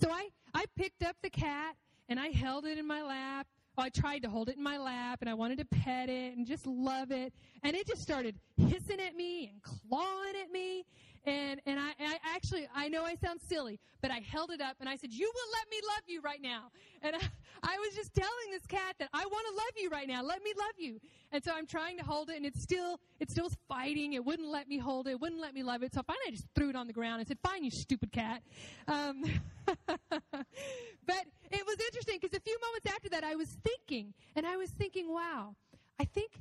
So 0.00 0.08
I, 0.10 0.28
I 0.54 0.66
picked 0.76 1.02
up 1.02 1.16
the 1.22 1.30
cat 1.30 1.74
and 2.08 2.18
I 2.18 2.28
held 2.28 2.64
it 2.64 2.78
in 2.78 2.86
my 2.86 3.02
lap 3.02 3.46
well, 3.78 3.86
I 3.86 3.90
tried 3.90 4.22
to 4.22 4.28
hold 4.28 4.48
it 4.48 4.56
in 4.56 4.62
my 4.64 4.76
lap 4.76 5.18
and 5.20 5.30
I 5.30 5.34
wanted 5.34 5.58
to 5.58 5.64
pet 5.64 6.08
it 6.08 6.36
and 6.36 6.44
just 6.44 6.66
love 6.66 7.12
it. 7.12 7.32
And 7.62 7.76
it 7.76 7.86
just 7.86 8.02
started 8.02 8.34
hissing 8.56 8.98
at 8.98 9.14
me 9.14 9.46
and 9.46 9.62
clawing 9.62 10.34
at 10.42 10.50
me. 10.50 10.84
And, 11.24 11.60
and 11.64 11.78
I, 11.78 11.90
I 12.00 12.18
actually, 12.34 12.66
I 12.74 12.88
know 12.88 13.04
I 13.04 13.14
sound 13.14 13.40
silly, 13.40 13.78
but 14.02 14.10
I 14.10 14.18
held 14.18 14.50
it 14.50 14.60
up 14.60 14.74
and 14.80 14.88
I 14.88 14.96
said, 14.96 15.12
you 15.12 15.30
will 15.32 15.52
let 15.60 15.70
me 15.70 15.76
love 15.94 16.02
you 16.08 16.20
right 16.22 16.42
now. 16.42 16.72
And 17.02 17.14
I, 17.14 17.20
I 17.62 17.76
was 17.78 17.94
just 17.94 18.14
telling 18.14 18.50
this 18.50 18.66
cat 18.66 18.96
that 18.98 19.08
I 19.12 19.24
want 19.24 19.46
to 19.48 19.54
love 19.54 19.72
you 19.76 19.90
right 19.90 20.08
now. 20.08 20.22
Let 20.22 20.42
me 20.42 20.52
love 20.58 20.74
you. 20.76 21.00
And 21.32 21.42
so 21.42 21.52
I'm 21.54 21.66
trying 21.66 21.98
to 21.98 22.04
hold 22.04 22.30
it 22.30 22.36
and 22.36 22.46
it's 22.46 22.62
still, 22.62 23.00
it's 23.20 23.32
still 23.32 23.50
fighting. 23.68 24.14
It 24.14 24.24
wouldn't 24.24 24.48
let 24.48 24.68
me 24.68 24.78
hold 24.78 25.06
it. 25.06 25.12
It 25.12 25.20
wouldn't 25.20 25.40
let 25.40 25.54
me 25.54 25.62
love 25.62 25.82
it. 25.82 25.94
So 25.94 26.02
finally 26.02 26.24
I 26.28 26.30
just 26.30 26.46
threw 26.54 26.70
it 26.70 26.76
on 26.76 26.86
the 26.86 26.92
ground 26.92 27.20
and 27.20 27.28
said, 27.28 27.38
fine, 27.42 27.64
you 27.64 27.70
stupid 27.70 28.12
cat. 28.12 28.42
Um, 28.86 29.22
but 29.66 31.24
it 31.50 31.66
was 31.66 31.76
interesting 31.86 32.18
because 32.20 32.36
a 32.36 32.40
few 32.40 32.58
moments 32.60 32.86
after 32.86 33.08
that 33.10 33.24
I 33.24 33.34
was 33.34 33.48
thinking 33.64 34.14
and 34.36 34.46
I 34.46 34.56
was 34.56 34.70
thinking, 34.70 35.12
wow, 35.12 35.54
I 36.00 36.04
think, 36.04 36.32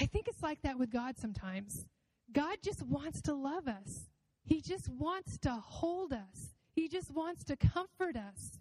I 0.00 0.06
think 0.06 0.28
it's 0.28 0.42
like 0.42 0.62
that 0.62 0.78
with 0.78 0.90
God 0.90 1.16
sometimes. 1.18 1.86
God 2.32 2.56
just 2.62 2.82
wants 2.82 3.22
to 3.22 3.34
love 3.34 3.68
us. 3.68 4.10
He 4.44 4.60
just 4.60 4.88
wants 4.88 5.38
to 5.38 5.50
hold 5.50 6.12
us. 6.12 6.54
He 6.72 6.88
just 6.88 7.10
wants 7.10 7.44
to 7.44 7.56
comfort 7.56 8.16
us. 8.16 8.58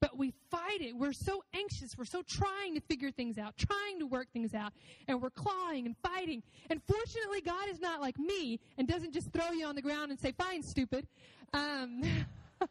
But 0.00 0.18
we 0.18 0.34
fight 0.50 0.80
it. 0.80 0.94
We're 0.96 1.12
so 1.12 1.42
anxious. 1.54 1.96
We're 1.96 2.04
so 2.04 2.22
trying 2.22 2.74
to 2.74 2.80
figure 2.80 3.10
things 3.10 3.38
out, 3.38 3.56
trying 3.56 3.98
to 4.00 4.06
work 4.06 4.28
things 4.32 4.54
out, 4.54 4.72
and 5.08 5.22
we're 5.22 5.30
clawing 5.30 5.86
and 5.86 5.96
fighting. 6.02 6.42
And 6.68 6.80
fortunately, 6.82 7.40
God 7.40 7.68
is 7.70 7.80
not 7.80 8.00
like 8.00 8.18
me 8.18 8.60
and 8.76 8.86
doesn't 8.86 9.12
just 9.12 9.32
throw 9.32 9.50
you 9.52 9.66
on 9.66 9.74
the 9.74 9.82
ground 9.82 10.10
and 10.10 10.20
say, 10.20 10.32
Fine, 10.32 10.62
stupid. 10.62 11.06
Um, 11.52 12.02
but 12.58 12.68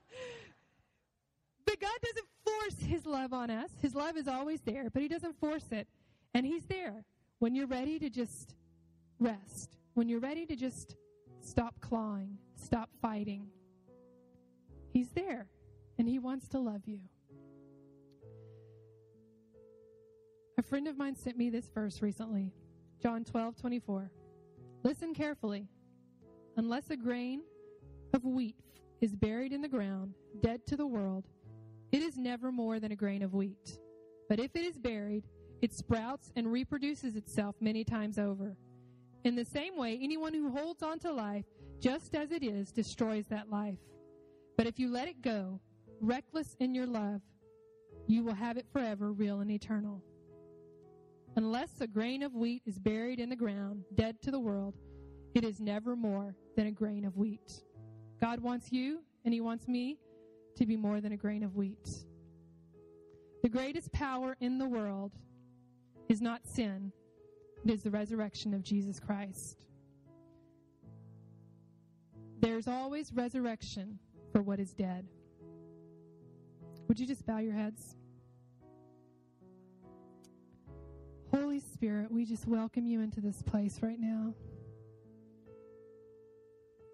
God 1.80 1.98
doesn't 2.02 2.28
force 2.44 2.86
His 2.86 3.06
love 3.06 3.34
on 3.34 3.50
us. 3.50 3.72
His 3.82 3.96
love 3.96 4.18
is 4.18 4.28
always 4.28 4.62
there, 4.62 4.90
but 4.92 5.02
He 5.02 5.08
doesn't 5.08 5.40
force 5.40 5.66
it. 5.72 5.88
And 6.34 6.46
He's 6.46 6.66
there 6.66 7.04
when 7.40 7.56
you're 7.56 7.68
ready 7.68 8.00
to 8.00 8.10
just 8.10 8.56
rest, 9.20 9.78
when 9.94 10.08
you're 10.10 10.20
ready 10.20 10.46
to 10.46 10.56
just 10.56 10.96
stop 11.42 11.80
clawing, 11.82 12.38
stop 12.56 12.90
fighting. 13.02 13.48
He's 14.92 15.10
there, 15.10 15.48
and 15.98 16.08
He 16.08 16.20
wants 16.20 16.48
to 16.50 16.60
love 16.60 16.82
you. 16.86 17.00
A 20.58 20.62
friend 20.62 20.88
of 20.88 20.98
mine 20.98 21.16
sent 21.16 21.38
me 21.38 21.50
this 21.50 21.70
verse 21.74 22.02
recently 22.02 22.52
John 23.02 23.24
12, 23.24 23.58
24. 23.58 24.12
Listen 24.84 25.14
carefully. 25.14 25.68
Unless 26.58 26.92
a 26.92 26.96
grain 26.96 27.42
of 28.14 28.24
wheat 28.24 28.56
is 29.02 29.16
buried 29.16 29.52
in 29.52 29.62
the 29.62 29.68
ground, 29.68 30.14
dead 30.42 30.66
to 30.68 30.78
the 30.78 30.86
world, 30.86 31.28
it 31.92 32.02
is 32.04 32.18
never 32.18 32.52
more 32.52 32.80
than 32.80 32.92
a 32.92 32.96
grain 32.96 33.24
of 33.24 33.34
wheat. 33.34 33.80
But 34.30 34.40
if 34.40 34.56
it 34.56 34.64
is 34.64 34.78
buried, 34.78 35.24
it 35.62 35.74
sprouts 35.74 36.32
and 36.36 36.52
reproduces 36.52 37.16
itself 37.16 37.56
many 37.60 37.84
times 37.84 38.20
over. 38.20 38.56
In 39.24 39.36
the 39.36 39.46
same 39.46 39.76
way, 39.76 40.00
anyone 40.02 40.34
who 40.34 40.52
holds 40.52 40.84
on 40.84 41.00
to 41.00 41.12
life 41.12 41.46
just 41.80 42.14
as 42.14 42.32
it 42.32 42.44
is 42.44 42.72
destroys 42.72 43.26
that 43.28 43.50
life. 43.50 43.80
But 44.56 44.68
if 44.68 44.78
you 44.78 44.92
let 44.92 45.08
it 45.08 45.22
go, 45.22 45.60
reckless 46.00 46.56
in 46.60 46.76
your 46.76 46.86
love, 46.86 47.22
you 48.06 48.24
will 48.24 48.36
have 48.36 48.58
it 48.58 48.68
forever, 48.72 49.12
real 49.12 49.40
and 49.40 49.50
eternal. 49.50 50.04
Unless 51.36 51.82
a 51.82 51.88
grain 51.88 52.22
of 52.22 52.36
wheat 52.36 52.62
is 52.66 52.78
buried 52.78 53.20
in 53.20 53.30
the 53.30 53.36
ground, 53.36 53.84
dead 53.96 54.22
to 54.22 54.32
the 54.32 54.40
world, 54.40 54.76
it 55.34 55.44
is 55.44 55.60
never 55.60 55.96
more 55.96 56.36
than 56.56 56.68
a 56.68 56.72
grain 56.72 57.06
of 57.06 57.18
wheat. 57.18 57.64
God 58.22 58.40
wants 58.40 58.72
you 58.72 59.00
and 59.26 59.34
He 59.34 59.42
wants 59.42 59.68
me 59.68 59.98
to 60.56 60.66
be 60.66 60.78
more 60.78 61.02
than 61.02 61.12
a 61.12 61.18
grain 61.18 61.44
of 61.44 61.56
wheat. 61.56 61.90
The 63.42 63.50
greatest 63.50 63.92
power 63.92 64.38
in 64.40 64.60
the 64.60 64.68
world 64.68 65.12
is 66.08 66.22
not 66.22 66.46
sin, 66.46 66.92
it 67.66 67.72
is 67.72 67.82
the 67.82 67.92
resurrection 67.92 68.54
of 68.54 68.62
Jesus 68.62 69.00
Christ. 69.00 69.66
There's 72.40 72.68
always 72.68 73.12
resurrection 73.12 73.98
for 74.32 74.42
what 74.42 74.60
is 74.60 74.74
dead. 74.74 75.08
Would 76.88 77.00
you 77.00 77.08
just 77.08 77.26
bow 77.26 77.40
your 77.40 77.54
heads? 77.54 77.96
Holy 81.54 81.62
Spirit, 81.72 82.12
we 82.12 82.26
just 82.26 82.48
welcome 82.48 82.88
you 82.88 83.02
into 83.02 83.22
this 83.22 83.44
place 83.44 83.78
right 83.84 84.00
now. 84.00 84.34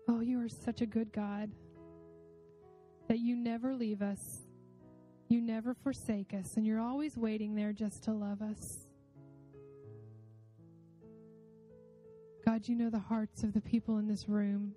Oh, 0.09 0.19
you 0.19 0.41
are 0.41 0.49
such 0.49 0.81
a 0.81 0.85
good 0.85 1.13
God 1.13 1.49
that 3.07 3.19
you 3.19 3.37
never 3.37 3.73
leave 3.73 4.01
us, 4.01 4.41
you 5.29 5.39
never 5.39 5.73
forsake 5.73 6.33
us, 6.33 6.57
and 6.57 6.67
you're 6.67 6.81
always 6.81 7.15
waiting 7.15 7.55
there 7.55 7.71
just 7.71 8.03
to 8.03 8.11
love 8.11 8.41
us. 8.41 8.85
God, 12.45 12.67
you 12.67 12.75
know 12.75 12.89
the 12.89 12.99
hearts 12.99 13.43
of 13.43 13.53
the 13.53 13.61
people 13.61 13.97
in 13.99 14.09
this 14.09 14.27
room. 14.27 14.73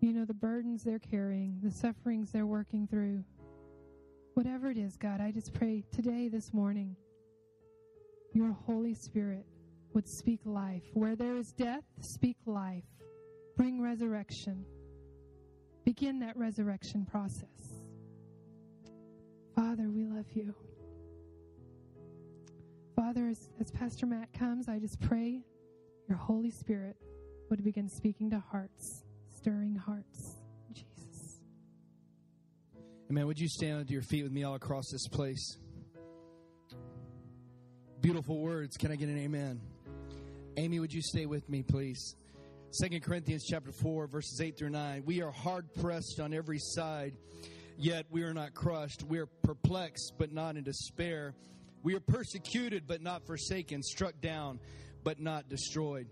You 0.00 0.12
know 0.12 0.24
the 0.24 0.34
burdens 0.34 0.84
they're 0.84 1.00
carrying, 1.00 1.58
the 1.64 1.72
sufferings 1.72 2.30
they're 2.30 2.46
working 2.46 2.86
through. 2.86 3.24
Whatever 4.34 4.70
it 4.70 4.78
is, 4.78 4.96
God, 4.96 5.20
I 5.20 5.32
just 5.32 5.52
pray 5.52 5.82
today, 5.90 6.28
this 6.28 6.54
morning 6.54 6.94
your 8.32 8.52
Holy 8.66 8.94
Spirit 8.94 9.44
would 9.94 10.08
speak 10.08 10.40
life. 10.44 10.82
Where 10.94 11.16
there 11.16 11.36
is 11.36 11.52
death, 11.52 11.84
speak 12.00 12.36
life. 12.46 12.84
Bring 13.56 13.82
resurrection. 13.82 14.64
Begin 15.84 16.20
that 16.20 16.36
resurrection 16.36 17.04
process. 17.04 17.82
Father, 19.54 19.90
we 19.90 20.04
love 20.04 20.26
you. 20.32 20.54
Father, 22.96 23.28
as, 23.28 23.50
as 23.60 23.70
Pastor 23.70 24.06
Matt 24.06 24.32
comes, 24.32 24.68
I 24.68 24.78
just 24.78 25.00
pray 25.00 25.42
your 26.08 26.16
Holy 26.18 26.50
Spirit 26.50 26.96
would 27.50 27.64
begin 27.64 27.88
speaking 27.88 28.30
to 28.30 28.42
hearts, 28.50 29.04
stirring 29.36 29.74
hearts. 29.74 30.36
Jesus. 30.72 31.40
Amen. 33.10 33.26
Would 33.26 33.38
you 33.38 33.48
stand 33.48 33.86
to 33.86 33.92
your 33.92 34.02
feet 34.02 34.22
with 34.22 34.32
me 34.32 34.44
all 34.44 34.54
across 34.54 34.90
this 34.90 35.06
place? 35.08 35.58
Beautiful 38.02 38.40
words. 38.40 38.76
Can 38.76 38.90
I 38.90 38.96
get 38.96 39.08
an 39.08 39.16
amen? 39.16 39.60
Amy, 40.56 40.80
would 40.80 40.92
you 40.92 41.00
stay 41.00 41.24
with 41.24 41.48
me, 41.48 41.62
please? 41.62 42.16
Second 42.72 43.00
Corinthians 43.04 43.44
chapter 43.48 43.70
4, 43.70 44.08
verses 44.08 44.40
8 44.40 44.58
through 44.58 44.70
9. 44.70 45.04
We 45.06 45.22
are 45.22 45.30
hard 45.30 45.72
pressed 45.74 46.18
on 46.18 46.34
every 46.34 46.58
side, 46.58 47.14
yet 47.78 48.06
we 48.10 48.24
are 48.24 48.34
not 48.34 48.54
crushed. 48.54 49.04
We 49.04 49.20
are 49.20 49.26
perplexed, 49.44 50.14
but 50.18 50.32
not 50.32 50.56
in 50.56 50.64
despair. 50.64 51.36
We 51.84 51.94
are 51.94 52.00
persecuted, 52.00 52.88
but 52.88 53.02
not 53.02 53.24
forsaken, 53.24 53.84
struck 53.84 54.20
down, 54.20 54.58
but 55.04 55.20
not 55.20 55.48
destroyed. 55.48 56.08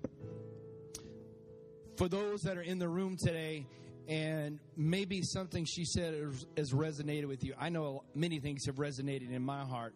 For 1.97 2.09
those 2.09 2.43
that 2.43 2.57
are 2.57 2.63
in 2.63 2.79
the 2.79 2.89
room 2.89 3.17
today, 3.19 3.67
and 4.07 4.61
maybe 4.77 5.23
something 5.23 5.65
she 5.65 5.85
said 5.85 6.15
has 6.57 6.73
resonated 6.73 7.27
with 7.27 7.43
you. 7.43 7.55
I 7.59 7.69
know 7.69 8.05
many 8.15 8.39
things 8.39 8.67
have 8.67 8.77
resonated 8.77 9.33
in 9.33 9.43
my 9.43 9.65
heart. 9.65 9.95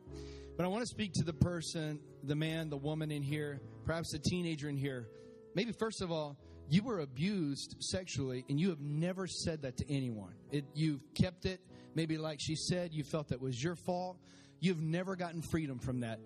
But 0.57 0.65
I 0.65 0.69
want 0.69 0.83
to 0.83 0.87
speak 0.87 1.15
to 1.15 1.25
the 1.25 1.33
person, 1.33 1.99
the 2.23 2.37
man, 2.37 2.71
the 2.71 2.77
woman 2.77 3.11
in 3.11 3.23
here, 3.23 3.61
perhaps 3.85 4.15
a 4.15 4.19
teenager 4.19 4.69
in 4.69 4.77
here. 4.77 5.09
Maybe, 5.55 5.73
first 5.73 6.01
of 6.01 6.13
all, 6.13 6.37
you 6.69 6.83
were 6.83 7.01
abused 7.01 7.77
sexually 7.81 8.45
and 8.49 8.59
you 8.59 8.71
have 8.71 8.81
never 8.81 9.27
said 9.27 9.63
that 9.63 9.77
to 9.79 9.93
anyone. 9.93 10.35
It, 10.51 10.65
you've 10.75 11.03
kept 11.15 11.45
it, 11.45 11.61
maybe 11.95 12.19
like 12.19 12.39
she 12.41 12.55
said, 12.57 12.93
you 12.95 13.05
felt 13.05 13.29
that 13.29 13.41
was 13.41 13.63
your 13.63 13.75
fault. 13.75 14.17
You've 14.61 14.81
never 14.81 15.17
gotten 15.17 15.43
freedom 15.43 15.79
from 15.79 16.01
that. 16.01 16.21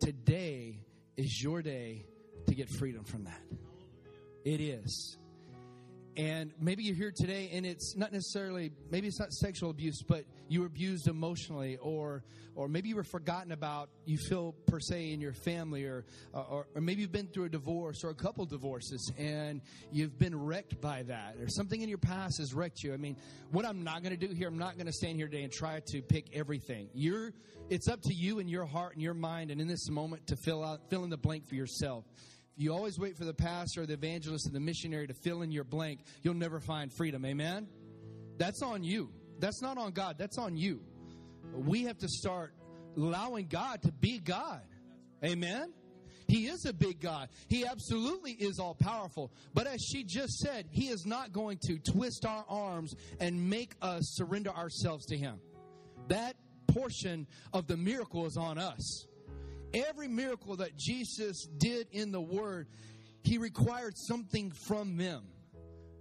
Today 0.00 0.80
is 1.16 1.42
your 1.42 1.62
day 1.62 2.06
to 2.46 2.54
get 2.54 2.68
freedom 2.68 3.04
from 3.04 3.24
that. 3.24 3.40
It 4.44 4.60
is. 4.60 5.16
And 6.20 6.52
maybe 6.60 6.82
you're 6.82 6.94
here 6.94 7.14
today 7.16 7.48
and 7.54 7.64
it's 7.64 7.96
not 7.96 8.12
necessarily, 8.12 8.72
maybe 8.90 9.08
it's 9.08 9.18
not 9.18 9.32
sexual 9.32 9.70
abuse, 9.70 10.02
but 10.06 10.26
you 10.48 10.60
were 10.60 10.66
abused 10.66 11.08
emotionally 11.08 11.78
or, 11.78 12.24
or 12.54 12.68
maybe 12.68 12.90
you 12.90 12.96
were 12.96 13.04
forgotten 13.04 13.52
about, 13.52 13.88
you 14.04 14.18
feel 14.18 14.52
per 14.66 14.80
se 14.80 15.12
in 15.12 15.20
your 15.22 15.32
family 15.32 15.86
or, 15.86 16.04
uh, 16.34 16.42
or, 16.42 16.66
or 16.74 16.82
maybe 16.82 17.00
you've 17.00 17.10
been 17.10 17.28
through 17.28 17.44
a 17.44 17.48
divorce 17.48 18.04
or 18.04 18.10
a 18.10 18.14
couple 18.14 18.44
divorces 18.44 19.10
and 19.16 19.62
you've 19.92 20.18
been 20.18 20.38
wrecked 20.38 20.78
by 20.78 21.04
that 21.04 21.36
or 21.40 21.48
something 21.48 21.80
in 21.80 21.88
your 21.88 21.96
past 21.96 22.36
has 22.36 22.52
wrecked 22.52 22.82
you. 22.82 22.92
I 22.92 22.98
mean, 22.98 23.16
what 23.50 23.64
I'm 23.64 23.82
not 23.82 24.02
going 24.02 24.14
to 24.14 24.26
do 24.26 24.34
here, 24.34 24.48
I'm 24.48 24.58
not 24.58 24.74
going 24.74 24.88
to 24.88 24.92
stand 24.92 25.16
here 25.16 25.26
today 25.26 25.44
and 25.44 25.50
try 25.50 25.80
to 25.86 26.02
pick 26.02 26.26
everything. 26.34 26.90
You're, 26.92 27.32
it's 27.70 27.88
up 27.88 28.02
to 28.02 28.12
you 28.12 28.40
and 28.40 28.50
your 28.50 28.66
heart 28.66 28.92
and 28.92 29.00
your 29.00 29.14
mind 29.14 29.50
and 29.50 29.58
in 29.58 29.68
this 29.68 29.88
moment 29.88 30.26
to 30.26 30.36
fill 30.36 30.62
out, 30.62 30.90
fill 30.90 31.02
in 31.02 31.08
the 31.08 31.16
blank 31.16 31.48
for 31.48 31.54
yourself 31.54 32.04
you 32.60 32.74
always 32.74 32.98
wait 32.98 33.16
for 33.16 33.24
the 33.24 33.32
pastor 33.32 33.82
or 33.82 33.86
the 33.86 33.94
evangelist 33.94 34.46
or 34.46 34.50
the 34.50 34.60
missionary 34.60 35.06
to 35.06 35.14
fill 35.14 35.40
in 35.42 35.50
your 35.50 35.64
blank, 35.64 36.00
you'll 36.22 36.34
never 36.34 36.60
find 36.60 36.92
freedom. 36.92 37.24
Amen? 37.24 37.66
That's 38.36 38.62
on 38.62 38.84
you. 38.84 39.10
That's 39.38 39.62
not 39.62 39.78
on 39.78 39.92
God. 39.92 40.16
That's 40.18 40.36
on 40.36 40.56
you. 40.56 40.82
We 41.54 41.84
have 41.84 41.96
to 41.98 42.08
start 42.08 42.52
allowing 42.96 43.46
God 43.46 43.82
to 43.82 43.92
be 43.92 44.18
God. 44.18 44.60
Amen? 45.24 45.72
He 46.28 46.46
is 46.46 46.64
a 46.66 46.72
big 46.72 47.00
God. 47.00 47.28
He 47.48 47.66
absolutely 47.66 48.32
is 48.32 48.58
all 48.58 48.74
powerful. 48.74 49.32
But 49.54 49.66
as 49.66 49.80
she 49.80 50.04
just 50.04 50.38
said, 50.38 50.66
He 50.70 50.88
is 50.88 51.04
not 51.06 51.32
going 51.32 51.58
to 51.66 51.78
twist 51.78 52.24
our 52.26 52.44
arms 52.48 52.94
and 53.18 53.48
make 53.48 53.74
us 53.82 54.02
surrender 54.16 54.50
ourselves 54.50 55.06
to 55.06 55.16
Him. 55.16 55.40
That 56.08 56.36
portion 56.68 57.26
of 57.52 57.66
the 57.66 57.76
miracle 57.76 58.26
is 58.26 58.36
on 58.36 58.58
us. 58.58 59.06
Every 59.72 60.08
miracle 60.08 60.56
that 60.56 60.76
Jesus 60.76 61.46
did 61.58 61.88
in 61.92 62.12
the 62.12 62.20
Word, 62.20 62.68
He 63.22 63.38
required 63.38 63.94
something 63.96 64.50
from 64.50 64.96
them. 64.96 65.22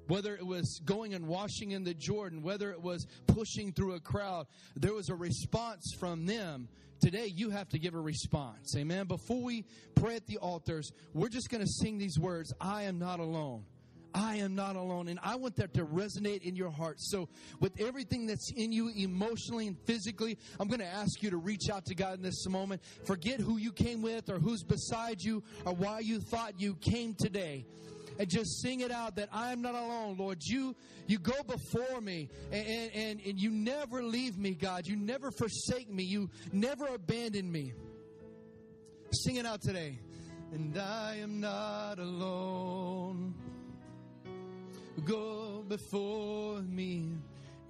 Whether 0.07 0.35
it 0.35 0.45
was 0.45 0.81
going 0.85 1.13
and 1.13 1.27
washing 1.27 1.71
in 1.71 1.83
the 1.83 1.93
Jordan, 1.93 2.41
whether 2.41 2.71
it 2.71 2.81
was 2.81 3.05
pushing 3.27 3.71
through 3.71 3.93
a 3.93 3.99
crowd, 3.99 4.47
there 4.75 4.93
was 4.93 5.09
a 5.09 5.15
response 5.15 5.93
from 5.99 6.25
them. 6.25 6.67
Today, 6.99 7.27
you 7.27 7.51
have 7.51 7.69
to 7.69 7.79
give 7.79 7.93
a 7.93 7.99
response. 7.99 8.75
Amen. 8.75 9.05
Before 9.05 9.41
we 9.41 9.65
pray 9.93 10.15
at 10.15 10.25
the 10.25 10.37
altars, 10.37 10.91
we're 11.13 11.29
just 11.29 11.49
going 11.49 11.61
to 11.61 11.69
sing 11.69 11.99
these 11.99 12.17
words 12.17 12.51
I 12.59 12.83
am 12.83 12.97
not 12.97 13.19
alone. 13.19 13.65
I 14.13 14.37
am 14.37 14.55
not 14.55 14.75
alone. 14.75 15.07
And 15.07 15.19
I 15.21 15.35
want 15.35 15.55
that 15.57 15.73
to 15.75 15.85
resonate 15.85 16.41
in 16.43 16.55
your 16.55 16.71
heart. 16.71 16.99
So, 16.99 17.29
with 17.59 17.79
everything 17.79 18.25
that's 18.27 18.51
in 18.55 18.71
you 18.71 18.89
emotionally 18.95 19.67
and 19.67 19.77
physically, 19.85 20.37
I'm 20.59 20.67
going 20.67 20.79
to 20.79 20.85
ask 20.85 21.21
you 21.21 21.29
to 21.29 21.37
reach 21.37 21.69
out 21.69 21.85
to 21.85 21.95
God 21.95 22.15
in 22.15 22.21
this 22.21 22.47
moment. 22.47 22.81
Forget 23.05 23.39
who 23.39 23.57
you 23.57 23.71
came 23.71 24.01
with 24.01 24.29
or 24.29 24.39
who's 24.39 24.63
beside 24.63 25.21
you 25.21 25.43
or 25.65 25.73
why 25.73 25.99
you 25.99 26.19
thought 26.19 26.59
you 26.59 26.75
came 26.75 27.13
today. 27.13 27.65
and 28.17 28.29
just 28.29 28.61
sing 28.61 28.81
it 28.81 28.91
out 28.91 29.15
that 29.15 29.29
I'm 29.31 29.61
not 29.61 29.75
alone, 29.75 30.17
Lord. 30.17 30.39
You 30.43 30.75
you 31.07 31.17
go 31.17 31.41
before 31.47 32.01
me 32.01 32.29
and, 32.51 32.91
and, 32.93 33.21
and 33.25 33.39
you 33.39 33.49
never 33.49 34.03
leave 34.03 34.37
me, 34.37 34.53
God. 34.53 34.85
You 34.85 34.95
never 34.95 35.31
forsake 35.31 35.89
me. 35.89 36.03
You 36.03 36.29
never 36.51 36.85
abandon 36.87 37.51
me. 37.51 37.73
Sing 39.11 39.37
it 39.37 39.45
out 39.45 39.61
today. 39.61 39.99
And 40.51 40.77
I 40.77 41.17
am 41.17 41.39
not 41.39 41.99
alone. 41.99 43.33
Go 45.05 45.63
before 45.67 46.61
me, 46.61 47.09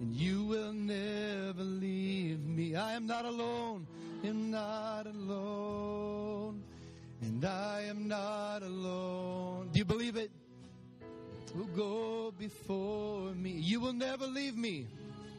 and 0.00 0.14
you 0.14 0.44
will 0.44 0.72
never 0.72 1.62
leave 1.62 2.44
me. 2.44 2.74
I 2.74 2.94
am 2.94 3.06
not 3.06 3.24
alone. 3.24 3.86
Am 4.24 4.50
not 4.50 5.06
alone. 5.06 6.62
And 7.22 7.44
I 7.44 7.82
am 7.88 8.08
not 8.08 8.62
alone. 8.62 9.70
Do 9.72 9.78
you 9.78 9.84
believe 9.84 10.16
it? 10.16 10.30
Will 11.54 11.64
go 11.76 12.32
before 12.38 13.32
me. 13.34 13.50
You 13.50 13.80
will 13.80 13.92
never 13.92 14.26
leave 14.26 14.56
me. 14.56 14.86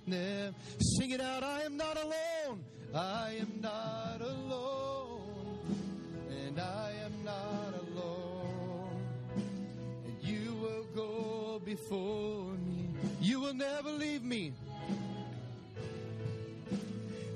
Never. 0.05 0.53
Sing 0.97 1.11
it 1.11 1.21
out. 1.21 1.43
I 1.43 1.61
am 1.61 1.77
not 1.77 1.97
alone. 1.97 2.63
I 2.93 3.37
am 3.39 3.61
not 3.61 4.19
alone. 4.21 5.59
And 6.29 6.59
I 6.59 6.90
before 11.75 12.51
me. 12.67 12.89
You 13.21 13.39
will 13.39 13.53
never 13.53 13.89
leave 13.91 14.23
me. 14.23 14.51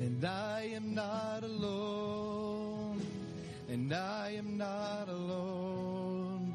And 0.01 0.25
I 0.25 0.71
am 0.75 0.93
not 0.93 1.41
alone. 1.43 3.01
And 3.69 3.93
I 3.93 4.31
am 4.37 4.57
not 4.57 5.07
alone. 5.07 6.53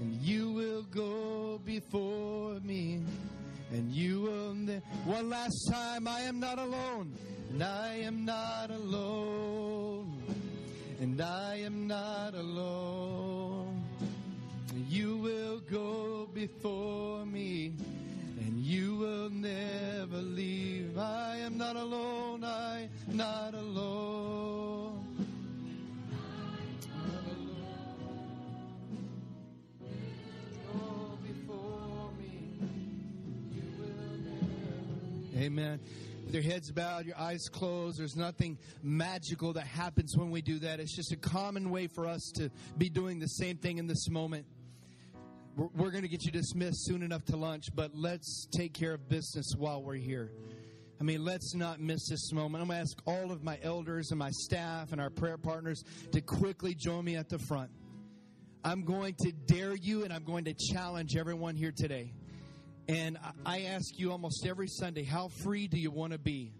And 0.00 0.12
you 0.20 0.52
will 0.52 0.82
go 0.90 1.58
before 1.64 2.60
me. 2.60 3.00
And 3.72 3.90
you 3.92 4.20
will. 4.20 4.54
Ne- 4.54 4.82
One 5.06 5.30
last 5.30 5.70
time, 5.72 6.06
I 6.06 6.20
am 6.30 6.38
not 6.38 6.58
alone. 6.58 7.14
And 7.50 7.62
I 7.62 7.94
am 8.08 8.26
not 8.26 8.70
alone. 8.70 10.22
And 11.00 11.18
I 11.22 11.56
am 11.64 11.86
not 11.86 12.34
alone. 12.34 13.29
You 14.90 15.18
will 15.18 15.60
go 15.60 16.28
before 16.34 17.24
me, 17.24 17.74
and 18.40 18.56
you 18.56 18.96
will 18.96 19.30
never 19.30 20.16
leave. 20.16 20.98
I 20.98 21.36
am 21.36 21.56
not 21.56 21.76
alone. 21.76 22.42
I 22.42 22.88
am 23.08 23.16
not 23.16 23.54
alone. 23.54 25.06
Amen. 35.36 35.78
With 36.24 36.34
your 36.34 36.42
heads 36.42 36.72
bowed, 36.72 37.06
your 37.06 37.16
eyes 37.16 37.48
closed, 37.48 38.00
there's 38.00 38.16
nothing 38.16 38.58
magical 38.82 39.52
that 39.52 39.68
happens 39.68 40.16
when 40.16 40.32
we 40.32 40.42
do 40.42 40.58
that. 40.58 40.80
It's 40.80 40.96
just 40.96 41.12
a 41.12 41.16
common 41.16 41.70
way 41.70 41.86
for 41.86 42.08
us 42.08 42.32
to 42.34 42.50
be 42.76 42.88
doing 42.88 43.20
the 43.20 43.28
same 43.28 43.56
thing 43.56 43.78
in 43.78 43.86
this 43.86 44.08
moment. 44.10 44.46
We're, 45.56 45.68
we're 45.74 45.90
going 45.90 46.02
to 46.02 46.08
get 46.08 46.24
you 46.24 46.30
dismissed 46.30 46.84
soon 46.84 47.02
enough 47.02 47.24
to 47.26 47.36
lunch, 47.36 47.66
but 47.74 47.94
let's 47.94 48.46
take 48.50 48.72
care 48.72 48.94
of 48.94 49.08
business 49.08 49.52
while 49.56 49.82
we're 49.82 49.94
here. 49.94 50.30
I 51.00 51.02
mean, 51.02 51.24
let's 51.24 51.54
not 51.54 51.80
miss 51.80 52.08
this 52.08 52.32
moment. 52.32 52.62
I'm 52.62 52.68
going 52.68 52.78
to 52.78 52.82
ask 52.82 52.98
all 53.06 53.32
of 53.32 53.42
my 53.42 53.58
elders 53.62 54.10
and 54.10 54.18
my 54.18 54.30
staff 54.30 54.92
and 54.92 55.00
our 55.00 55.08
prayer 55.10 55.38
partners 55.38 55.82
to 56.12 56.20
quickly 56.20 56.74
join 56.74 57.04
me 57.04 57.16
at 57.16 57.28
the 57.28 57.38
front. 57.38 57.70
I'm 58.62 58.84
going 58.84 59.14
to 59.20 59.32
dare 59.32 59.74
you 59.74 60.04
and 60.04 60.12
I'm 60.12 60.24
going 60.24 60.44
to 60.44 60.54
challenge 60.54 61.16
everyone 61.16 61.56
here 61.56 61.72
today. 61.74 62.12
And 62.88 63.16
I- 63.18 63.32
I 63.46 63.60
ask 63.62 63.98
you 63.98 64.12
almost 64.12 64.46
every 64.46 64.68
Sunday, 64.68 65.04
how 65.04 65.28
free 65.28 65.68
do 65.68 65.78
you 65.78 65.90
want 65.90 66.12
to 66.12 66.18
be? 66.18 66.52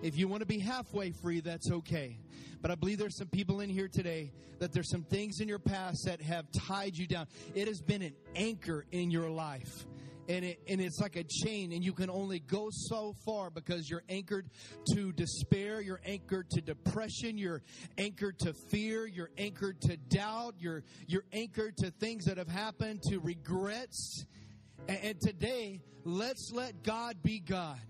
If 0.00 0.16
you 0.16 0.28
want 0.28 0.40
to 0.40 0.46
be 0.46 0.58
halfway 0.58 1.10
free, 1.10 1.40
that's 1.40 1.70
okay. 1.70 2.18
But 2.60 2.70
I 2.70 2.76
believe 2.76 2.98
there's 2.98 3.18
some 3.18 3.28
people 3.28 3.60
in 3.60 3.68
here 3.68 3.88
today 3.88 4.32
that 4.60 4.72
there's 4.72 4.90
some 4.90 5.02
things 5.02 5.40
in 5.40 5.48
your 5.48 5.58
past 5.58 6.04
that 6.06 6.22
have 6.22 6.46
tied 6.52 6.96
you 6.96 7.06
down. 7.06 7.26
It 7.54 7.66
has 7.66 7.80
been 7.80 8.02
an 8.02 8.14
anchor 8.36 8.86
in 8.92 9.10
your 9.10 9.28
life. 9.28 9.86
And, 10.28 10.44
it, 10.44 10.60
and 10.68 10.80
it's 10.80 11.00
like 11.00 11.16
a 11.16 11.24
chain, 11.24 11.72
and 11.72 11.84
you 11.84 11.92
can 11.92 12.08
only 12.08 12.38
go 12.38 12.68
so 12.70 13.12
far 13.24 13.50
because 13.50 13.90
you're 13.90 14.04
anchored 14.08 14.48
to 14.94 15.10
despair, 15.12 15.80
you're 15.80 16.00
anchored 16.06 16.48
to 16.50 16.60
depression, 16.60 17.36
you're 17.36 17.60
anchored 17.98 18.38
to 18.38 18.54
fear, 18.70 19.04
you're 19.04 19.32
anchored 19.36 19.80
to 19.80 19.96
doubt, 19.96 20.54
you're, 20.60 20.84
you're 21.08 21.24
anchored 21.32 21.76
to 21.78 21.90
things 21.90 22.26
that 22.26 22.38
have 22.38 22.48
happened, 22.48 23.02
to 23.10 23.18
regrets. 23.18 24.24
And, 24.86 24.98
and 25.02 25.20
today, 25.20 25.82
let's 26.04 26.52
let 26.54 26.84
God 26.84 27.16
be 27.24 27.40
God. 27.40 27.80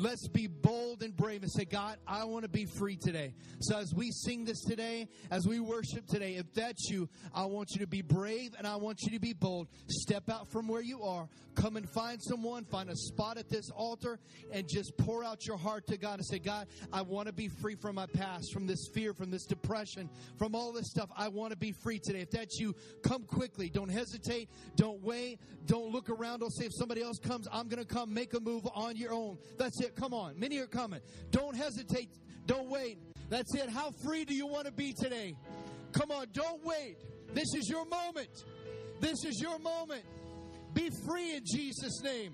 Let's 0.00 0.28
be 0.28 0.46
bold 0.46 1.02
and 1.02 1.14
brave 1.16 1.42
and 1.42 1.50
say, 1.50 1.64
God, 1.64 1.98
I 2.06 2.22
want 2.22 2.44
to 2.44 2.48
be 2.48 2.66
free 2.66 2.96
today. 2.96 3.34
So 3.58 3.76
as 3.76 3.92
we 3.92 4.12
sing 4.12 4.44
this 4.44 4.62
today, 4.62 5.08
as 5.28 5.44
we 5.44 5.58
worship 5.58 6.06
today, 6.06 6.36
if 6.36 6.46
that's 6.54 6.88
you, 6.88 7.08
I 7.34 7.46
want 7.46 7.70
you 7.72 7.80
to 7.80 7.88
be 7.88 8.02
brave 8.02 8.52
and 8.56 8.64
I 8.64 8.76
want 8.76 9.02
you 9.02 9.10
to 9.10 9.18
be 9.18 9.32
bold. 9.32 9.66
Step 9.88 10.30
out 10.30 10.52
from 10.52 10.68
where 10.68 10.80
you 10.80 11.02
are. 11.02 11.28
Come 11.56 11.76
and 11.76 11.90
find 11.90 12.22
someone, 12.22 12.64
find 12.64 12.88
a 12.88 12.94
spot 12.94 13.38
at 13.38 13.48
this 13.48 13.68
altar, 13.70 14.20
and 14.52 14.68
just 14.68 14.96
pour 14.96 15.24
out 15.24 15.44
your 15.44 15.56
heart 15.56 15.88
to 15.88 15.96
God 15.96 16.20
and 16.20 16.24
say, 16.24 16.38
God, 16.38 16.68
I 16.92 17.02
want 17.02 17.26
to 17.26 17.32
be 17.32 17.48
free 17.48 17.74
from 17.74 17.96
my 17.96 18.06
past, 18.06 18.52
from 18.52 18.68
this 18.68 18.88
fear, 18.94 19.12
from 19.12 19.32
this 19.32 19.46
depression, 19.46 20.08
from 20.38 20.54
all 20.54 20.72
this 20.72 20.88
stuff. 20.88 21.10
I 21.16 21.26
want 21.26 21.50
to 21.50 21.56
be 21.56 21.72
free 21.72 21.98
today. 21.98 22.20
If 22.20 22.30
that's 22.30 22.60
you, 22.60 22.76
come 23.02 23.24
quickly. 23.24 23.68
Don't 23.68 23.88
hesitate. 23.88 24.48
Don't 24.76 25.02
wait. 25.02 25.40
Don't 25.66 25.90
look 25.90 26.08
around. 26.08 26.38
Don't 26.38 26.52
say, 26.52 26.66
if 26.66 26.72
somebody 26.76 27.02
else 27.02 27.18
comes, 27.18 27.48
I'm 27.52 27.66
going 27.66 27.84
to 27.84 27.92
come. 27.92 28.14
Make 28.14 28.34
a 28.34 28.40
move 28.40 28.64
on 28.72 28.96
your 28.96 29.12
own. 29.12 29.38
That's 29.58 29.80
Come 29.96 30.14
on. 30.14 30.38
Many 30.38 30.58
are 30.58 30.66
coming. 30.66 31.00
Don't 31.30 31.56
hesitate. 31.56 32.10
Don't 32.46 32.68
wait. 32.68 32.98
That's 33.28 33.54
it. 33.54 33.68
How 33.68 33.90
free 34.04 34.24
do 34.24 34.34
you 34.34 34.46
want 34.46 34.66
to 34.66 34.72
be 34.72 34.92
today? 34.92 35.36
Come 35.92 36.10
on. 36.10 36.26
Don't 36.32 36.64
wait. 36.64 36.96
This 37.34 37.54
is 37.54 37.68
your 37.68 37.84
moment. 37.84 38.44
This 39.00 39.24
is 39.24 39.40
your 39.40 39.58
moment. 39.58 40.04
Be 40.74 40.90
free 41.06 41.34
in 41.34 41.42
Jesus' 41.44 42.02
name. 42.02 42.32